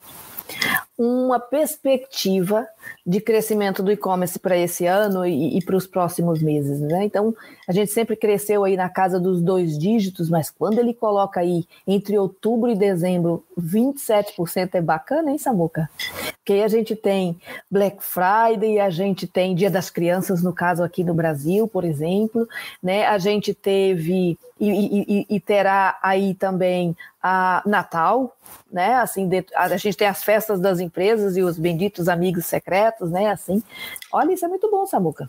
uma 1.03 1.41
perspectiva 1.41 2.69
de 3.07 3.23
crescimento 3.23 3.83
do 3.83 3.91
e-commerce 3.91 4.39
para 4.39 4.55
esse 4.55 4.85
ano 4.85 5.25
e, 5.25 5.57
e 5.57 5.65
para 5.65 5.75
os 5.75 5.87
próximos 5.87 6.43
meses. 6.43 6.79
Né? 6.79 7.05
Então, 7.05 7.35
a 7.67 7.73
gente 7.73 7.91
sempre 7.91 8.15
cresceu 8.15 8.65
aí 8.65 8.77
na 8.77 8.91
casa 8.91 9.19
dos 9.19 9.41
dois 9.41 9.79
dígitos, 9.79 10.29
mas 10.29 10.51
quando 10.51 10.79
ele 10.79 10.93
coloca 10.93 11.41
aí 11.41 11.65
entre 11.87 12.19
outubro 12.19 12.71
e 12.71 12.77
dezembro 12.77 13.43
27% 13.59 14.75
é 14.75 14.83
bacana, 14.83 15.31
hein, 15.31 15.39
Samuca? 15.39 15.89
Porque 16.37 16.53
aí 16.53 16.63
a 16.63 16.69
gente 16.69 16.95
tem 16.95 17.41
Black 17.71 18.05
Friday, 18.05 18.79
a 18.79 18.91
gente 18.91 19.27
tem 19.27 19.55
Dia 19.55 19.71
das 19.71 19.89
Crianças, 19.89 20.43
no 20.43 20.53
caso 20.53 20.83
aqui 20.83 21.03
no 21.03 21.15
Brasil, 21.15 21.67
por 21.67 21.83
exemplo, 21.83 22.47
né? 22.83 23.07
A 23.07 23.17
gente 23.17 23.55
teve 23.55 24.39
e, 24.61 24.69
e, 24.69 25.27
e 25.31 25.41
terá 25.41 25.99
aí 26.03 26.35
também 26.35 26.95
a 27.23 27.63
Natal, 27.67 28.37
né? 28.71 28.95
Assim, 28.97 29.29
a 29.55 29.77
gente 29.77 29.97
tem 29.97 30.09
as 30.09 30.23
festas 30.23 30.61
das 30.61 30.81
empresas 30.91 31.37
e 31.37 31.43
os 31.43 31.57
benditos 31.57 32.09
amigos 32.09 32.47
secretos, 32.47 33.11
né? 33.11 33.31
Assim, 33.31 33.63
olha, 34.13 34.33
isso 34.33 34.45
é 34.45 34.49
muito 34.49 34.69
bom, 34.69 34.85
Samuca. 34.85 35.27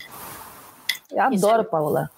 Eu 1.12 1.22
adoro, 1.22 1.62
é... 1.62 1.66
Paula. 1.66 2.12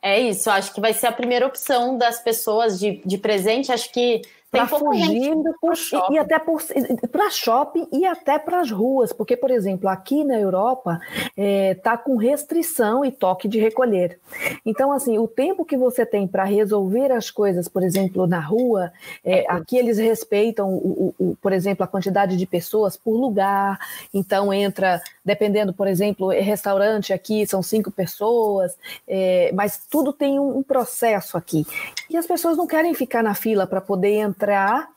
É 0.00 0.20
isso, 0.20 0.50
acho 0.50 0.72
que 0.72 0.80
vai 0.80 0.92
ser 0.92 1.06
a 1.08 1.12
primeira 1.12 1.46
opção 1.46 1.96
das 1.98 2.20
pessoas 2.20 2.78
de, 2.78 3.02
de 3.04 3.18
presente. 3.18 3.70
Acho 3.72 3.92
que 3.92 4.22
para 4.52 4.66
fugir 4.66 5.34
por, 5.58 5.72
e, 6.10 6.12
e, 6.12 6.18
até 6.18 6.38
para 6.38 7.30
shopping 7.30 7.88
e 7.90 8.04
até 8.04 8.38
para 8.38 8.60
as 8.60 8.70
ruas, 8.70 9.10
porque, 9.10 9.34
por 9.34 9.50
exemplo, 9.50 9.88
aqui 9.88 10.22
na 10.24 10.38
Europa 10.38 11.00
está 11.28 11.32
é, 11.38 11.74
tá 11.74 11.96
com 11.96 12.16
restrição 12.16 13.02
e 13.02 13.10
toque 13.10 13.48
de 13.48 13.58
recolher. 13.58 14.20
Então, 14.66 14.92
assim, 14.92 15.18
o 15.18 15.26
tempo 15.26 15.64
que 15.64 15.74
você 15.74 16.04
tem 16.04 16.28
para 16.28 16.44
resolver 16.44 17.10
as 17.12 17.30
coisas, 17.30 17.66
por 17.66 17.82
exemplo, 17.82 18.26
na 18.26 18.40
rua, 18.40 18.92
é, 19.24 19.46
aqui 19.48 19.78
eles 19.78 19.96
respeitam, 19.96 20.68
o, 20.68 21.14
o, 21.18 21.30
o, 21.30 21.36
por 21.36 21.54
exemplo, 21.54 21.82
a 21.82 21.88
quantidade 21.88 22.36
de 22.36 22.44
pessoas 22.44 22.94
por 22.94 23.16
lugar. 23.16 23.78
Então, 24.12 24.52
entra, 24.52 25.00
dependendo, 25.24 25.72
por 25.72 25.88
exemplo, 25.88 26.28
restaurante 26.28 27.10
aqui 27.10 27.46
são 27.46 27.62
cinco 27.62 27.90
pessoas, 27.90 28.76
é, 29.08 29.50
mas 29.54 29.80
tudo 29.90 30.12
tem 30.12 30.38
um, 30.38 30.58
um 30.58 30.62
processo 30.62 31.38
aqui. 31.38 31.66
E 32.10 32.18
as 32.18 32.26
pessoas 32.26 32.58
não 32.58 32.66
querem 32.66 32.92
ficar 32.92 33.22
na 33.22 33.34
fila 33.34 33.66
para 33.66 33.80
poder 33.80 34.16
entrar 34.16 34.41
entrar, 34.42 34.88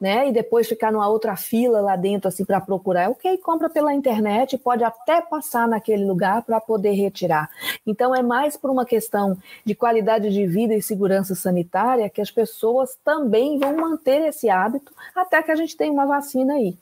né, 0.00 0.28
e 0.28 0.32
depois 0.32 0.66
ficar 0.66 0.90
numa 0.90 1.06
outra 1.08 1.36
fila 1.36 1.80
lá 1.80 1.94
dentro 1.94 2.28
assim 2.28 2.44
para 2.44 2.60
procurar. 2.60 3.02
É 3.02 3.08
ok, 3.08 3.36
compra 3.38 3.68
pela 3.68 3.94
internet, 3.94 4.56
pode 4.58 4.82
até 4.82 5.20
passar 5.20 5.68
naquele 5.68 6.04
lugar 6.04 6.42
para 6.42 6.60
poder 6.60 6.92
retirar. 6.92 7.50
Então 7.86 8.14
é 8.14 8.22
mais 8.22 8.56
por 8.56 8.70
uma 8.70 8.84
questão 8.84 9.36
de 9.64 9.74
qualidade 9.74 10.30
de 10.30 10.46
vida 10.46 10.74
e 10.74 10.82
segurança 10.82 11.34
sanitária 11.34 12.08
que 12.08 12.20
as 12.20 12.30
pessoas 12.30 12.96
também 13.04 13.58
vão 13.58 13.76
manter 13.76 14.28
esse 14.28 14.48
hábito 14.48 14.92
até 15.14 15.42
que 15.42 15.50
a 15.50 15.56
gente 15.56 15.76
tenha 15.76 15.92
uma 15.92 16.06
vacina 16.06 16.54
aí. 16.54 16.76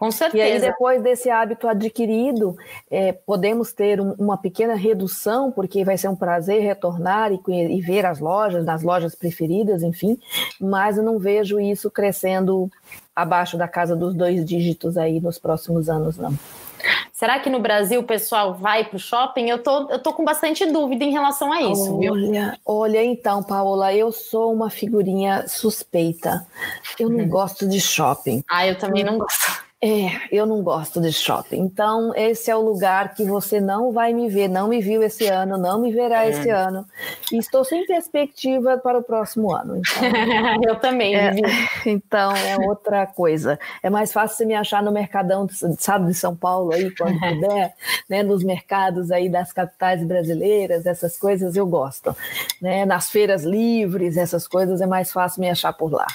Com 0.00 0.10
certeza. 0.10 0.42
E 0.42 0.52
aí, 0.52 0.58
depois 0.58 1.02
desse 1.02 1.28
hábito 1.28 1.68
adquirido, 1.68 2.56
é, 2.90 3.12
podemos 3.12 3.70
ter 3.70 4.00
um, 4.00 4.14
uma 4.18 4.38
pequena 4.38 4.74
redução, 4.74 5.52
porque 5.52 5.84
vai 5.84 5.98
ser 5.98 6.08
um 6.08 6.16
prazer 6.16 6.62
retornar 6.62 7.30
e, 7.30 7.38
e, 7.46 7.82
ver 7.82 8.06
as 8.06 8.18
lojas, 8.18 8.64
nas 8.64 8.82
lojas 8.82 9.14
preferidas, 9.14 9.82
enfim, 9.82 10.18
mas 10.58 10.96
eu 10.96 11.02
não 11.02 11.18
vejo 11.18 11.60
isso 11.60 11.90
crescendo 11.90 12.70
abaixo 13.14 13.58
da 13.58 13.68
casa 13.68 13.94
dos 13.94 14.14
dois 14.14 14.42
dígitos 14.42 14.96
aí 14.96 15.20
nos 15.20 15.38
próximos 15.38 15.90
anos, 15.90 16.16
não. 16.16 16.32
Será 17.12 17.38
que 17.38 17.50
no 17.50 17.60
Brasil 17.60 18.00
o 18.00 18.04
pessoal 18.04 18.54
vai 18.54 18.84
para 18.84 18.96
o 18.96 18.98
shopping? 18.98 19.50
Eu 19.50 19.62
tô, 19.62 19.90
eu 19.90 19.98
tô 19.98 20.14
com 20.14 20.24
bastante 20.24 20.64
dúvida 20.64 21.04
em 21.04 21.12
relação 21.12 21.52
a 21.52 21.60
isso, 21.60 21.94
olha, 21.94 22.30
viu? 22.30 22.52
Olha, 22.64 23.04
então, 23.04 23.42
Paola, 23.42 23.92
eu 23.92 24.10
sou 24.12 24.50
uma 24.50 24.70
figurinha 24.70 25.46
suspeita. 25.46 26.46
Eu 26.98 27.10
não 27.10 27.18
uhum. 27.18 27.28
gosto 27.28 27.68
de 27.68 27.78
shopping. 27.78 28.42
Ah, 28.50 28.66
eu 28.66 28.78
também 28.78 29.04
não 29.04 29.18
gosto. 29.18 29.68
É, 29.82 30.10
eu 30.30 30.44
não 30.44 30.62
gosto 30.62 31.00
de 31.00 31.10
shopping. 31.10 31.56
Então, 31.56 32.12
esse 32.14 32.50
é 32.50 32.56
o 32.56 32.60
lugar 32.60 33.14
que 33.14 33.24
você 33.24 33.62
não 33.62 33.92
vai 33.92 34.12
me 34.12 34.28
ver, 34.28 34.46
não 34.46 34.68
me 34.68 34.78
viu 34.78 35.02
esse 35.02 35.26
ano, 35.26 35.56
não 35.56 35.80
me 35.80 35.90
verá 35.90 36.26
é. 36.26 36.30
esse 36.30 36.50
ano. 36.50 36.86
E 37.32 37.38
estou 37.38 37.64
sem 37.64 37.86
perspectiva 37.86 38.76
para 38.76 38.98
o 38.98 39.02
próximo 39.02 39.50
ano. 39.50 39.78
Então, 39.78 40.60
eu 40.68 40.76
também, 40.76 41.16
é, 41.16 41.34
Então, 41.86 42.30
é 42.36 42.58
outra 42.68 43.06
coisa. 43.06 43.58
É 43.82 43.88
mais 43.88 44.12
fácil 44.12 44.36
você 44.36 44.44
me 44.44 44.54
achar 44.54 44.82
no 44.82 44.92
Mercadão, 44.92 45.48
sabe, 45.78 46.08
de 46.08 46.14
São 46.14 46.36
Paulo 46.36 46.74
aí, 46.74 46.94
quando 46.94 47.16
puder, 47.40 47.74
né, 48.06 48.22
nos 48.22 48.44
mercados 48.44 49.10
aí 49.10 49.30
das 49.30 49.50
capitais 49.50 50.04
brasileiras, 50.04 50.84
essas 50.84 51.16
coisas 51.16 51.56
eu 51.56 51.66
gosto. 51.66 52.14
Né? 52.60 52.84
Nas 52.84 53.08
feiras 53.08 53.44
livres, 53.44 54.18
essas 54.18 54.46
coisas 54.46 54.82
é 54.82 54.86
mais 54.86 55.10
fácil 55.10 55.40
me 55.40 55.48
achar 55.48 55.72
por 55.72 55.90
lá. 55.90 56.06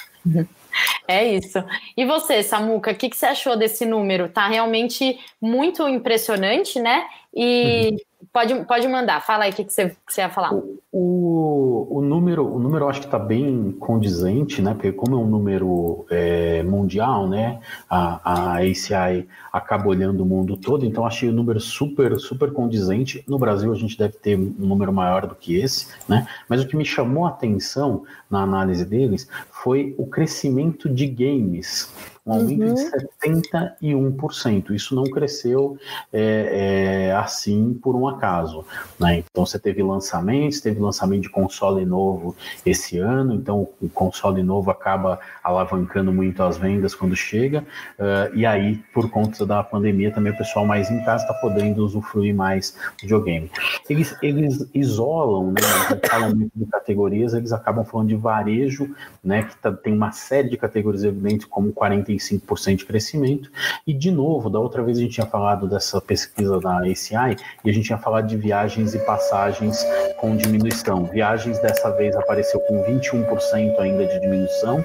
É 1.08 1.24
isso. 1.24 1.62
E 1.96 2.04
você, 2.04 2.42
Samuca, 2.42 2.90
o 2.90 2.94
que, 2.94 3.08
que, 3.08 3.16
você 3.16 3.26
achou 3.26 3.56
desse 3.56 3.86
número? 3.86 4.28
Tá 4.28 4.48
realmente 4.48 5.18
muito 5.40 5.88
impressionante, 5.88 6.80
né? 6.80 7.06
E 7.34 7.90
uhum. 7.90 8.28
pode, 8.32 8.64
pode 8.64 8.88
mandar, 8.88 9.20
fala 9.20 9.44
aí 9.44 9.52
o 9.52 9.54
que, 9.54 9.64
que, 9.64 9.72
você, 9.72 9.90
que 9.90 10.12
você 10.12 10.20
ia 10.20 10.30
falar. 10.30 10.52
O, 10.54 10.78
o, 10.98 11.98
o, 11.98 12.00
número, 12.00 12.50
o 12.50 12.58
número 12.58 12.88
acho 12.88 13.00
que 13.00 13.06
está 13.06 13.18
bem 13.18 13.70
condizente, 13.72 14.62
né? 14.62 14.72
Porque 14.72 14.92
como 14.92 15.14
é 15.14 15.18
um 15.18 15.26
número 15.26 16.06
é, 16.08 16.62
mundial, 16.62 17.28
né? 17.28 17.60
A, 17.88 18.54
a 18.54 18.58
ACI 18.62 19.28
acaba 19.52 19.88
olhando 19.88 20.22
o 20.22 20.26
mundo 20.26 20.56
todo, 20.56 20.86
então 20.86 21.04
achei 21.04 21.28
o 21.28 21.32
número 21.32 21.60
super, 21.60 22.18
super 22.18 22.50
condizente. 22.50 23.22
No 23.28 23.38
Brasil 23.38 23.70
a 23.70 23.76
gente 23.76 23.98
deve 23.98 24.14
ter 24.14 24.38
um 24.38 24.54
número 24.58 24.90
maior 24.90 25.26
do 25.26 25.34
que 25.34 25.56
esse, 25.56 25.88
né? 26.08 26.26
Mas 26.48 26.62
o 26.62 26.66
que 26.66 26.74
me 26.74 26.84
chamou 26.84 27.26
a 27.26 27.28
atenção 27.28 28.04
na 28.30 28.40
análise 28.40 28.86
deles 28.86 29.28
foi 29.50 29.94
o 29.98 30.06
crescimento 30.06 30.88
de 30.88 31.06
games 31.06 31.92
um 32.26 32.32
aumento 32.32 32.64
uhum. 32.64 32.74
de 32.74 33.48
71%. 33.80 34.70
Isso 34.72 34.94
não 34.96 35.04
cresceu 35.04 35.78
é, 36.12 37.08
é, 37.08 37.12
assim 37.12 37.72
por 37.74 37.94
um 37.94 38.08
acaso. 38.08 38.64
Né? 38.98 39.18
Então 39.18 39.46
você 39.46 39.58
teve 39.58 39.82
lançamentos, 39.82 40.60
teve 40.60 40.80
lançamento 40.86 41.22
de 41.22 41.30
console 41.30 41.84
novo 41.84 42.34
esse 42.64 42.98
ano, 42.98 43.34
então 43.34 43.68
o 43.80 43.88
console 43.88 44.42
novo 44.42 44.70
acaba 44.70 45.18
alavancando 45.42 46.12
muito 46.12 46.42
as 46.42 46.56
vendas 46.56 46.94
quando 46.94 47.14
chega, 47.14 47.64
uh, 47.98 48.34
e 48.34 48.44
aí, 48.44 48.76
por 48.92 49.10
conta 49.10 49.44
da 49.44 49.62
pandemia, 49.62 50.12
também 50.12 50.32
o 50.32 50.36
pessoal 50.36 50.64
mais 50.64 50.90
em 50.90 51.04
casa 51.04 51.24
está 51.24 51.34
podendo 51.34 51.84
usufruir 51.84 52.34
mais 52.34 52.76
do 52.98 53.02
videogame. 53.02 53.50
Eles, 53.88 54.16
eles 54.22 54.68
isolam, 54.74 55.52
né, 55.52 55.60
eles 55.90 56.08
falam 56.08 56.34
muito 56.34 56.52
de 56.54 56.66
categorias, 56.66 57.34
eles 57.34 57.52
acabam 57.52 57.84
falando 57.84 58.08
de 58.08 58.16
varejo, 58.16 58.94
né, 59.22 59.44
que 59.44 59.56
tá, 59.56 59.72
tem 59.72 59.92
uma 59.92 60.12
série 60.12 60.48
de 60.48 60.56
categorias 60.56 61.04
evidentes, 61.04 61.46
como 61.46 61.72
45% 61.72 62.76
de 62.76 62.84
crescimento, 62.84 63.50
e 63.86 63.92
de 63.92 64.10
novo, 64.10 64.50
da 64.50 64.58
outra 64.58 64.82
vez 64.82 64.98
a 64.98 65.00
gente 65.00 65.14
tinha 65.14 65.26
falado 65.26 65.68
dessa 65.68 66.00
pesquisa 66.00 66.58
da 66.60 66.78
ACI, 66.80 67.36
e 67.64 67.70
a 67.70 67.72
gente 67.72 67.86
tinha 67.86 67.98
falado 67.98 68.26
de 68.26 68.36
viagens 68.36 68.94
e 68.94 68.98
passagens 68.98 69.84
com 70.18 70.36
diminuição. 70.36 70.75
Viagens 71.12 71.58
dessa 71.60 71.90
vez 71.90 72.16
apareceu 72.16 72.60
com 72.60 72.82
21% 72.84 73.78
ainda 73.78 74.06
de 74.06 74.20
diminuição 74.20 74.84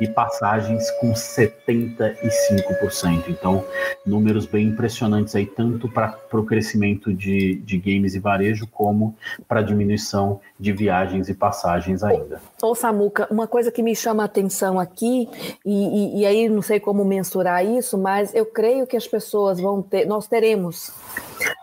e 0.00 0.06
passagens 0.06 0.90
com 0.92 1.12
75%. 1.12 3.24
Então, 3.28 3.64
números 4.06 4.46
bem 4.46 4.68
impressionantes 4.68 5.34
aí, 5.34 5.46
tanto 5.46 5.88
para 5.88 6.16
o 6.32 6.44
crescimento 6.44 7.12
de, 7.12 7.56
de 7.56 7.78
games 7.78 8.14
e 8.14 8.18
varejo, 8.18 8.66
como 8.66 9.16
para 9.48 9.60
a 9.60 9.62
diminuição 9.62 10.40
de 10.58 10.72
viagens 10.72 11.28
e 11.28 11.34
passagens 11.34 12.02
ainda. 12.02 12.40
Ô, 12.62 12.74
Samuca, 12.74 13.26
uma 13.30 13.46
coisa 13.46 13.70
que 13.70 13.82
me 13.82 13.94
chama 13.94 14.22
a 14.22 14.26
atenção 14.26 14.78
aqui, 14.78 15.28
e, 15.64 16.18
e, 16.18 16.20
e 16.20 16.26
aí 16.26 16.48
não 16.48 16.62
sei 16.62 16.80
como 16.80 17.04
mensurar 17.04 17.64
isso, 17.64 17.98
mas 17.98 18.34
eu 18.34 18.46
creio 18.46 18.86
que 18.86 18.96
as 18.96 19.06
pessoas 19.06 19.60
vão 19.60 19.82
ter, 19.82 20.06
nós 20.06 20.26
teremos 20.26 20.92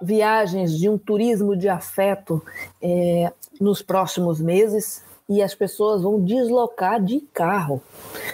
viagens 0.01 0.77
de 0.77 0.89
um 0.89 0.97
turismo 0.97 1.55
de 1.55 1.69
afeto 1.69 2.43
é, 2.81 3.31
nos 3.59 3.81
próximos 3.81 4.39
meses 4.39 5.03
e 5.29 5.43
as 5.43 5.53
pessoas 5.53 6.01
vão 6.01 6.19
deslocar 6.19 6.99
de 6.99 7.19
carro 7.31 7.81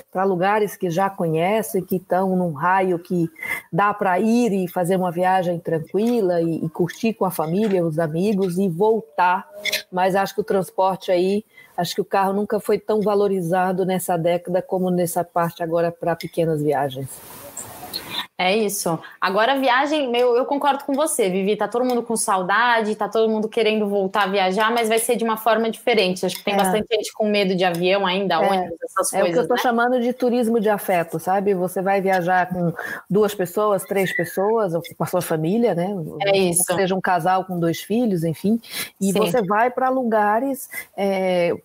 para 0.10 0.24
lugares 0.24 0.78
que 0.78 0.90
já 0.90 1.10
conhecem, 1.10 1.84
que 1.84 1.98
estão 1.98 2.38
num 2.38 2.54
raio 2.54 2.98
que 2.98 3.30
dá 3.72 3.94
para 3.94 4.18
ir 4.18 4.54
e 4.54 4.68
fazer 4.70 4.96
uma 4.96 5.12
viagem 5.12 5.60
tranquila 5.60 6.42
e, 6.42 6.64
e, 6.64 6.70
curtir 6.70 7.14
com 7.14 7.26
a 7.26 7.32
família, 7.32 7.86
os 7.86 8.00
amigos 8.00 8.58
e 8.58 8.70
voltar. 8.70 9.46
Mas 9.92 10.16
acho 10.16 10.34
que 10.34 10.40
o 10.40 10.46
transporte 10.46 11.12
aí, 11.12 11.44
acho 11.76 11.96
que 11.96 12.02
o 12.02 12.06
carro 12.06 12.32
nunca 12.32 12.62
foi 12.62 12.80
tão 12.80 13.02
valorizado 13.02 13.86
nessa 13.86 14.16
década 14.16 14.62
como 14.62 14.90
nessa 14.90 15.22
parte 15.22 15.62
agora 15.62 15.92
para 15.92 16.16
pequenas 16.16 16.62
viagens. 16.62 17.10
É 18.38 18.54
isso. 18.54 19.00
Agora 19.20 19.54
a 19.54 19.58
viagem, 19.58 20.12
meu, 20.12 20.36
eu 20.36 20.46
concordo 20.46 20.84
com 20.84 20.94
você, 20.94 21.30
Vivi. 21.30 21.56
Tá 21.56 21.70
todo 21.70 21.86
mundo 21.86 22.04
com 22.04 22.18
saudade, 22.18 22.94
tá 22.94 23.08
todo 23.08 23.32
mundo 23.32 23.48
querendo 23.48 23.88
voltar 23.88 24.24
a 24.24 24.28
viajar, 24.28 24.74
mas 24.74 24.90
vai 24.90 25.00
ser 25.00 25.16
de 25.16 25.24
uma 25.24 25.38
forma 25.38 25.70
diferente. 25.72 26.26
Acho 26.26 26.36
que 26.36 26.44
tem 26.44 26.54
é. 26.54 26.58
bastante 26.58 26.86
gente 26.92 27.14
com 27.14 27.30
medo 27.30 27.56
de 27.56 27.64
avião 27.64 28.06
ainda, 28.06 28.36
é. 28.36 28.38
ônibus, 28.40 28.78
essas 28.84 29.14
é 29.14 29.22
coisas. 29.22 29.28
É 29.28 29.30
o 29.30 29.34
que 29.34 29.40
eu 29.40 29.48
tô 29.48 29.54
né? 29.54 29.62
chamando 29.62 30.02
de 30.02 30.12
turismo 30.12 30.60
de 30.60 30.68
afeto, 30.68 31.18
sabe? 31.18 31.54
Você 31.54 31.82
vai 31.82 32.02
viajar 32.02 32.50
com 32.50 32.74
duas 33.10 33.34
pessoas, 33.34 33.84
três 33.84 34.14
pessoas, 34.14 34.74
ou 34.74 34.82
com 34.82 35.04
a 35.06 35.08
sua 35.08 35.22
família, 35.22 35.74
né? 35.74 35.96
É 36.26 36.38
isso. 36.38 36.64
Seja 36.76 36.94
um 36.94 37.02
casal 37.02 37.46
com 37.46 37.58
dois 37.58 37.82
filhos, 37.82 38.26
enfim. 38.26 38.60
E 39.00 39.14
Sim. 39.14 39.20
você 39.20 39.42
vai 39.44 39.72
para 39.72 39.88
lugares 39.88 40.70
é, 40.98 41.56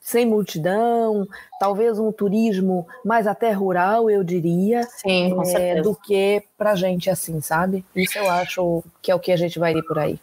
sem 0.00 0.24
multidão, 0.24 1.26
talvez 1.64 1.98
um 1.98 2.12
turismo 2.12 2.86
mais 3.02 3.26
até 3.26 3.50
rural, 3.50 4.10
eu 4.10 4.22
diria, 4.22 4.82
Sim, 4.82 5.34
é, 5.54 5.80
do 5.80 5.96
que 5.96 6.42
para 6.58 6.74
gente 6.74 7.08
assim, 7.08 7.40
sabe? 7.40 7.82
Isso 7.96 8.18
eu 8.18 8.28
acho 8.30 8.84
que 9.00 9.10
é 9.10 9.14
o 9.14 9.18
que 9.18 9.32
a 9.32 9.36
gente 9.36 9.58
vai 9.58 9.72
ir 9.72 9.82
por 9.82 9.98
aí. 9.98 10.18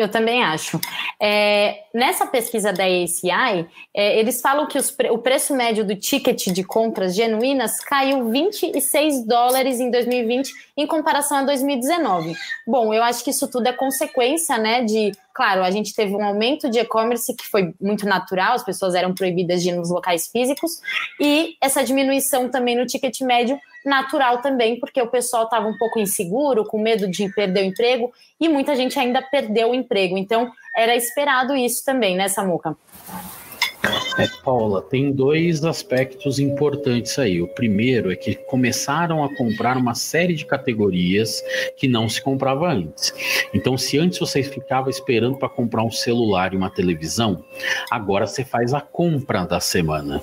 Eu 0.00 0.08
também 0.08 0.42
acho. 0.42 0.80
É, 1.20 1.82
nessa 1.92 2.26
pesquisa 2.26 2.72
da 2.72 2.84
ACI, 2.84 3.68
é, 3.94 4.18
eles 4.18 4.40
falam 4.40 4.66
que 4.66 4.78
os, 4.78 4.96
o 5.10 5.18
preço 5.18 5.54
médio 5.54 5.84
do 5.84 5.94
ticket 5.94 6.46
de 6.46 6.64
compras 6.64 7.14
genuínas 7.14 7.80
caiu 7.80 8.30
26 8.30 9.26
dólares 9.26 9.78
em 9.78 9.90
2020 9.90 10.54
em 10.74 10.86
comparação 10.86 11.36
a 11.36 11.42
2019. 11.42 12.34
Bom, 12.66 12.94
eu 12.94 13.02
acho 13.02 13.22
que 13.22 13.28
isso 13.28 13.46
tudo 13.46 13.66
é 13.66 13.74
consequência, 13.74 14.56
né, 14.56 14.82
de 14.82 15.12
claro, 15.34 15.62
a 15.62 15.70
gente 15.70 15.94
teve 15.94 16.14
um 16.14 16.24
aumento 16.24 16.68
de 16.68 16.78
e-commerce 16.78 17.34
que 17.34 17.46
foi 17.46 17.74
muito 17.80 18.06
natural, 18.06 18.54
as 18.54 18.64
pessoas 18.64 18.94
eram 18.94 19.14
proibidas 19.14 19.62
de 19.62 19.70
ir 19.70 19.72
nos 19.72 19.90
locais 19.90 20.28
físicos, 20.28 20.80
e 21.18 21.56
essa 21.60 21.82
diminuição 21.82 22.48
também 22.48 22.76
no 22.76 22.84
ticket 22.84 23.20
médio 23.20 23.58
natural 23.84 24.40
também, 24.40 24.78
porque 24.78 25.00
o 25.00 25.08
pessoal 25.08 25.44
estava 25.44 25.66
um 25.66 25.76
pouco 25.76 25.98
inseguro, 25.98 26.64
com 26.64 26.80
medo 26.80 27.08
de 27.08 27.28
perder 27.32 27.62
o 27.62 27.66
emprego, 27.66 28.12
e 28.38 28.48
muita 28.48 28.74
gente 28.74 28.98
ainda 28.98 29.22
perdeu 29.22 29.70
o 29.70 29.74
emprego. 29.74 30.16
Então, 30.16 30.50
era 30.76 30.94
esperado 30.94 31.56
isso 31.56 31.84
também, 31.84 32.16
né, 32.16 32.28
Samuca? 32.28 32.76
É, 34.18 34.26
Paula, 34.44 34.82
tem 34.82 35.12
dois 35.12 35.64
aspectos 35.64 36.38
importantes 36.38 37.18
aí. 37.18 37.40
O 37.40 37.48
primeiro 37.48 38.12
é 38.12 38.16
que 38.16 38.34
começaram 38.34 39.24
a 39.24 39.34
comprar 39.34 39.76
uma 39.76 39.94
série 39.94 40.34
de 40.34 40.44
categorias 40.44 41.42
que 41.76 41.88
não 41.88 42.08
se 42.08 42.20
comprava 42.20 42.70
antes. 42.70 43.14
Então, 43.54 43.78
se 43.78 43.98
antes 43.98 44.18
você 44.18 44.42
ficava 44.42 44.90
esperando 44.90 45.38
para 45.38 45.48
comprar 45.48 45.82
um 45.82 45.90
celular 45.90 46.52
e 46.52 46.56
uma 46.56 46.70
televisão, 46.70 47.44
agora 47.90 48.26
você 48.26 48.44
faz 48.44 48.74
a 48.74 48.80
compra 48.80 49.44
da 49.44 49.60
semana. 49.60 50.22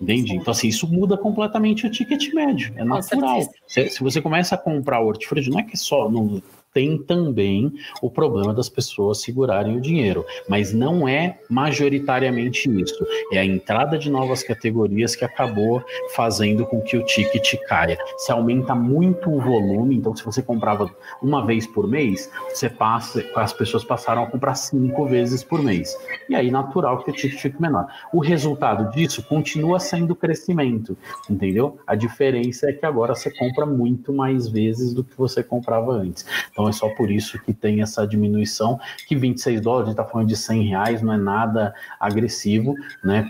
Entende? 0.00 0.34
Então, 0.34 0.50
assim, 0.50 0.68
isso 0.68 0.88
muda 0.88 1.16
completamente 1.16 1.86
o 1.86 1.90
ticket 1.90 2.32
médio. 2.34 2.72
É 2.76 2.84
natural. 2.84 3.42
Se, 3.66 3.88
se 3.88 4.00
você 4.02 4.20
começa 4.20 4.56
a 4.56 4.58
comprar 4.58 5.00
o 5.00 5.06
hortifruti, 5.06 5.48
não 5.48 5.60
é 5.60 5.62
que 5.62 5.76
só. 5.76 6.10
Não, 6.10 6.42
tem 6.72 6.98
também 6.98 7.72
o 8.00 8.10
problema 8.10 8.52
das 8.54 8.68
pessoas 8.68 9.20
segurarem 9.20 9.76
o 9.76 9.80
dinheiro, 9.80 10.24
mas 10.48 10.72
não 10.72 11.06
é 11.06 11.38
majoritariamente 11.48 12.70
isso. 12.70 13.06
É 13.32 13.38
a 13.38 13.44
entrada 13.44 13.98
de 13.98 14.10
novas 14.10 14.42
categorias 14.42 15.14
que 15.14 15.24
acabou 15.24 15.84
fazendo 16.14 16.64
com 16.66 16.80
que 16.80 16.96
o 16.96 17.04
ticket 17.04 17.54
caia. 17.66 17.98
Se 18.16 18.32
aumenta 18.32 18.74
muito 18.74 19.30
o 19.30 19.40
volume, 19.40 19.96
então 19.96 20.16
se 20.16 20.24
você 20.24 20.42
comprava 20.42 20.90
uma 21.20 21.44
vez 21.44 21.66
por 21.66 21.86
mês, 21.86 22.30
você 22.48 22.68
passa, 22.68 23.24
as 23.36 23.52
pessoas 23.52 23.84
passaram 23.84 24.22
a 24.22 24.26
comprar 24.26 24.54
cinco 24.54 25.06
vezes 25.06 25.44
por 25.44 25.62
mês. 25.62 25.96
E 26.28 26.34
aí 26.34 26.50
natural 26.50 27.02
que 27.02 27.10
o 27.10 27.14
ticket 27.14 27.40
fique 27.40 27.60
menor. 27.60 27.86
O 28.12 28.20
resultado 28.20 28.90
disso 28.92 29.22
continua 29.22 29.78
sendo 29.78 30.14
crescimento, 30.14 30.96
entendeu? 31.28 31.78
A 31.86 31.94
diferença 31.94 32.70
é 32.70 32.72
que 32.72 32.86
agora 32.86 33.14
você 33.14 33.30
compra 33.30 33.66
muito 33.66 34.12
mais 34.12 34.48
vezes 34.48 34.94
do 34.94 35.04
que 35.04 35.16
você 35.16 35.42
comprava 35.42 35.92
antes. 35.92 36.24
Então, 36.50 36.61
então 36.62 36.68
é 36.68 36.72
só 36.72 36.88
por 36.90 37.10
isso 37.10 37.40
que 37.42 37.52
tem 37.52 37.82
essa 37.82 38.06
diminuição, 38.06 38.78
que 39.08 39.16
26 39.16 39.60
dólares, 39.60 39.88
a 39.88 39.90
gente 39.90 40.00
está 40.00 40.10
falando 40.10 40.28
de 40.28 40.36
100 40.36 40.62
reais, 40.68 41.02
não 41.02 41.12
é 41.12 41.16
nada 41.16 41.74
agressivo, 41.98 42.76
né? 43.02 43.28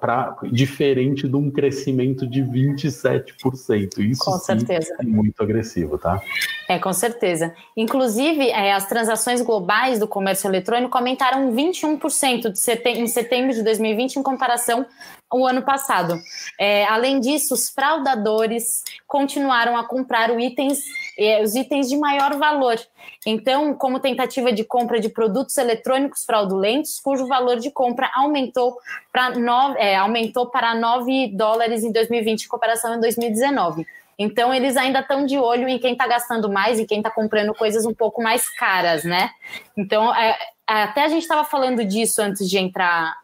Pra, 0.00 0.36
diferente 0.44 1.28
de 1.28 1.36
um 1.36 1.50
crescimento 1.50 2.26
de 2.26 2.42
27%. 2.42 3.98
Isso 3.98 4.24
com 4.24 4.38
certeza. 4.38 4.94
é 5.00 5.02
muito 5.04 5.42
agressivo, 5.42 5.98
tá? 5.98 6.20
É, 6.68 6.78
com 6.78 6.92
certeza. 6.92 7.54
Inclusive, 7.76 8.48
é, 8.48 8.72
as 8.72 8.86
transações 8.86 9.42
globais 9.42 9.98
do 9.98 10.08
comércio 10.08 10.48
eletrônico 10.48 10.96
aumentaram 10.96 11.52
21% 11.52 12.50
de 12.50 12.58
setem 12.58 13.00
em 13.00 13.06
setembro 13.06 13.52
de 13.52 13.62
2020 13.62 14.16
em 14.16 14.22
comparação 14.22 14.86
o 15.32 15.46
ano 15.46 15.62
passado. 15.62 16.20
É, 16.58 16.84
além 16.86 17.18
disso, 17.18 17.54
os 17.54 17.68
fraudadores 17.68 18.82
continuaram 19.06 19.76
a 19.76 19.84
comprar 19.84 20.30
itens, 20.38 20.78
é, 21.18 21.42
os 21.42 21.54
itens 21.54 21.88
de 21.88 21.96
maior 21.96 22.36
valor. 22.38 22.78
Então, 23.26 23.74
como 23.74 24.00
tentativa 24.00 24.52
de 24.52 24.64
compra 24.64 25.00
de 25.00 25.08
produtos 25.08 25.56
eletrônicos 25.56 26.24
fraudulentos, 26.24 27.00
cujo 27.00 27.26
valor 27.26 27.58
de 27.58 27.70
compra 27.70 28.10
aumentou 28.14 28.76
para, 29.12 29.32
é, 29.78 29.96
aumentou 29.96 30.46
para 30.50 30.74
9 30.74 31.28
dólares 31.34 31.84
em 31.84 31.92
2020 31.92 32.44
em 32.44 32.48
comparação 32.48 32.92
a 32.92 32.96
2019. 32.96 33.86
Então, 34.18 34.54
eles 34.54 34.76
ainda 34.76 35.00
estão 35.00 35.26
de 35.26 35.38
olho 35.38 35.68
em 35.68 35.78
quem 35.78 35.92
está 35.92 36.06
gastando 36.06 36.48
mais 36.48 36.78
e 36.78 36.86
quem 36.86 36.98
está 36.98 37.10
comprando 37.10 37.52
coisas 37.54 37.84
um 37.84 37.94
pouco 37.94 38.22
mais 38.22 38.48
caras, 38.48 39.04
né? 39.04 39.30
Então, 39.76 40.14
é, 40.14 40.38
até 40.66 41.04
a 41.04 41.08
gente 41.08 41.22
estava 41.22 41.44
falando 41.44 41.84
disso 41.84 42.22
antes 42.22 42.48
de 42.48 42.58
entrar 42.58 43.14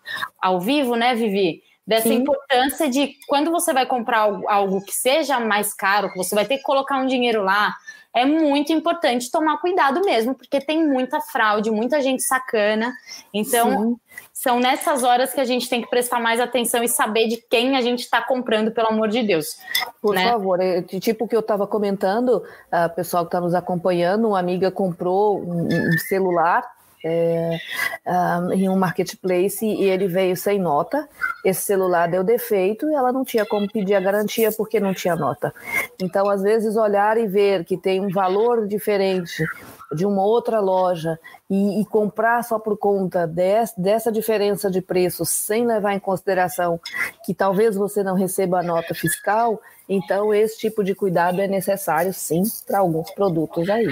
ao 0.41 0.61
vivo, 0.61 0.97
né, 0.97 1.15
Vivi? 1.15 1.63
Dessa 1.91 2.07
Sim. 2.07 2.19
importância 2.19 2.89
de 2.89 3.17
quando 3.27 3.51
você 3.51 3.73
vai 3.73 3.85
comprar 3.85 4.31
algo 4.47 4.81
que 4.81 4.93
seja 4.93 5.41
mais 5.41 5.75
caro, 5.75 6.09
que 6.13 6.17
você 6.17 6.37
vai 6.37 6.45
ter 6.47 6.59
que 6.59 6.63
colocar 6.63 6.97
um 6.99 7.07
dinheiro 7.07 7.43
lá, 7.43 7.75
é 8.15 8.25
muito 8.25 8.73
importante 8.73 9.29
tomar 9.29 9.59
cuidado 9.59 10.01
mesmo, 10.05 10.33
porque 10.33 10.61
tem 10.61 10.87
muita 10.87 11.21
fraude, 11.21 11.69
muita 11.69 12.01
gente 12.01 12.23
sacana. 12.23 12.93
Então, 13.35 13.71
Sim. 13.71 13.97
são 14.33 14.61
nessas 14.61 15.03
horas 15.03 15.35
que 15.35 15.41
a 15.41 15.45
gente 15.45 15.69
tem 15.69 15.83
que 15.83 15.91
prestar 15.91 16.21
mais 16.21 16.39
atenção 16.39 16.85
e 16.85 16.89
saber 16.89 17.27
de 17.27 17.39
quem 17.39 17.77
a 17.77 17.81
gente 17.81 18.05
está 18.05 18.23
comprando, 18.23 18.71
pelo 18.71 18.91
amor 18.91 19.09
de 19.09 19.25
Deus. 19.25 19.59
Por 20.01 20.15
né? 20.15 20.31
favor, 20.31 20.61
é, 20.61 20.83
tipo 20.83 21.27
que 21.27 21.35
eu 21.35 21.41
estava 21.41 21.67
comentando, 21.67 22.45
o 22.71 22.91
pessoal 22.95 23.25
que 23.25 23.29
está 23.29 23.41
nos 23.41 23.55
acompanhando, 23.55 24.29
uma 24.29 24.39
amiga 24.39 24.71
comprou 24.71 25.41
um 25.41 25.99
celular 26.07 26.65
é, 27.05 27.59
um, 28.07 28.53
em 28.53 28.69
um 28.69 28.77
marketplace 28.77 29.65
e 29.65 29.85
ele 29.85 30.07
veio 30.07 30.37
sem 30.37 30.59
nota 30.59 31.09
esse 31.45 31.63
celular 31.63 32.09
deu 32.09 32.23
defeito 32.23 32.91
e 32.91 32.95
ela 32.95 33.13
não 33.13 33.25
tinha 33.25 33.47
como 33.47 33.71
pedir 33.71 33.95
a 33.95 34.01
garantia 34.01 34.53
porque 34.53 34.79
não 34.79 34.93
tinha 34.93 35.17
nota. 35.17 35.53
Então, 36.01 36.29
às 36.29 36.43
vezes, 36.43 36.77
olhar 36.77 37.17
e 37.17 37.27
ver 37.27 37.65
que 37.65 37.77
tem 37.77 38.01
um 38.01 38.11
valor 38.11 38.67
diferente 38.67 39.45
de 39.93 40.07
uma 40.07 40.23
outra 40.23 40.61
loja 40.61 41.19
e, 41.49 41.81
e 41.81 41.85
comprar 41.85 42.45
só 42.45 42.59
por 42.59 42.77
conta 42.77 43.27
des, 43.27 43.73
dessa 43.77 44.13
diferença 44.13 44.71
de 44.71 44.81
preço, 44.81 45.25
sem 45.25 45.67
levar 45.67 45.95
em 45.95 45.99
consideração 45.99 46.81
que 47.25 47.35
talvez 47.35 47.75
você 47.75 48.03
não 48.03 48.15
receba 48.15 48.61
a 48.61 48.63
nota 48.63 48.95
fiscal, 48.95 49.61
então 49.89 50.33
esse 50.33 50.59
tipo 50.59 50.85
de 50.85 50.95
cuidado 50.95 51.41
é 51.41 51.49
necessário 51.49 52.15
sim 52.15 52.43
para 52.67 52.79
alguns 52.79 53.11
produtos 53.11 53.69
aí. 53.69 53.89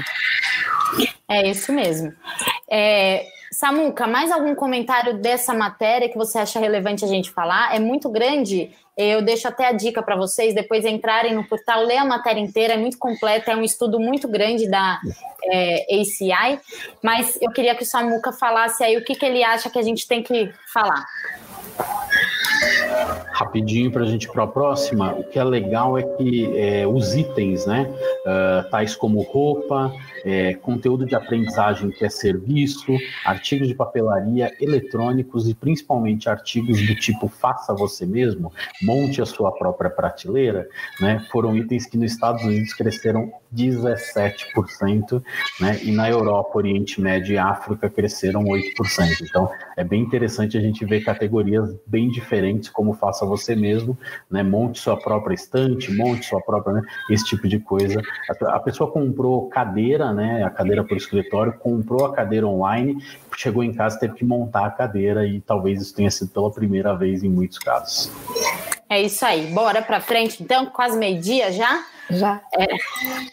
É 1.28 1.46
isso 1.48 1.72
mesmo. 1.72 2.12
É, 2.70 3.26
Samuca, 3.52 4.06
mais 4.06 4.30
algum 4.30 4.54
comentário 4.54 5.18
dessa 5.18 5.52
matéria 5.54 6.08
que 6.08 6.16
você 6.16 6.38
acha 6.38 6.60
relevante 6.60 7.04
a 7.04 7.08
gente 7.08 7.30
falar? 7.30 7.74
É 7.74 7.78
muito 7.78 8.08
grande. 8.08 8.70
Eu 8.96 9.22
deixo 9.22 9.46
até 9.46 9.66
a 9.66 9.72
dica 9.72 10.02
para 10.02 10.16
vocês 10.16 10.54
depois 10.54 10.84
entrarem 10.84 11.34
no 11.34 11.44
portal, 11.44 11.84
ler 11.84 11.98
a 11.98 12.04
matéria 12.04 12.40
inteira, 12.40 12.74
é 12.74 12.76
muito 12.76 12.98
completa, 12.98 13.52
é 13.52 13.56
um 13.56 13.62
estudo 13.62 14.00
muito 14.00 14.26
grande 14.26 14.68
da 14.68 15.00
é, 15.44 16.00
ACI. 16.00 16.60
Mas 17.02 17.38
eu 17.40 17.50
queria 17.50 17.74
que 17.74 17.84
o 17.84 17.86
Samuca 17.86 18.32
falasse 18.32 18.82
aí 18.82 18.96
o 18.96 19.04
que, 19.04 19.14
que 19.14 19.24
ele 19.24 19.44
acha 19.44 19.70
que 19.70 19.78
a 19.78 19.82
gente 19.82 20.06
tem 20.06 20.22
que 20.22 20.52
falar. 20.72 21.04
Rapidinho 23.32 23.90
para 23.92 24.02
a 24.02 24.06
gente 24.06 24.28
para 24.28 24.42
a 24.42 24.46
próxima, 24.48 25.12
o 25.12 25.24
que 25.24 25.38
é 25.38 25.44
legal 25.44 25.96
é 25.96 26.02
que 26.02 26.58
é, 26.58 26.86
os 26.86 27.14
itens, 27.14 27.66
né, 27.66 27.88
uh, 28.26 28.68
tais 28.68 28.96
como 28.96 29.22
roupa, 29.22 29.92
é, 30.24 30.54
conteúdo 30.54 31.06
de 31.06 31.14
aprendizagem 31.14 31.90
que 31.90 32.04
é 32.04 32.08
serviço, 32.08 32.96
artigos 33.24 33.68
de 33.68 33.74
papelaria, 33.74 34.54
eletrônicos 34.60 35.48
e 35.48 35.54
principalmente 35.54 36.28
artigos 36.28 36.86
do 36.86 36.94
tipo 36.94 37.28
faça 37.28 37.74
você 37.74 38.06
mesmo, 38.06 38.52
monte 38.82 39.20
a 39.22 39.26
sua 39.26 39.52
própria 39.52 39.90
prateleira, 39.90 40.68
né, 41.00 41.24
foram 41.30 41.56
itens 41.56 41.86
que 41.86 41.96
nos 41.96 42.12
Estados 42.12 42.42
Unidos 42.44 42.74
cresceram 42.74 43.32
17%, 43.54 45.22
né, 45.60 45.78
e 45.82 45.90
na 45.90 46.08
Europa, 46.08 46.58
Oriente 46.58 47.00
Médio 47.00 47.34
e 47.34 47.38
África 47.38 47.88
cresceram 47.88 48.44
8%. 48.44 49.22
Então, 49.22 49.50
é 49.76 49.84
bem 49.84 50.02
interessante 50.02 50.56
a 50.56 50.60
gente 50.60 50.84
ver 50.84 51.02
categorias 51.02 51.74
bem 51.86 52.10
diferentes, 52.10 52.68
como 52.68 52.92
faça 52.92 53.24
você 53.24 53.54
mesmo, 53.54 53.96
né, 54.30 54.42
monte 54.42 54.78
sua 54.78 54.96
própria 54.96 55.34
estante, 55.34 55.92
monte 55.92 56.26
sua 56.26 56.40
própria, 56.40 56.74
né, 56.74 56.82
esse 57.10 57.24
tipo 57.24 57.48
de 57.48 57.58
coisa. 57.58 58.02
A, 58.46 58.60
pessoa 58.60 58.90
comprou 58.90 59.48
cadeira, 59.48 60.07
né, 60.12 60.44
a 60.44 60.50
cadeira 60.50 60.84
por 60.84 60.96
escritório, 60.96 61.52
comprou 61.58 62.06
a 62.06 62.14
cadeira 62.14 62.46
online, 62.46 63.02
chegou 63.36 63.62
em 63.62 63.72
casa 63.72 63.98
teve 63.98 64.14
que 64.14 64.24
montar 64.24 64.66
a 64.66 64.70
cadeira 64.70 65.26
e 65.26 65.40
talvez 65.40 65.80
isso 65.80 65.94
tenha 65.94 66.10
sido 66.10 66.30
pela 66.30 66.50
primeira 66.50 66.94
vez 66.94 67.22
em 67.22 67.28
muitos 67.28 67.58
casos. 67.58 68.10
É 68.88 69.00
isso 69.00 69.24
aí. 69.24 69.46
Bora 69.48 69.82
para 69.82 70.00
frente, 70.00 70.42
então, 70.42 70.66
quase 70.66 70.96
meio-dia 70.98 71.52
já? 71.52 71.84
Já. 72.10 72.40
É, 72.58 72.66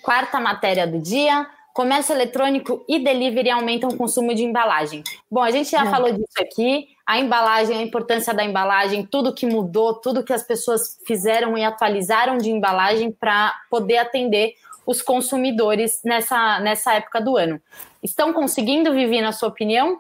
quarta 0.02 0.40
matéria 0.40 0.86
do 0.86 1.00
dia. 1.00 1.48
Comércio 1.74 2.14
eletrônico 2.16 2.86
e 2.88 3.00
delivery 3.00 3.50
aumentam 3.50 3.90
o 3.90 3.98
consumo 3.98 4.34
de 4.34 4.44
embalagem. 4.44 5.04
Bom, 5.30 5.42
a 5.42 5.52
gente 5.52 5.70
já 5.70 5.86
é. 5.86 5.90
falou 5.90 6.10
disso 6.10 6.40
aqui. 6.40 6.88
A 7.06 7.20
embalagem, 7.20 7.78
a 7.78 7.82
importância 7.82 8.34
da 8.34 8.46
embalagem, 8.46 9.06
tudo 9.06 9.34
que 9.34 9.46
mudou, 9.46 9.96
tudo 9.96 10.24
que 10.24 10.32
as 10.32 10.42
pessoas 10.42 10.98
fizeram 11.06 11.58
e 11.58 11.64
atualizaram 11.64 12.38
de 12.38 12.50
embalagem 12.50 13.12
para 13.12 13.54
poder 13.70 13.98
atender 13.98 14.54
os 14.86 15.02
consumidores 15.02 16.02
nessa, 16.04 16.60
nessa 16.60 16.94
época 16.94 17.20
do 17.22 17.36
ano. 17.36 17.62
Estão 18.04 18.32
conseguindo, 18.32 18.94
Vivi, 18.94 19.22
na 19.22 19.32
sua 19.32 19.50
opinião? 19.50 20.00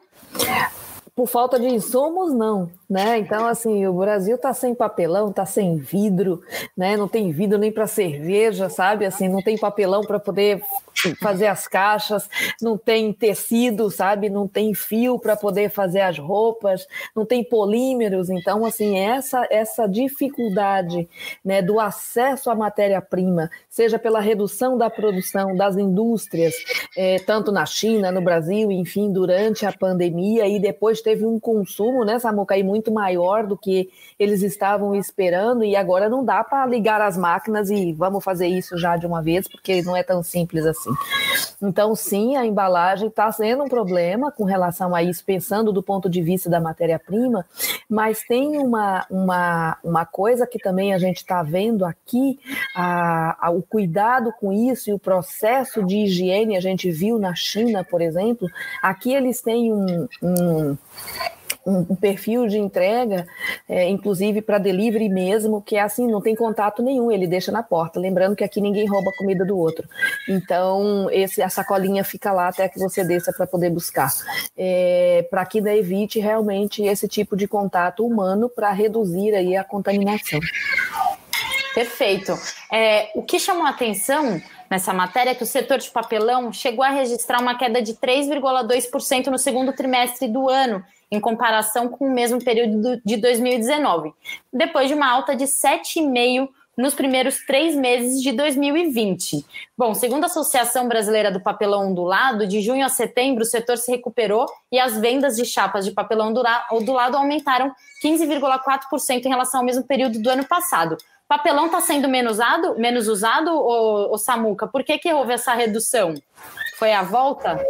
Por 1.15 1.27
falta 1.27 1.59
de 1.59 1.67
insumos, 1.67 2.33
não 2.33 2.69
né? 2.89 3.17
Então, 3.17 3.47
assim, 3.47 3.85
o 3.87 3.93
Brasil 3.93 4.37
tá 4.37 4.53
sem 4.53 4.75
papelão, 4.75 5.31
tá 5.31 5.45
sem 5.45 5.77
vidro, 5.77 6.41
né? 6.77 6.95
Não 6.95 7.07
tem 7.07 7.31
vidro 7.31 7.57
nem 7.57 7.71
para 7.71 7.87
cerveja, 7.87 8.69
sabe? 8.69 9.05
Assim, 9.05 9.27
não 9.27 9.41
tem 9.41 9.57
papelão 9.57 10.01
para 10.01 10.19
poder 10.19 10.61
fazer 11.19 11.47
as 11.47 11.67
caixas, 11.67 12.29
não 12.61 12.77
tem 12.77 13.11
tecido, 13.11 13.89
sabe? 13.89 14.29
Não 14.29 14.47
tem 14.47 14.73
fio 14.73 15.19
para 15.19 15.35
poder 15.35 15.69
fazer 15.69 16.01
as 16.01 16.17
roupas, 16.17 16.87
não 17.15 17.25
tem 17.25 17.43
polímeros. 17.43 18.29
Então, 18.29 18.65
assim, 18.65 18.97
essa 18.97 19.47
essa 19.49 19.87
dificuldade, 19.87 21.07
né, 21.43 21.61
do 21.61 21.79
acesso 21.79 22.49
à 22.49 22.55
matéria-prima, 22.55 23.49
seja 23.69 23.97
pela 23.97 24.19
redução 24.19 24.77
da 24.77 24.89
produção 24.89 25.55
das 25.55 25.75
indústrias, 25.75 26.53
é, 26.95 27.17
tanto 27.19 27.51
na 27.51 27.65
China, 27.65 28.11
no 28.11 28.21
Brasil, 28.21 28.71
enfim, 28.71 29.11
durante 29.11 29.65
a 29.65 29.73
pandemia 29.73 30.47
e 30.47 30.59
depois 30.59 31.01
teve 31.05 31.23
um 31.23 31.39
consumo, 31.39 32.03
né, 32.03 32.17
Samuca, 32.17 32.55
muito 32.63 32.91
maior 32.91 33.45
do 33.45 33.55
que 33.55 33.91
eles 34.17 34.41
estavam 34.41 34.95
esperando 34.95 35.63
e 35.63 35.75
agora 35.75 36.07
não 36.07 36.23
dá 36.23 36.43
para 36.43 36.65
ligar 36.65 37.01
as 37.01 37.17
máquinas 37.17 37.69
e 37.69 37.91
vamos 37.91 38.23
fazer 38.23 38.47
isso 38.47 38.77
já 38.77 38.95
de 38.95 39.05
uma 39.05 39.21
vez, 39.21 39.47
porque 39.47 39.81
não 39.81 39.95
é 39.95 40.03
tão 40.03 40.23
simples 40.23 40.65
assim. 40.65 40.89
Então, 41.61 41.93
sim, 41.95 42.37
a 42.37 42.45
embalagem 42.45 43.09
está 43.09 43.29
sendo 43.31 43.63
um 43.63 43.67
problema 43.67 44.31
com 44.31 44.45
relação 44.45 44.95
a 44.95 45.03
isso, 45.03 45.23
pensando 45.25 45.73
do 45.73 45.83
ponto 45.83 46.09
de 46.09 46.21
vista 46.21 46.49
da 46.49 46.61
matéria-prima, 46.61 47.45
mas 47.89 48.23
tem 48.23 48.57
uma, 48.57 49.05
uma, 49.09 49.77
uma 49.83 50.05
coisa 50.05 50.47
que 50.47 50.59
também 50.59 50.93
a 50.93 50.97
gente 50.97 51.17
está 51.17 51.43
vendo 51.43 51.85
aqui, 51.85 52.39
a, 52.75 53.47
a, 53.47 53.49
o 53.49 53.61
cuidado 53.61 54.33
com 54.39 54.53
isso 54.53 54.89
e 54.89 54.93
o 54.93 54.99
processo 54.99 55.83
de 55.83 55.97
higiene, 55.97 56.55
a 56.55 56.61
gente 56.61 56.89
viu 56.89 57.19
na 57.19 57.35
China, 57.35 57.83
por 57.83 58.01
exemplo, 58.01 58.47
aqui 58.81 59.13
eles 59.13 59.41
têm 59.41 59.73
um, 59.73 60.07
um 60.21 60.77
um, 61.65 61.95
perfil 61.95 62.47
de 62.47 62.57
entrega, 62.57 63.27
é, 63.67 63.89
inclusive 63.89 64.41
para 64.41 64.57
delivery 64.57 65.09
mesmo, 65.09 65.61
que 65.61 65.75
é 65.75 65.81
assim, 65.81 66.07
não 66.07 66.21
tem 66.21 66.35
contato 66.35 66.83
nenhum, 66.83 67.11
ele 67.11 67.27
deixa 67.27 67.51
na 67.51 67.63
porta. 67.63 67.99
Lembrando 67.99 68.35
que 68.35 68.43
aqui 68.43 68.61
ninguém 68.61 68.87
rouba 68.87 69.09
a 69.09 69.17
comida 69.17 69.43
do 69.43 69.57
outro. 69.57 69.87
Então, 70.29 71.09
esse, 71.11 71.41
a 71.41 71.49
sacolinha 71.49 72.03
fica 72.03 72.31
lá 72.31 72.47
até 72.47 72.69
que 72.69 72.79
você 72.79 73.03
desça 73.03 73.33
para 73.33 73.47
poder 73.47 73.69
buscar. 73.69 74.11
É, 74.57 75.25
para 75.29 75.45
que 75.45 75.59
evite 75.59 76.19
realmente 76.19 76.83
esse 76.83 77.07
tipo 77.07 77.35
de 77.35 77.47
contato 77.47 78.05
humano 78.05 78.49
para 78.49 78.71
reduzir 78.71 79.33
aí 79.33 79.55
a 79.55 79.63
contaminação. 79.63 80.39
Perfeito. 81.73 82.33
É, 82.71 83.11
o 83.15 83.21
que 83.21 83.39
chamou 83.39 83.65
a 83.65 83.69
atenção 83.69 84.41
nessa 84.69 84.93
matéria 84.93 85.31
é 85.31 85.35
que 85.35 85.43
o 85.43 85.47
setor 85.47 85.77
de 85.77 85.89
papelão 85.89 86.51
chegou 86.53 86.83
a 86.83 86.89
registrar 86.89 87.41
uma 87.41 87.57
queda 87.57 87.81
de 87.81 87.93
3,2% 87.95 89.27
no 89.27 89.37
segundo 89.37 89.73
trimestre 89.73 90.27
do 90.27 90.49
ano, 90.49 90.83
em 91.11 91.19
comparação 91.19 91.87
com 91.87 92.07
o 92.07 92.13
mesmo 92.13 92.43
período 92.43 93.01
de 93.03 93.17
2019, 93.17 94.13
depois 94.51 94.87
de 94.87 94.93
uma 94.93 95.09
alta 95.09 95.35
de 95.35 95.45
7,5% 95.45 96.49
nos 96.77 96.93
primeiros 96.93 97.37
três 97.45 97.75
meses 97.75 98.21
de 98.21 98.31
2020. 98.31 99.45
Bom, 99.77 99.93
segundo 99.93 100.23
a 100.23 100.27
Associação 100.27 100.87
Brasileira 100.87 101.31
do 101.31 101.39
Papelão 101.39 101.89
Ondulado, 101.89 102.45
de 102.45 102.61
junho 102.61 102.85
a 102.85 102.89
setembro 102.89 103.43
o 103.43 103.45
setor 103.45 103.77
se 103.77 103.91
recuperou 103.91 104.45
e 104.71 104.79
as 104.79 104.97
vendas 104.97 105.35
de 105.37 105.45
chapas 105.45 105.85
de 105.85 105.91
papelão 105.91 106.33
ondulado 106.71 107.17
aumentaram 107.17 107.73
15,4% 108.03 109.25
em 109.25 109.29
relação 109.29 109.61
ao 109.61 109.65
mesmo 109.65 109.83
período 109.83 110.21
do 110.21 110.29
ano 110.29 110.45
passado. 110.45 110.97
Papelão 111.27 111.67
está 111.67 111.81
sendo 111.81 112.07
menos 112.07 112.33
usado, 112.33 112.75
menos 112.77 113.07
usado, 113.07 113.51
ô, 113.51 114.13
ô 114.13 114.17
Samuca? 114.17 114.67
Por 114.67 114.83
que, 114.83 114.97
que 114.99 115.11
houve 115.11 115.33
essa 115.33 115.53
redução? 115.53 116.13
Foi 116.77 116.93
a 116.93 117.01
volta? 117.01 117.65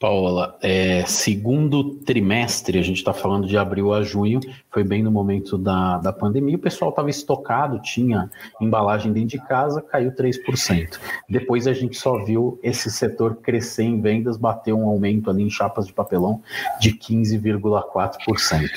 Paola, 0.00 0.56
é, 0.62 1.04
segundo 1.06 1.96
trimestre, 1.96 2.78
a 2.78 2.82
gente 2.82 2.98
está 2.98 3.12
falando 3.12 3.48
de 3.48 3.58
abril 3.58 3.92
a 3.92 4.02
junho, 4.02 4.38
foi 4.70 4.84
bem 4.84 5.02
no 5.02 5.10
momento 5.10 5.58
da, 5.58 5.98
da 5.98 6.12
pandemia, 6.12 6.54
o 6.54 6.60
pessoal 6.60 6.90
estava 6.90 7.10
estocado, 7.10 7.82
tinha 7.82 8.30
embalagem 8.60 9.12
dentro 9.12 9.30
de 9.30 9.38
casa, 9.46 9.82
caiu 9.82 10.12
3%. 10.12 11.00
Depois 11.28 11.66
a 11.66 11.72
gente 11.72 11.96
só 11.96 12.22
viu 12.24 12.60
esse 12.62 12.92
setor 12.92 13.36
crescer 13.36 13.82
em 13.82 14.00
vendas, 14.00 14.36
bater 14.36 14.72
um 14.72 14.86
aumento 14.86 15.30
ali 15.30 15.42
em 15.42 15.50
chapas 15.50 15.88
de 15.88 15.92
papelão 15.92 16.40
de 16.80 16.92
15,4%. 16.92 18.68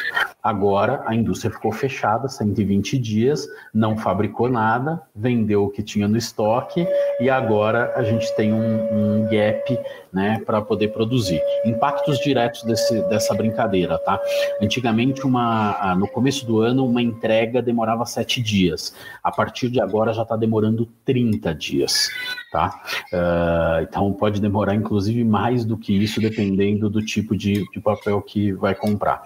Agora 0.44 1.04
a 1.06 1.14
indústria 1.14 1.52
ficou 1.52 1.72
fechada 1.72 2.28
120 2.28 2.98
dias, 2.98 3.48
não 3.72 3.96
fabricou 3.96 4.50
nada, 4.50 5.02
vendeu 5.16 5.66
o 5.66 5.70
que 5.70 5.84
tinha 5.84 6.08
no 6.08 6.18
estoque 6.18 6.88
e 7.20 7.30
agora 7.30 7.94
a 7.96 8.04
gente 8.04 8.36
tem 8.36 8.52
um, 8.52 9.20
um 9.20 9.30
gap 9.30 9.80
né, 10.12 10.42
para 10.44 10.60
poder 10.62 10.88
produzir. 10.90 11.42
Impactos 11.64 12.20
diretos 12.20 12.64
desse, 12.64 13.02
dessa 13.08 13.36
brincadeira, 13.36 14.00
tá? 14.00 14.20
Antigamente, 14.60 15.26
uma, 15.26 15.96
no 15.96 16.08
começo 16.08 16.46
do 16.46 16.60
ano, 16.60 16.86
uma 16.86 17.02
entrega 17.02 17.62
demorava 17.62 18.06
sete 18.06 18.42
dias. 18.42 18.96
A 19.24 19.32
partir 19.32 19.70
de 19.70 19.80
agora 19.80 20.12
já 20.12 20.24
está 20.24 20.36
demorando 20.36 20.88
30 21.06 21.54
dias, 21.54 22.10
tá? 22.52 22.82
Uh, 23.12 23.82
então 23.82 24.12
pode 24.14 24.42
demorar, 24.42 24.76
inclusive, 24.76 25.24
mais 25.24 25.64
do 25.64 25.78
que 25.78 25.94
isso, 25.94 26.20
dependendo 26.20 26.90
do 26.90 27.04
tipo 27.04 27.36
de, 27.36 27.66
de 27.72 27.80
papel 27.80 28.22
que 28.22 28.52
vai 28.52 28.76
comprar. 28.76 29.24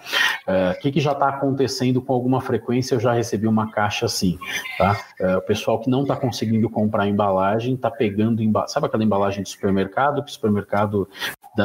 O 0.48 0.52
uh, 0.52 0.82
que, 0.82 0.92
que 0.92 1.00
já 1.00 1.14
está 1.14 1.30
acontecendo 1.30 2.02
com 2.02 2.14
alguma 2.14 2.40
frequência? 2.40 2.96
Eu 2.96 3.00
já 3.00 3.14
recebi 3.14 3.48
uma 3.48 3.72
caixa 3.72 4.06
assim, 4.06 4.38
tá? 4.78 4.98
Uh, 5.20 5.38
o 5.38 5.42
pessoal 5.42 5.80
que 5.80 5.90
não 5.90 6.04
está 6.04 6.16
conseguindo 6.16 6.70
comprar 6.70 7.08
embalagem 7.08 7.74
está 7.74 7.90
pegando, 7.90 8.44
sabe 8.68 8.86
aquela 8.86 9.04
embalagem 9.04 9.44
de 9.44 9.50
supermercado 9.50 10.24
que 10.24 10.30
o 10.30 10.34
supermercado 10.34 11.10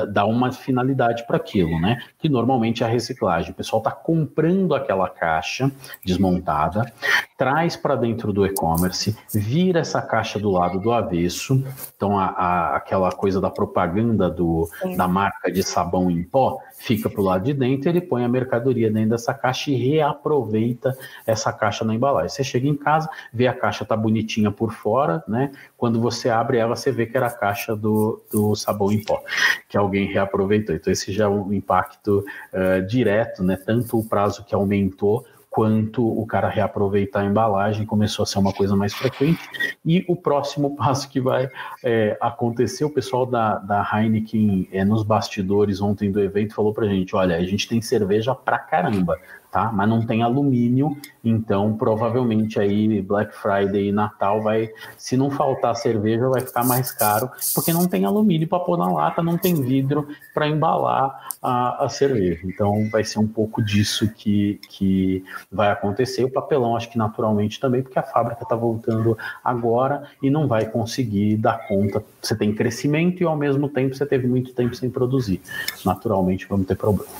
dá 0.08 0.24
uma 0.24 0.52
finalidade 0.52 1.26
para 1.26 1.36
aquilo, 1.36 1.80
né? 1.80 1.98
Que 2.18 2.28
normalmente 2.28 2.82
é 2.82 2.86
a 2.86 2.88
reciclagem. 2.88 3.50
O 3.50 3.54
pessoal 3.54 3.80
está 3.80 3.90
comprando 3.90 4.74
aquela 4.74 5.08
caixa 5.08 5.70
desmontada, 6.04 6.92
traz 7.36 7.76
para 7.76 7.96
dentro 7.96 8.32
do 8.32 8.46
e-commerce, 8.46 9.16
vira 9.34 9.80
essa 9.80 10.00
caixa 10.00 10.38
do 10.38 10.50
lado 10.50 10.78
do 10.78 10.92
avesso. 10.92 11.49
Então, 11.96 12.18
a, 12.18 12.26
a, 12.26 12.76
aquela 12.76 13.10
coisa 13.12 13.40
da 13.40 13.50
propaganda 13.50 14.30
do, 14.30 14.68
da 14.96 15.08
marca 15.08 15.50
de 15.50 15.62
sabão 15.62 16.10
em 16.10 16.22
pó 16.22 16.58
fica 16.78 17.10
para 17.10 17.20
o 17.20 17.24
lado 17.24 17.44
de 17.44 17.52
dentro, 17.52 17.88
ele 17.88 18.00
põe 18.00 18.24
a 18.24 18.28
mercadoria 18.28 18.90
dentro 18.90 19.10
dessa 19.10 19.34
caixa 19.34 19.70
e 19.70 19.74
reaproveita 19.74 20.96
essa 21.26 21.52
caixa 21.52 21.84
na 21.84 21.94
embalagem. 21.94 22.30
Você 22.30 22.42
chega 22.42 22.66
em 22.66 22.74
casa, 22.74 23.08
vê 23.32 23.46
a 23.46 23.52
caixa 23.52 23.84
tá 23.84 23.96
bonitinha 23.96 24.50
por 24.50 24.72
fora, 24.72 25.22
né? 25.28 25.52
Quando 25.76 26.00
você 26.00 26.30
abre 26.30 26.58
ela, 26.58 26.74
você 26.74 26.90
vê 26.90 27.06
que 27.06 27.16
era 27.16 27.26
a 27.26 27.30
caixa 27.30 27.76
do, 27.76 28.22
do 28.32 28.54
sabão 28.54 28.90
em 28.90 29.02
pó, 29.02 29.22
que 29.68 29.76
alguém 29.76 30.06
reaproveitou. 30.06 30.74
Então, 30.74 30.92
esse 30.92 31.12
já 31.12 31.24
é 31.24 31.28
um 31.28 31.52
impacto 31.52 32.24
uh, 32.52 32.86
direto, 32.86 33.42
né? 33.42 33.56
Tanto 33.56 33.98
o 33.98 34.04
prazo 34.04 34.44
que 34.44 34.54
aumentou, 34.54 35.26
quanto 35.50 36.06
o 36.06 36.24
cara 36.24 36.48
reaproveitar 36.48 37.20
a 37.20 37.24
embalagem 37.24 37.84
começou 37.84 38.22
a 38.22 38.26
ser 38.26 38.38
uma 38.38 38.52
coisa 38.52 38.76
mais 38.76 38.94
frequente. 38.94 39.40
E 39.84 40.04
o 40.08 40.14
próximo 40.14 40.74
passo 40.78 41.10
que 41.10 41.20
vai 41.20 41.48
é, 41.84 42.16
acontecer, 42.20 42.84
o 42.84 42.90
pessoal 42.90 43.26
da, 43.26 43.58
da 43.58 43.86
Heineken 43.92 44.68
é, 44.72 44.84
nos 44.84 45.02
bastidores 45.02 45.80
ontem 45.80 46.10
do 46.12 46.20
evento 46.20 46.54
falou 46.54 46.72
pra 46.72 46.86
gente, 46.86 47.16
olha, 47.16 47.36
a 47.36 47.42
gente 47.42 47.68
tem 47.68 47.82
cerveja 47.82 48.32
pra 48.32 48.58
caramba, 48.58 49.18
tá? 49.50 49.70
Mas 49.72 49.88
não 49.88 50.04
tem 50.06 50.22
alumínio, 50.22 50.96
então 51.24 51.76
provavelmente 51.76 52.58
aí 52.60 53.02
Black 53.02 53.34
Friday 53.34 53.88
e 53.88 53.92
Natal 53.92 54.42
vai, 54.42 54.70
se 54.96 55.16
não 55.16 55.30
faltar 55.30 55.74
cerveja, 55.76 56.28
vai 56.28 56.40
ficar 56.40 56.64
mais 56.64 56.92
caro, 56.92 57.30
porque 57.54 57.72
não 57.72 57.86
tem 57.86 58.04
alumínio 58.04 58.46
para 58.46 58.60
pôr 58.60 58.78
na 58.78 58.90
lata, 58.90 59.22
não 59.22 59.36
tem 59.36 59.54
vidro 59.54 60.08
para 60.32 60.48
embalar 60.48 61.28
a, 61.42 61.84
a, 61.84 61.88
cerveja. 61.88 62.40
Então 62.44 62.88
vai 62.90 63.02
ser 63.02 63.18
um 63.18 63.26
pouco 63.26 63.62
disso 63.62 64.08
que, 64.08 64.60
que 64.68 65.24
vai 65.50 65.70
acontecer. 65.70 66.24
O 66.24 66.30
papelão, 66.30 66.76
acho 66.76 66.90
que 66.90 66.98
naturalmente 66.98 67.58
também, 67.58 67.82
porque 67.82 67.98
a 67.98 68.02
fábrica 68.02 68.42
está 68.42 68.54
voltando 68.54 69.16
agora 69.42 70.04
e 70.22 70.30
não 70.30 70.46
vai 70.46 70.66
conseguir 70.66 71.36
dar 71.36 71.66
conta. 71.66 72.02
Você 72.22 72.36
tem 72.36 72.54
crescimento 72.54 73.22
e 73.22 73.26
ao 73.26 73.36
mesmo 73.36 73.68
tempo 73.68 73.94
você 73.94 74.06
teve 74.06 74.26
muito 74.26 74.52
tempo 74.54 74.74
sem 74.74 74.90
produzir. 74.90 75.40
Naturalmente 75.84 76.46
vamos 76.48 76.66
ter 76.66 76.76
problema. 76.76 77.10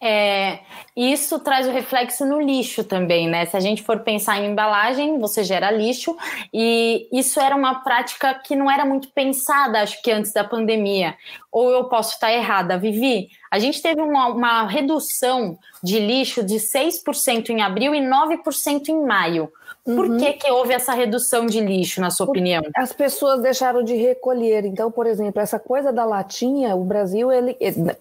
É, 0.00 0.58
isso 0.96 1.38
traz 1.40 1.66
o 1.66 1.72
reflexo 1.72 2.26
no 2.26 2.40
lixo 2.40 2.84
também, 2.84 3.28
né? 3.28 3.46
Se 3.46 3.56
a 3.56 3.60
gente 3.60 3.82
for 3.82 4.00
pensar 4.00 4.38
em 4.38 4.50
embalagem, 4.50 5.18
você 5.18 5.42
gera 5.42 5.70
lixo, 5.70 6.16
e 6.52 7.08
isso 7.12 7.40
era 7.40 7.56
uma 7.56 7.82
prática 7.82 8.34
que 8.34 8.54
não 8.54 8.70
era 8.70 8.84
muito 8.84 9.08
pensada, 9.08 9.80
acho 9.80 10.02
que 10.02 10.10
antes 10.10 10.32
da 10.32 10.44
pandemia. 10.44 11.14
Ou 11.50 11.70
eu 11.70 11.84
posso 11.84 12.14
estar 12.14 12.32
errada, 12.32 12.78
Vivi? 12.78 13.30
A 13.50 13.58
gente 13.58 13.80
teve 13.80 14.00
uma, 14.00 14.28
uma 14.28 14.66
redução 14.66 15.58
de 15.82 15.98
lixo 15.98 16.42
de 16.42 16.56
6% 16.56 17.50
em 17.50 17.62
abril 17.62 17.94
e 17.94 18.00
9% 18.00 18.88
em 18.88 19.06
maio. 19.06 19.50
Por 19.84 20.08
uhum. 20.08 20.16
que, 20.16 20.34
que 20.34 20.50
houve 20.50 20.72
essa 20.72 20.92
redução 20.92 21.44
de 21.44 21.58
lixo, 21.58 22.00
na 22.00 22.10
sua 22.10 22.26
opinião? 22.26 22.62
As 22.76 22.92
pessoas 22.92 23.42
deixaram 23.42 23.82
de 23.82 23.94
recolher. 23.94 24.64
Então, 24.64 24.92
por 24.92 25.06
exemplo, 25.06 25.40
essa 25.42 25.58
coisa 25.58 25.92
da 25.92 26.04
latinha, 26.04 26.76
o 26.76 26.84
Brasil, 26.84 27.32
ele 27.32 27.56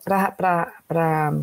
para 0.05 1.41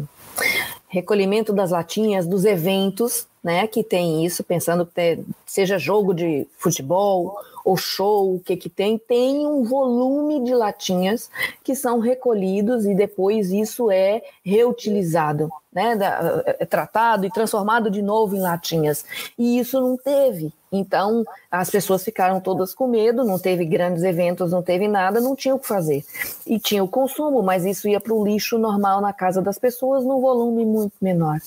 recolhimento 0.88 1.52
das 1.52 1.70
latinhas, 1.70 2.26
dos 2.26 2.44
eventos, 2.44 3.26
né, 3.44 3.66
que 3.66 3.84
tem 3.84 4.24
isso, 4.24 4.42
pensando 4.42 4.86
que 4.86 5.20
seja 5.46 5.78
jogo 5.78 6.12
de 6.14 6.46
futebol 6.58 7.36
ou 7.64 7.76
show, 7.76 8.34
o 8.34 8.40
que 8.40 8.56
que 8.56 8.68
tem, 8.68 8.98
tem 8.98 9.46
um 9.46 9.62
volume 9.64 10.42
de 10.44 10.54
latinhas 10.54 11.30
que 11.62 11.74
são 11.74 11.98
recolhidos 11.98 12.84
e 12.84 12.94
depois 12.94 13.50
isso 13.50 13.90
é 13.90 14.22
reutilizado, 14.44 15.50
né, 15.72 15.98
é 16.46 16.64
tratado 16.64 17.26
e 17.26 17.30
transformado 17.30 17.90
de 17.90 18.02
novo 18.02 18.36
em 18.36 18.40
latinhas. 18.40 19.04
E 19.38 19.58
isso 19.58 19.80
não 19.80 19.96
teve. 19.96 20.52
Então, 20.70 21.24
as 21.50 21.70
pessoas 21.70 22.04
ficaram 22.04 22.40
todas 22.40 22.74
com 22.74 22.86
medo, 22.86 23.24
não 23.24 23.38
teve 23.38 23.64
grandes 23.64 24.02
eventos, 24.02 24.52
não 24.52 24.62
teve 24.62 24.86
nada, 24.86 25.18
não 25.20 25.34
tinha 25.34 25.54
o 25.54 25.58
que 25.58 25.66
fazer. 25.66 26.04
E 26.46 26.58
tinha 26.58 26.84
o 26.84 26.88
consumo, 26.88 27.42
mas 27.42 27.64
isso 27.64 27.88
ia 27.88 27.98
para 27.98 28.12
o 28.12 28.24
lixo 28.24 28.58
normal 28.58 29.00
na 29.00 29.12
casa 29.12 29.40
das 29.40 29.58
pessoas 29.58 30.04
num 30.04 30.20
volume 30.20 30.66
muito 30.66 30.92
menor. 31.00 31.38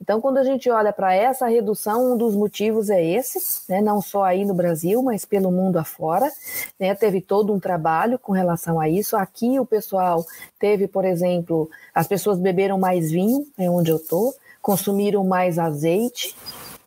Então, 0.00 0.20
quando 0.20 0.38
a 0.38 0.44
gente 0.44 0.68
olha 0.70 0.92
para 0.92 1.14
essa 1.14 1.46
redução, 1.46 2.14
um 2.14 2.16
dos 2.16 2.34
motivos 2.34 2.90
é 2.90 3.02
esse, 3.02 3.38
né, 3.68 3.80
não 3.80 4.00
só 4.02 4.24
aí 4.24 4.44
no 4.44 4.54
Brasil, 4.54 5.00
mas 5.02 5.24
pelo 5.24 5.52
mundo 5.52 5.63
afora. 5.72 6.30
Né, 6.78 6.94
teve 6.94 7.20
todo 7.20 7.52
um 7.52 7.60
trabalho 7.60 8.18
com 8.18 8.32
relação 8.32 8.80
a 8.80 8.88
isso. 8.88 9.16
Aqui 9.16 9.58
o 9.58 9.66
pessoal 9.66 10.24
teve, 10.58 10.88
por 10.88 11.04
exemplo, 11.04 11.68
as 11.94 12.06
pessoas 12.06 12.38
beberam 12.38 12.78
mais 12.78 13.10
vinho, 13.10 13.46
é 13.58 13.68
onde 13.68 13.90
eu 13.90 13.96
estou, 13.96 14.34
consumiram 14.60 15.24
mais 15.24 15.58
azeite, 15.58 16.34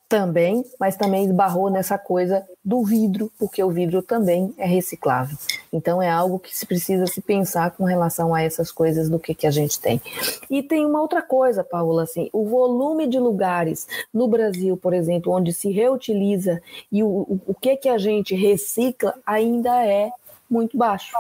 também, 0.10 0.64
mas 0.80 0.96
também 0.96 1.26
esbarrou 1.26 1.70
nessa 1.70 1.98
coisa 1.98 2.48
do 2.64 2.84
vidro, 2.84 3.32
porque 3.38 3.62
o 3.62 3.70
vidro 3.70 4.02
também 4.02 4.54
é 4.58 4.66
reciclável. 4.66 5.38
Então 5.72 6.02
é 6.02 6.10
algo 6.10 6.40
que 6.40 6.56
se 6.56 6.66
precisa 6.66 7.06
se 7.08 7.22
pensar 7.22 7.72
com 7.72 7.84
relação 7.84 8.34
a 8.34 8.42
essas 8.42 8.72
coisas 8.72 9.10
do 9.10 9.20
que, 9.20 9.36
que 9.36 9.46
a 9.46 9.52
gente 9.52 9.80
tem. 9.80 10.02
E 10.50 10.64
tem 10.64 10.86
uma 10.86 11.02
outra 11.02 11.22
coisa, 11.22 11.64
Paula, 11.64 12.04
assim, 12.04 12.30
o 12.32 12.46
volume 12.46 13.08
de 13.08 13.20
lugares 13.20 13.88
no 14.14 14.28
Brasil, 14.28 14.78
por 14.78 14.94
exemplo, 14.94 15.34
onde 15.34 15.52
se 15.52 15.72
reutiliza 15.72 16.62
e 16.92 17.04
o, 17.04 17.08
o, 17.08 17.42
o 17.48 17.54
que 17.54 17.76
que 17.76 17.90
a 17.90 17.98
gente 17.98 18.34
recicla 18.34 19.14
ainda 19.26 19.86
é 19.86 20.12
muito 20.50 20.78
baixo. 20.78 21.14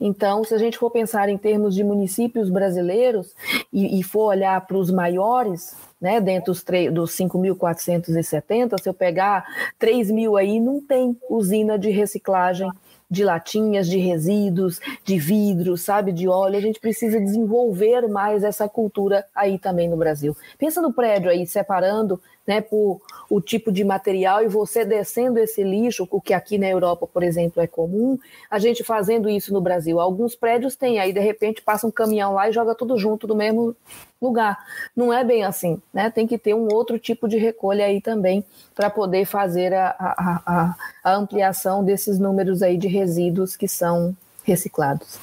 Então, 0.00 0.42
se 0.44 0.54
a 0.54 0.58
gente 0.58 0.78
for 0.78 0.90
pensar 0.90 1.28
em 1.28 1.36
termos 1.36 1.74
de 1.74 1.84
municípios 1.84 2.48
brasileiros 2.48 3.34
e, 3.72 4.00
e 4.00 4.02
for 4.02 4.26
olhar 4.26 4.58
para 4.66 4.76
os 4.76 4.90
maiores, 4.90 5.76
né, 6.00 6.20
dentro 6.20 6.52
dos, 6.52 6.62
dos 6.92 7.12
5.470, 7.16 8.80
se 8.80 8.88
eu 8.88 8.94
pegar 8.94 9.44
3 9.78 10.10
mil 10.10 10.36
aí, 10.36 10.60
não 10.60 10.80
tem 10.80 11.16
usina 11.28 11.78
de 11.78 11.90
reciclagem 11.90 12.70
de 13.08 13.24
latinhas, 13.24 13.88
de 13.88 13.98
resíduos, 13.98 14.80
de 15.04 15.18
vidro, 15.18 15.76
sabe, 15.76 16.12
de 16.12 16.28
óleo. 16.28 16.58
A 16.58 16.60
gente 16.60 16.80
precisa 16.80 17.20
desenvolver 17.20 18.08
mais 18.08 18.42
essa 18.42 18.68
cultura 18.68 19.24
aí 19.34 19.58
também 19.58 19.88
no 19.88 19.96
Brasil. 19.96 20.36
Pensa 20.58 20.82
no 20.82 20.92
prédio 20.92 21.30
aí, 21.30 21.46
separando 21.46 22.20
né, 22.46 22.60
por 22.60 23.00
o 23.28 23.40
tipo 23.40 23.72
de 23.72 23.84
material 23.84 24.42
e 24.42 24.48
você 24.48 24.84
descendo 24.84 25.38
esse 25.38 25.62
lixo, 25.62 26.06
o 26.10 26.20
que 26.20 26.32
aqui 26.32 26.58
na 26.58 26.68
Europa, 26.68 27.06
por 27.06 27.22
exemplo, 27.22 27.60
é 27.60 27.66
comum, 27.66 28.18
a 28.50 28.58
gente 28.58 28.84
fazendo 28.84 29.28
isso 29.28 29.52
no 29.52 29.60
Brasil. 29.60 29.98
Alguns 29.98 30.36
prédios 30.36 30.76
têm, 30.76 30.98
aí 31.00 31.12
de 31.12 31.20
repente 31.20 31.60
passa 31.60 31.86
um 31.86 31.90
caminhão 31.90 32.34
lá 32.34 32.48
e 32.48 32.52
joga 32.52 32.74
tudo 32.74 32.96
junto 32.96 33.26
no 33.26 33.34
mesmo 33.34 33.74
lugar. 34.22 34.58
Não 34.94 35.12
é 35.12 35.24
bem 35.24 35.44
assim, 35.44 35.80
né? 35.92 36.08
Tem 36.10 36.26
que 36.26 36.38
ter 36.38 36.54
um 36.54 36.68
outro 36.72 36.98
tipo 36.98 37.28
de 37.28 37.36
recolha 37.36 37.84
aí 37.84 38.00
também 38.00 38.44
para 38.74 38.88
poder 38.88 39.24
fazer 39.24 39.74
a, 39.74 39.88
a, 39.98 40.42
a, 40.46 40.76
a 41.02 41.14
ampliação 41.16 41.84
desses 41.84 42.18
números 42.18 42.62
aí 42.62 42.76
de 42.76 42.86
resíduos 42.86 43.56
que 43.56 43.66
são 43.66 44.16
reciclados. 44.44 45.18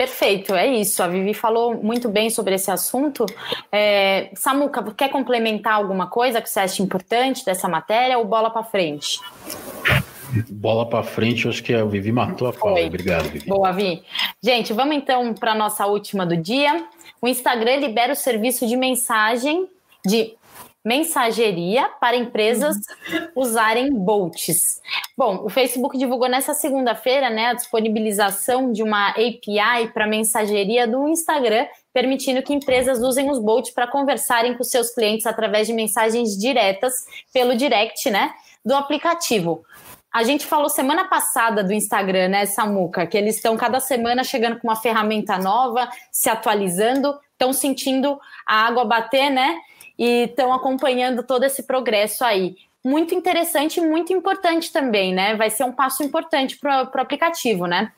Perfeito, 0.00 0.54
é 0.54 0.66
isso. 0.66 1.02
A 1.02 1.08
Vivi 1.08 1.34
falou 1.34 1.74
muito 1.74 2.08
bem 2.08 2.30
sobre 2.30 2.54
esse 2.54 2.70
assunto. 2.70 3.26
É, 3.70 4.30
Samuca, 4.32 4.82
quer 4.96 5.10
complementar 5.10 5.74
alguma 5.74 6.06
coisa 6.06 6.40
que 6.40 6.48
você 6.48 6.60
acha 6.60 6.82
importante 6.82 7.44
dessa 7.44 7.68
matéria 7.68 8.16
ou 8.16 8.24
bola 8.24 8.48
para 8.48 8.62
frente? 8.62 9.20
Bola 10.48 10.88
para 10.88 11.02
frente, 11.02 11.46
acho 11.46 11.62
que 11.62 11.74
a 11.74 11.84
Vivi 11.84 12.12
matou 12.12 12.48
a 12.48 12.52
pau. 12.54 12.82
Obrigado, 12.82 13.28
Vivi. 13.28 13.46
Boa, 13.46 13.72
Vi. 13.72 14.02
Gente, 14.42 14.72
vamos 14.72 14.96
então 14.96 15.34
para 15.34 15.52
a 15.52 15.54
nossa 15.54 15.84
última 15.84 16.24
do 16.24 16.34
dia. 16.34 16.82
O 17.20 17.28
Instagram 17.28 17.76
libera 17.76 18.14
o 18.14 18.16
serviço 18.16 18.66
de 18.66 18.78
mensagem 18.78 19.68
de 20.06 20.34
mensageria 20.84 21.88
para 22.00 22.16
empresas 22.16 22.76
uhum. 22.76 23.28
usarem 23.36 23.92
bots. 23.92 24.80
Bom, 25.16 25.44
o 25.44 25.48
Facebook 25.50 25.98
divulgou 25.98 26.28
nessa 26.28 26.54
segunda-feira 26.54 27.28
né, 27.28 27.46
a 27.46 27.54
disponibilização 27.54 28.72
de 28.72 28.82
uma 28.82 29.10
API 29.10 29.88
para 29.92 30.06
mensageria 30.06 30.86
do 30.86 31.06
Instagram, 31.08 31.66
permitindo 31.92 32.42
que 32.42 32.54
empresas 32.54 33.00
usem 33.00 33.30
os 33.30 33.38
bots 33.38 33.72
para 33.72 33.86
conversarem 33.86 34.56
com 34.56 34.64
seus 34.64 34.90
clientes 34.94 35.26
através 35.26 35.66
de 35.66 35.74
mensagens 35.74 36.36
diretas 36.36 36.94
pelo 37.32 37.54
direct 37.54 38.08
né, 38.08 38.32
do 38.64 38.74
aplicativo. 38.74 39.62
A 40.12 40.24
gente 40.24 40.44
falou 40.44 40.68
semana 40.68 41.04
passada 41.08 41.62
do 41.62 41.72
Instagram, 41.72 42.28
né, 42.28 42.46
Samuca, 42.46 43.06
que 43.06 43.16
eles 43.16 43.36
estão 43.36 43.56
cada 43.56 43.78
semana 43.78 44.24
chegando 44.24 44.58
com 44.58 44.66
uma 44.66 44.74
ferramenta 44.74 45.38
nova, 45.38 45.88
se 46.10 46.28
atualizando, 46.28 47.16
estão 47.32 47.52
sentindo 47.52 48.18
a 48.44 48.66
água 48.66 48.84
bater, 48.84 49.30
né? 49.30 49.56
E 50.00 50.24
estão 50.24 50.50
acompanhando 50.50 51.22
todo 51.22 51.44
esse 51.44 51.64
progresso 51.64 52.24
aí. 52.24 52.56
Muito 52.82 53.14
interessante 53.14 53.78
e 53.78 53.86
muito 53.86 54.14
importante 54.14 54.72
também, 54.72 55.12
né? 55.12 55.36
Vai 55.36 55.50
ser 55.50 55.64
um 55.64 55.72
passo 55.72 56.02
importante 56.02 56.58
para 56.58 56.90
o 56.96 57.00
aplicativo, 57.00 57.66
né? 57.66 57.92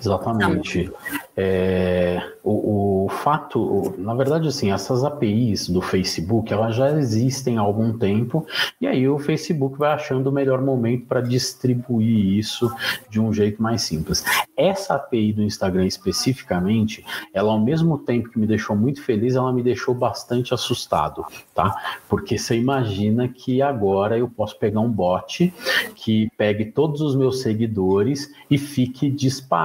Exatamente. 0.00 0.90
É, 1.36 2.22
o, 2.44 3.04
o, 3.04 3.08
fato, 3.08 3.94
na 3.98 4.14
verdade, 4.14 4.46
assim, 4.48 4.70
essas 4.70 5.02
APIs 5.02 5.68
do 5.68 5.80
Facebook, 5.80 6.52
elas 6.52 6.76
já 6.76 6.90
existem 6.92 7.58
há 7.58 7.60
algum 7.60 7.96
tempo, 7.98 8.46
e 8.80 8.86
aí 8.86 9.08
o 9.08 9.18
Facebook 9.18 9.76
vai 9.78 9.92
achando 9.92 10.28
o 10.28 10.32
melhor 10.32 10.60
momento 10.60 11.06
para 11.06 11.20
distribuir 11.20 12.38
isso 12.38 12.72
de 13.10 13.20
um 13.20 13.32
jeito 13.32 13.62
mais 13.62 13.82
simples. 13.82 14.24
Essa 14.56 14.94
API 14.94 15.32
do 15.32 15.42
Instagram 15.42 15.86
especificamente, 15.86 17.04
ela 17.32 17.52
ao 17.52 17.60
mesmo 17.60 17.98
tempo 17.98 18.30
que 18.30 18.38
me 18.38 18.46
deixou 18.46 18.76
muito 18.76 19.02
feliz, 19.02 19.34
ela 19.34 19.52
me 19.52 19.62
deixou 19.62 19.94
bastante 19.94 20.54
assustado, 20.54 21.24
tá? 21.54 21.74
Porque 22.08 22.38
você 22.38 22.56
imagina 22.56 23.26
que 23.26 23.60
agora 23.60 24.16
eu 24.16 24.28
posso 24.28 24.56
pegar 24.58 24.80
um 24.80 24.90
bot 24.90 25.52
que 25.96 26.30
pegue 26.36 26.66
todos 26.66 27.00
os 27.00 27.16
meus 27.16 27.40
seguidores 27.40 28.32
e 28.48 28.56
fique 28.56 29.10
disparando 29.10 29.63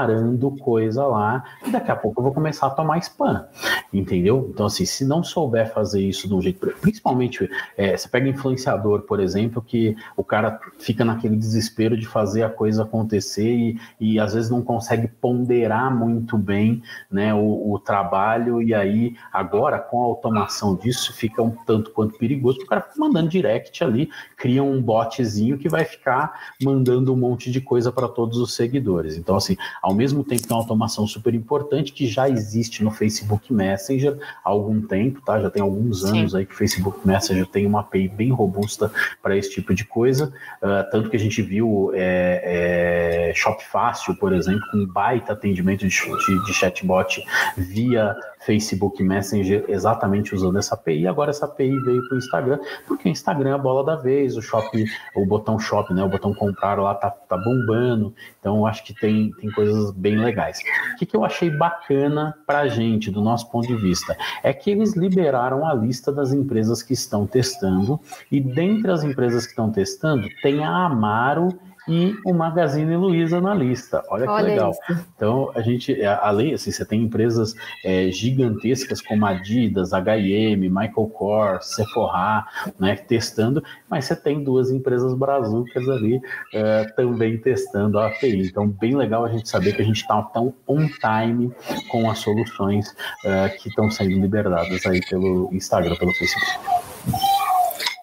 coisa 0.59 1.05
lá, 1.05 1.43
e 1.65 1.71
daqui 1.71 1.91
a 1.91 1.95
pouco 1.95 2.19
eu 2.19 2.23
vou 2.23 2.33
começar 2.33 2.67
a 2.67 2.69
tomar 2.69 2.97
spam, 2.99 3.47
entendeu? 3.93 4.49
Então, 4.53 4.65
assim, 4.65 4.85
se 4.85 5.05
não 5.05 5.23
souber 5.23 5.71
fazer 5.73 6.01
isso 6.01 6.27
de 6.27 6.33
um 6.33 6.41
jeito, 6.41 6.67
principalmente, 6.81 7.49
é, 7.77 7.95
você 7.95 8.07
pega 8.07 8.27
influenciador, 8.27 9.01
por 9.01 9.19
exemplo, 9.19 9.61
que 9.61 9.95
o 10.15 10.23
cara 10.23 10.59
fica 10.77 11.03
naquele 11.03 11.35
desespero 11.35 11.97
de 11.97 12.05
fazer 12.05 12.43
a 12.43 12.49
coisa 12.49 12.83
acontecer 12.83 13.49
e, 13.49 13.79
e 13.99 14.19
às 14.19 14.33
vezes 14.33 14.49
não 14.49 14.61
consegue 14.61 15.07
ponderar 15.07 15.95
muito 15.95 16.37
bem 16.37 16.81
né, 17.09 17.33
o, 17.33 17.73
o 17.73 17.79
trabalho, 17.79 18.61
e 18.61 18.73
aí 18.73 19.15
agora 19.31 19.79
com 19.79 20.01
a 20.01 20.05
automação 20.05 20.75
disso 20.75 21.13
fica 21.13 21.41
um 21.41 21.51
tanto 21.51 21.91
quanto 21.91 22.17
perigoso, 22.17 22.59
o 22.61 22.65
cara 22.65 22.81
fica 22.81 22.99
mandando 22.99 23.29
direct 23.29 23.83
ali, 23.83 24.09
cria 24.37 24.63
um 24.63 24.81
botzinho 24.81 25.57
que 25.57 25.69
vai 25.69 25.85
ficar 25.85 26.53
mandando 26.61 27.13
um 27.13 27.17
monte 27.17 27.51
de 27.51 27.61
coisa 27.61 27.91
para 27.91 28.07
todos 28.07 28.37
os 28.37 28.53
seguidores. 28.53 29.17
Então, 29.17 29.35
assim, 29.35 29.57
ao 29.89 29.95
mesmo 29.95 30.23
tempo 30.23 30.43
é 30.47 30.53
uma 30.53 30.61
automação 30.61 31.07
super 31.07 31.33
importante, 31.33 31.91
que 31.91 32.05
já 32.05 32.29
existe 32.29 32.83
no 32.83 32.91
Facebook 32.91 33.51
Messenger 33.51 34.19
há 34.45 34.49
algum 34.49 34.79
tempo, 34.81 35.19
tá? 35.19 35.39
Já 35.39 35.49
tem 35.49 35.63
alguns 35.63 36.05
anos 36.05 36.31
Sim. 36.31 36.37
aí 36.37 36.45
que 36.45 36.53
o 36.53 36.57
Facebook 36.57 36.99
Messenger 37.03 37.47
tem 37.47 37.65
uma 37.65 37.79
API 37.79 38.07
bem 38.07 38.29
robusta 38.29 38.91
para 39.19 39.35
esse 39.35 39.49
tipo 39.49 39.73
de 39.73 39.83
coisa, 39.83 40.31
uh, 40.61 40.89
tanto 40.91 41.09
que 41.09 41.15
a 41.15 41.19
gente 41.19 41.41
viu 41.41 41.89
é, 41.95 43.29
é, 43.31 43.33
Shop 43.33 43.63
Fácil, 43.65 44.15
por 44.17 44.31
exemplo, 44.31 44.61
com 44.71 44.77
um 44.77 44.85
baita 44.85 45.33
atendimento 45.33 45.87
de, 45.87 45.89
de, 45.89 46.45
de 46.45 46.53
chatbot 46.53 47.23
via 47.57 48.15
Facebook 48.39 49.03
Messenger 49.03 49.65
exatamente 49.67 50.33
usando 50.33 50.57
essa 50.57 50.75
API. 50.75 51.07
Agora 51.07 51.29
essa 51.29 51.45
API 51.45 51.77
veio 51.81 52.07
para 52.07 52.15
o 52.15 52.17
Instagram, 52.17 52.59
porque 52.87 53.09
o 53.09 53.11
Instagram 53.11 53.49
é 53.49 53.53
a 53.53 53.57
bola 53.57 53.83
da 53.83 53.95
vez, 53.95 54.37
o 54.37 54.41
shop, 54.41 54.85
o 55.15 55.25
botão 55.25 55.59
shop, 55.59 55.93
né, 55.93 56.03
o 56.03 56.09
botão 56.09 56.33
comprar 56.33 56.79
lá 56.79 56.95
tá, 56.95 57.09
tá 57.09 57.37
bombando. 57.37 58.13
Então 58.39 58.65
acho 58.65 58.83
que 58.83 58.93
tem, 58.93 59.31
tem 59.33 59.51
coisas 59.51 59.78
bem 59.91 60.17
legais. 60.17 60.59
O 60.93 60.97
que, 60.97 61.05
que 61.05 61.15
eu 61.15 61.23
achei 61.23 61.49
bacana 61.49 62.35
para 62.45 62.59
a 62.59 62.67
gente, 62.67 63.11
do 63.11 63.21
nosso 63.21 63.49
ponto 63.49 63.67
de 63.67 63.75
vista, 63.75 64.17
é 64.43 64.53
que 64.53 64.71
eles 64.71 64.95
liberaram 64.95 65.65
a 65.65 65.73
lista 65.73 66.11
das 66.11 66.31
empresas 66.33 66.83
que 66.83 66.93
estão 66.93 67.25
testando 67.25 67.99
e 68.31 68.39
dentre 68.39 68.91
as 68.91 69.03
empresas 69.03 69.45
que 69.45 69.51
estão 69.51 69.71
testando 69.71 70.27
tem 70.41 70.63
a 70.63 70.85
Amaro 70.85 71.49
e 71.89 72.15
o 72.25 72.33
Magazine 72.33 72.95
Luiza 72.95 73.41
na 73.41 73.53
lista. 73.53 74.03
Olha 74.09 74.25
que 74.25 74.31
Olha 74.31 74.47
legal. 74.47 74.71
Isso. 74.71 75.05
Então, 75.15 75.51
a 75.55 75.61
gente, 75.61 75.99
é, 75.99 76.07
além, 76.07 76.53
assim, 76.53 76.71
você 76.71 76.85
tem 76.85 77.03
empresas 77.03 77.55
é, 77.83 78.11
gigantescas 78.11 79.01
como 79.01 79.25
Adidas, 79.25 79.91
H&M, 79.93 80.69
Michael 80.69 81.07
Kors, 81.13 81.75
Sephora, 81.75 82.45
né, 82.79 82.95
testando, 82.95 83.63
mas 83.89 84.05
você 84.05 84.15
tem 84.15 84.43
duas 84.43 84.69
empresas 84.71 85.13
brazucas 85.13 85.89
ali 85.89 86.21
é, 86.53 86.83
também 86.95 87.37
testando 87.37 87.99
a 87.99 88.07
API. 88.07 88.47
Então, 88.47 88.67
bem 88.67 88.95
legal 88.95 89.25
a 89.25 89.29
gente 89.29 89.49
saber 89.49 89.75
que 89.75 89.81
a 89.81 89.85
gente 89.85 90.01
está 90.01 90.21
tão 90.21 90.53
on 90.67 90.87
time 90.87 91.51
com 91.89 92.09
as 92.09 92.19
soluções 92.19 92.95
é, 93.25 93.49
que 93.49 93.69
estão 93.69 93.89
sendo 93.89 94.19
liberadas 94.19 94.85
aí 94.85 95.01
pelo 95.09 95.49
Instagram, 95.51 95.95
pelo 95.95 96.13
Facebook. 96.13 96.59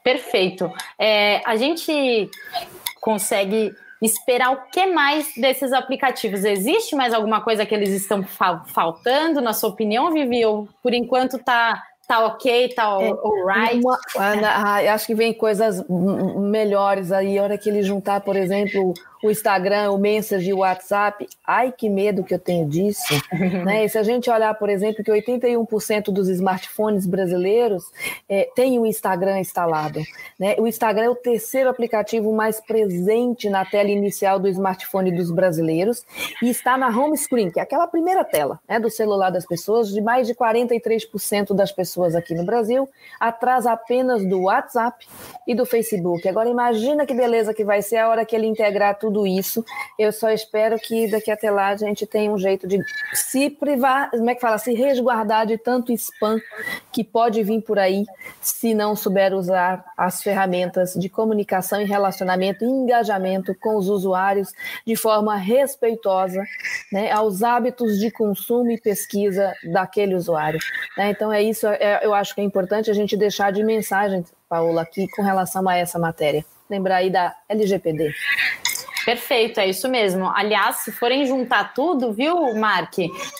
Perfeito. 0.02 0.72
É, 0.98 1.42
a 1.44 1.56
gente 1.56 2.30
consegue 3.06 3.72
esperar 4.02 4.50
o 4.52 4.68
que 4.72 4.84
mais 4.86 5.32
desses 5.36 5.72
aplicativos? 5.72 6.44
Existe 6.44 6.96
mais 6.96 7.14
alguma 7.14 7.40
coisa 7.40 7.64
que 7.64 7.72
eles 7.72 7.90
estão 7.90 8.24
fa 8.24 8.64
faltando, 8.66 9.40
na 9.40 9.52
sua 9.52 9.70
opinião, 9.70 10.12
Vivi? 10.12 10.44
Ou 10.44 10.68
por 10.82 10.92
enquanto 10.92 11.36
está 11.36 11.80
tá 12.08 12.26
ok, 12.26 12.68
tá 12.74 12.98
é, 13.00 13.10
alright? 13.10 13.80
Uma, 13.80 13.96
ah, 14.16 14.92
acho 14.92 15.06
que 15.06 15.14
vem 15.14 15.32
coisas 15.32 15.84
melhores 15.88 17.12
aí, 17.12 17.38
a 17.38 17.44
hora 17.44 17.56
que 17.56 17.68
ele 17.68 17.84
juntar, 17.84 18.22
por 18.22 18.34
exemplo, 18.34 18.92
o 19.22 19.30
Instagram, 19.30 19.90
o 19.90 19.98
Messenger, 19.98 20.54
o 20.54 20.58
WhatsApp. 20.58 21.26
Ai, 21.46 21.72
que 21.72 21.88
medo 21.88 22.24
que 22.24 22.34
eu 22.34 22.38
tenho 22.38 22.68
disso. 22.68 23.14
né? 23.64 23.84
E 23.84 23.88
se 23.88 23.98
a 23.98 24.02
gente 24.02 24.30
olhar, 24.30 24.54
por 24.54 24.68
exemplo, 24.68 25.02
que 25.02 25.10
81% 25.10 26.04
dos 26.12 26.28
smartphones 26.28 27.06
brasileiros 27.06 27.84
é, 28.28 28.48
tem 28.54 28.78
o 28.78 28.86
Instagram 28.86 29.40
instalado. 29.40 30.00
Né? 30.38 30.56
O 30.58 30.66
Instagram 30.66 31.04
é 31.04 31.10
o 31.10 31.14
terceiro 31.14 31.68
aplicativo 31.68 32.32
mais 32.32 32.60
presente 32.60 33.48
na 33.48 33.64
tela 33.64 33.90
inicial 33.90 34.38
do 34.38 34.48
smartphone 34.48 35.10
dos 35.10 35.30
brasileiros 35.30 36.04
e 36.42 36.48
está 36.48 36.76
na 36.76 36.88
home 36.88 37.16
screen, 37.16 37.50
que 37.50 37.58
é 37.58 37.62
aquela 37.62 37.86
primeira 37.86 38.24
tela 38.24 38.60
né, 38.68 38.78
do 38.78 38.90
celular 38.90 39.30
das 39.30 39.46
pessoas, 39.46 39.88
de 39.88 40.00
mais 40.00 40.26
de 40.26 40.34
43% 40.34 41.54
das 41.54 41.72
pessoas 41.72 42.14
aqui 42.14 42.34
no 42.34 42.44
Brasil, 42.44 42.88
atrás 43.18 43.66
apenas 43.66 44.24
do 44.24 44.42
WhatsApp 44.42 45.06
e 45.46 45.54
do 45.54 45.64
Facebook. 45.64 46.28
Agora 46.28 46.48
imagina 46.48 47.06
que 47.06 47.14
beleza 47.14 47.54
que 47.54 47.64
vai 47.64 47.82
ser 47.82 47.96
a 47.96 48.08
hora 48.08 48.24
que 48.24 48.34
ele 48.34 48.46
integrar 48.46 48.98
tudo 48.98 49.05
tudo 49.06 49.24
isso. 49.24 49.64
Eu 49.96 50.12
só 50.12 50.30
espero 50.30 50.76
que 50.78 51.08
daqui 51.08 51.30
até 51.30 51.48
lá 51.48 51.68
a 51.68 51.76
gente 51.76 52.04
tenha 52.06 52.30
um 52.30 52.38
jeito 52.38 52.66
de 52.66 52.82
se 53.14 53.48
privar, 53.48 54.10
como 54.10 54.28
é 54.28 54.34
que 54.34 54.40
fala, 54.40 54.58
se 54.58 54.74
resguardar 54.74 55.46
de 55.46 55.56
tanto 55.56 55.92
spam 55.92 56.40
que 56.90 57.04
pode 57.04 57.42
vir 57.44 57.62
por 57.62 57.78
aí 57.78 58.04
se 58.40 58.74
não 58.74 58.96
souber 58.96 59.32
usar 59.32 59.84
as 59.96 60.22
ferramentas 60.22 60.94
de 60.94 61.08
comunicação 61.08 61.80
e 61.80 61.84
relacionamento 61.84 62.64
e 62.64 62.68
engajamento 62.68 63.54
com 63.54 63.76
os 63.76 63.88
usuários 63.88 64.52
de 64.84 64.96
forma 64.96 65.36
respeitosa 65.36 66.42
né, 66.92 67.12
aos 67.12 67.44
hábitos 67.44 68.00
de 68.00 68.10
consumo 68.10 68.72
e 68.72 68.80
pesquisa 68.80 69.54
daquele 69.72 70.16
usuário. 70.16 70.58
Né? 70.98 71.10
Então 71.10 71.32
é 71.32 71.42
isso, 71.42 71.66
é, 71.68 72.00
eu 72.02 72.12
acho 72.12 72.34
que 72.34 72.40
é 72.40 72.44
importante 72.44 72.90
a 72.90 72.94
gente 72.94 73.16
deixar 73.16 73.52
de 73.52 73.62
mensagem, 73.62 74.24
Paula, 74.48 74.82
aqui 74.82 75.06
com 75.08 75.22
relação 75.22 75.68
a 75.68 75.76
essa 75.76 75.98
matéria. 75.98 76.44
Lembrar 76.68 76.96
aí 76.96 77.10
da 77.10 77.32
LGPD. 77.48 78.12
Perfeito, 79.06 79.60
é 79.60 79.68
isso 79.68 79.88
mesmo. 79.88 80.28
Aliás, 80.34 80.78
se 80.78 80.90
forem 80.90 81.24
juntar 81.26 81.72
tudo, 81.72 82.12
viu, 82.12 82.52
Mark? 82.56 82.92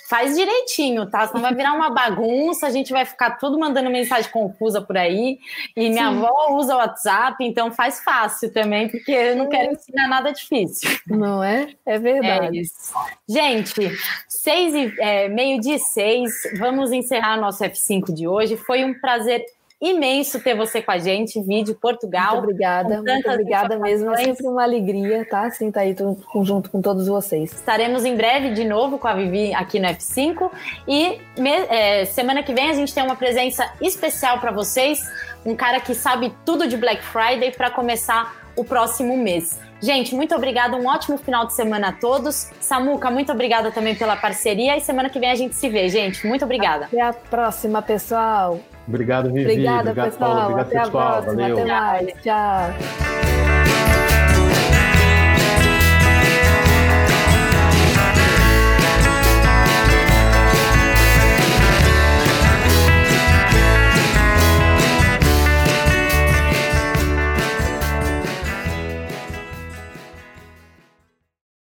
Faz 0.09 0.37
direitinho, 0.37 1.11
tá? 1.11 1.27
Senão 1.27 1.43
vai 1.43 1.53
virar 1.53 1.73
uma 1.73 1.91
bagunça, 1.91 2.69
a 2.69 2.71
gente 2.71 2.93
vai 2.93 3.05
ficar 3.05 3.33
tudo 3.33 3.59
mandando 3.59 3.91
mensagem 3.91 4.31
confusa 4.31 4.81
por 4.81 4.97
aí. 4.97 5.41
E 5.77 5.91
minha 5.91 6.09
Sim. 6.09 6.19
avó 6.19 6.57
usa 6.57 6.73
o 6.73 6.79
WhatsApp, 6.79 7.45
então 7.45 7.73
faz 7.73 7.99
fácil 7.99 8.53
também, 8.53 8.89
porque 8.89 9.11
eu 9.11 9.35
não 9.35 9.49
quero 9.49 9.73
ensinar 9.73 10.07
nada 10.07 10.33
difícil. 10.33 10.89
Não 11.05 11.43
é? 11.43 11.75
É 11.85 11.99
verdade. 11.99 12.59
É 12.59 12.61
isso. 12.61 12.95
Gente, 13.29 13.75
seis 14.29 14.73
e, 14.73 14.95
é, 15.01 15.29
meio 15.29 15.61
de 15.61 15.81
seis, 15.81 16.33
vamos 16.61 16.93
encerrar 16.93 17.41
nosso 17.41 17.64
F5 17.64 18.14
de 18.14 18.29
hoje. 18.29 18.57
Foi 18.57 18.85
um 18.85 18.95
prazer 19.01 19.45
imenso 19.81 20.41
ter 20.41 20.57
você 20.57 20.81
com 20.81 20.91
a 20.91 20.99
gente, 20.99 21.41
vídeo 21.43 21.77
Portugal. 21.81 22.37
Muito 22.37 22.45
obrigada, 22.45 23.03
muito 23.03 23.29
obrigada 23.29 23.79
mesmo. 23.79 24.12
É 24.14 24.24
sempre 24.24 24.47
uma 24.47 24.62
alegria, 24.62 25.27
tá? 25.29 25.47
Assim, 25.47 25.70
tá 25.70 25.81
aí 25.81 25.95
junto 26.43 26.70
com 26.70 26.81
todos 26.81 27.07
vocês. 27.07 27.53
Estaremos 27.53 28.05
em 28.05 28.16
breve 28.16 28.51
de 28.51 28.64
novo 28.64 28.99
com 28.99 29.07
a 29.07 29.14
Vivi 29.14 29.55
aqui 29.55 29.79
no 29.79 29.87
F5 29.89 30.51
e 30.89 31.20
é, 31.68 32.05
semana 32.07 32.43
que 32.43 32.55
vem 32.55 32.70
a 32.70 32.74
gente 32.74 32.95
tem 32.95 33.03
uma 33.03 33.16
presença 33.16 33.70
especial 33.81 34.41
para 34.41 34.51
vocês, 34.51 35.01
um 35.45 35.55
cara 35.55 35.81
que 35.81 35.95
sabe 35.95 36.33
tudo 36.45 36.66
de 36.66 36.77
Black 36.77 37.03
Friday 37.03 37.53
para 37.53 37.70
começar 37.70 38.47
o 38.57 38.64
próximo 38.64 39.16
mês. 39.16 39.61
Gente, 39.81 40.14
muito 40.14 40.35
obrigada, 40.35 40.74
um 40.77 40.87
ótimo 40.87 41.18
final 41.18 41.47
de 41.47 41.53
semana 41.53 41.89
a 41.89 41.93
todos. 41.93 42.51
Samuca, 42.61 43.11
muito 43.11 43.31
obrigada 43.31 43.70
também 43.70 43.95
pela 43.95 44.16
parceria 44.16 44.74
e 44.74 44.81
semana 44.81 45.11
que 45.11 45.20
vem 45.20 45.31
a 45.31 45.35
gente 45.35 45.55
se 45.55 45.68
vê, 45.68 45.89
gente. 45.91 46.27
Muito 46.27 46.47
obrigada. 46.47 46.87
Até 46.87 47.01
a 47.03 47.12
próxima, 47.12 47.83
pessoal. 47.83 48.59
Obrigado, 48.89 49.32
Vivi. 49.32 49.51
Obrigada, 49.51 49.80
obrigado, 49.91 50.11
pessoal. 50.11 50.30
Paulo. 50.30 50.43
Obrigado, 50.45 50.66
até 50.66 50.80
pessoal. 50.80 51.09
A 51.09 51.22
próxima. 51.22 51.43
Valeu. 51.43 51.59
Até 51.59 51.66
mais. 51.66 52.12
Tchau. 52.22 53.66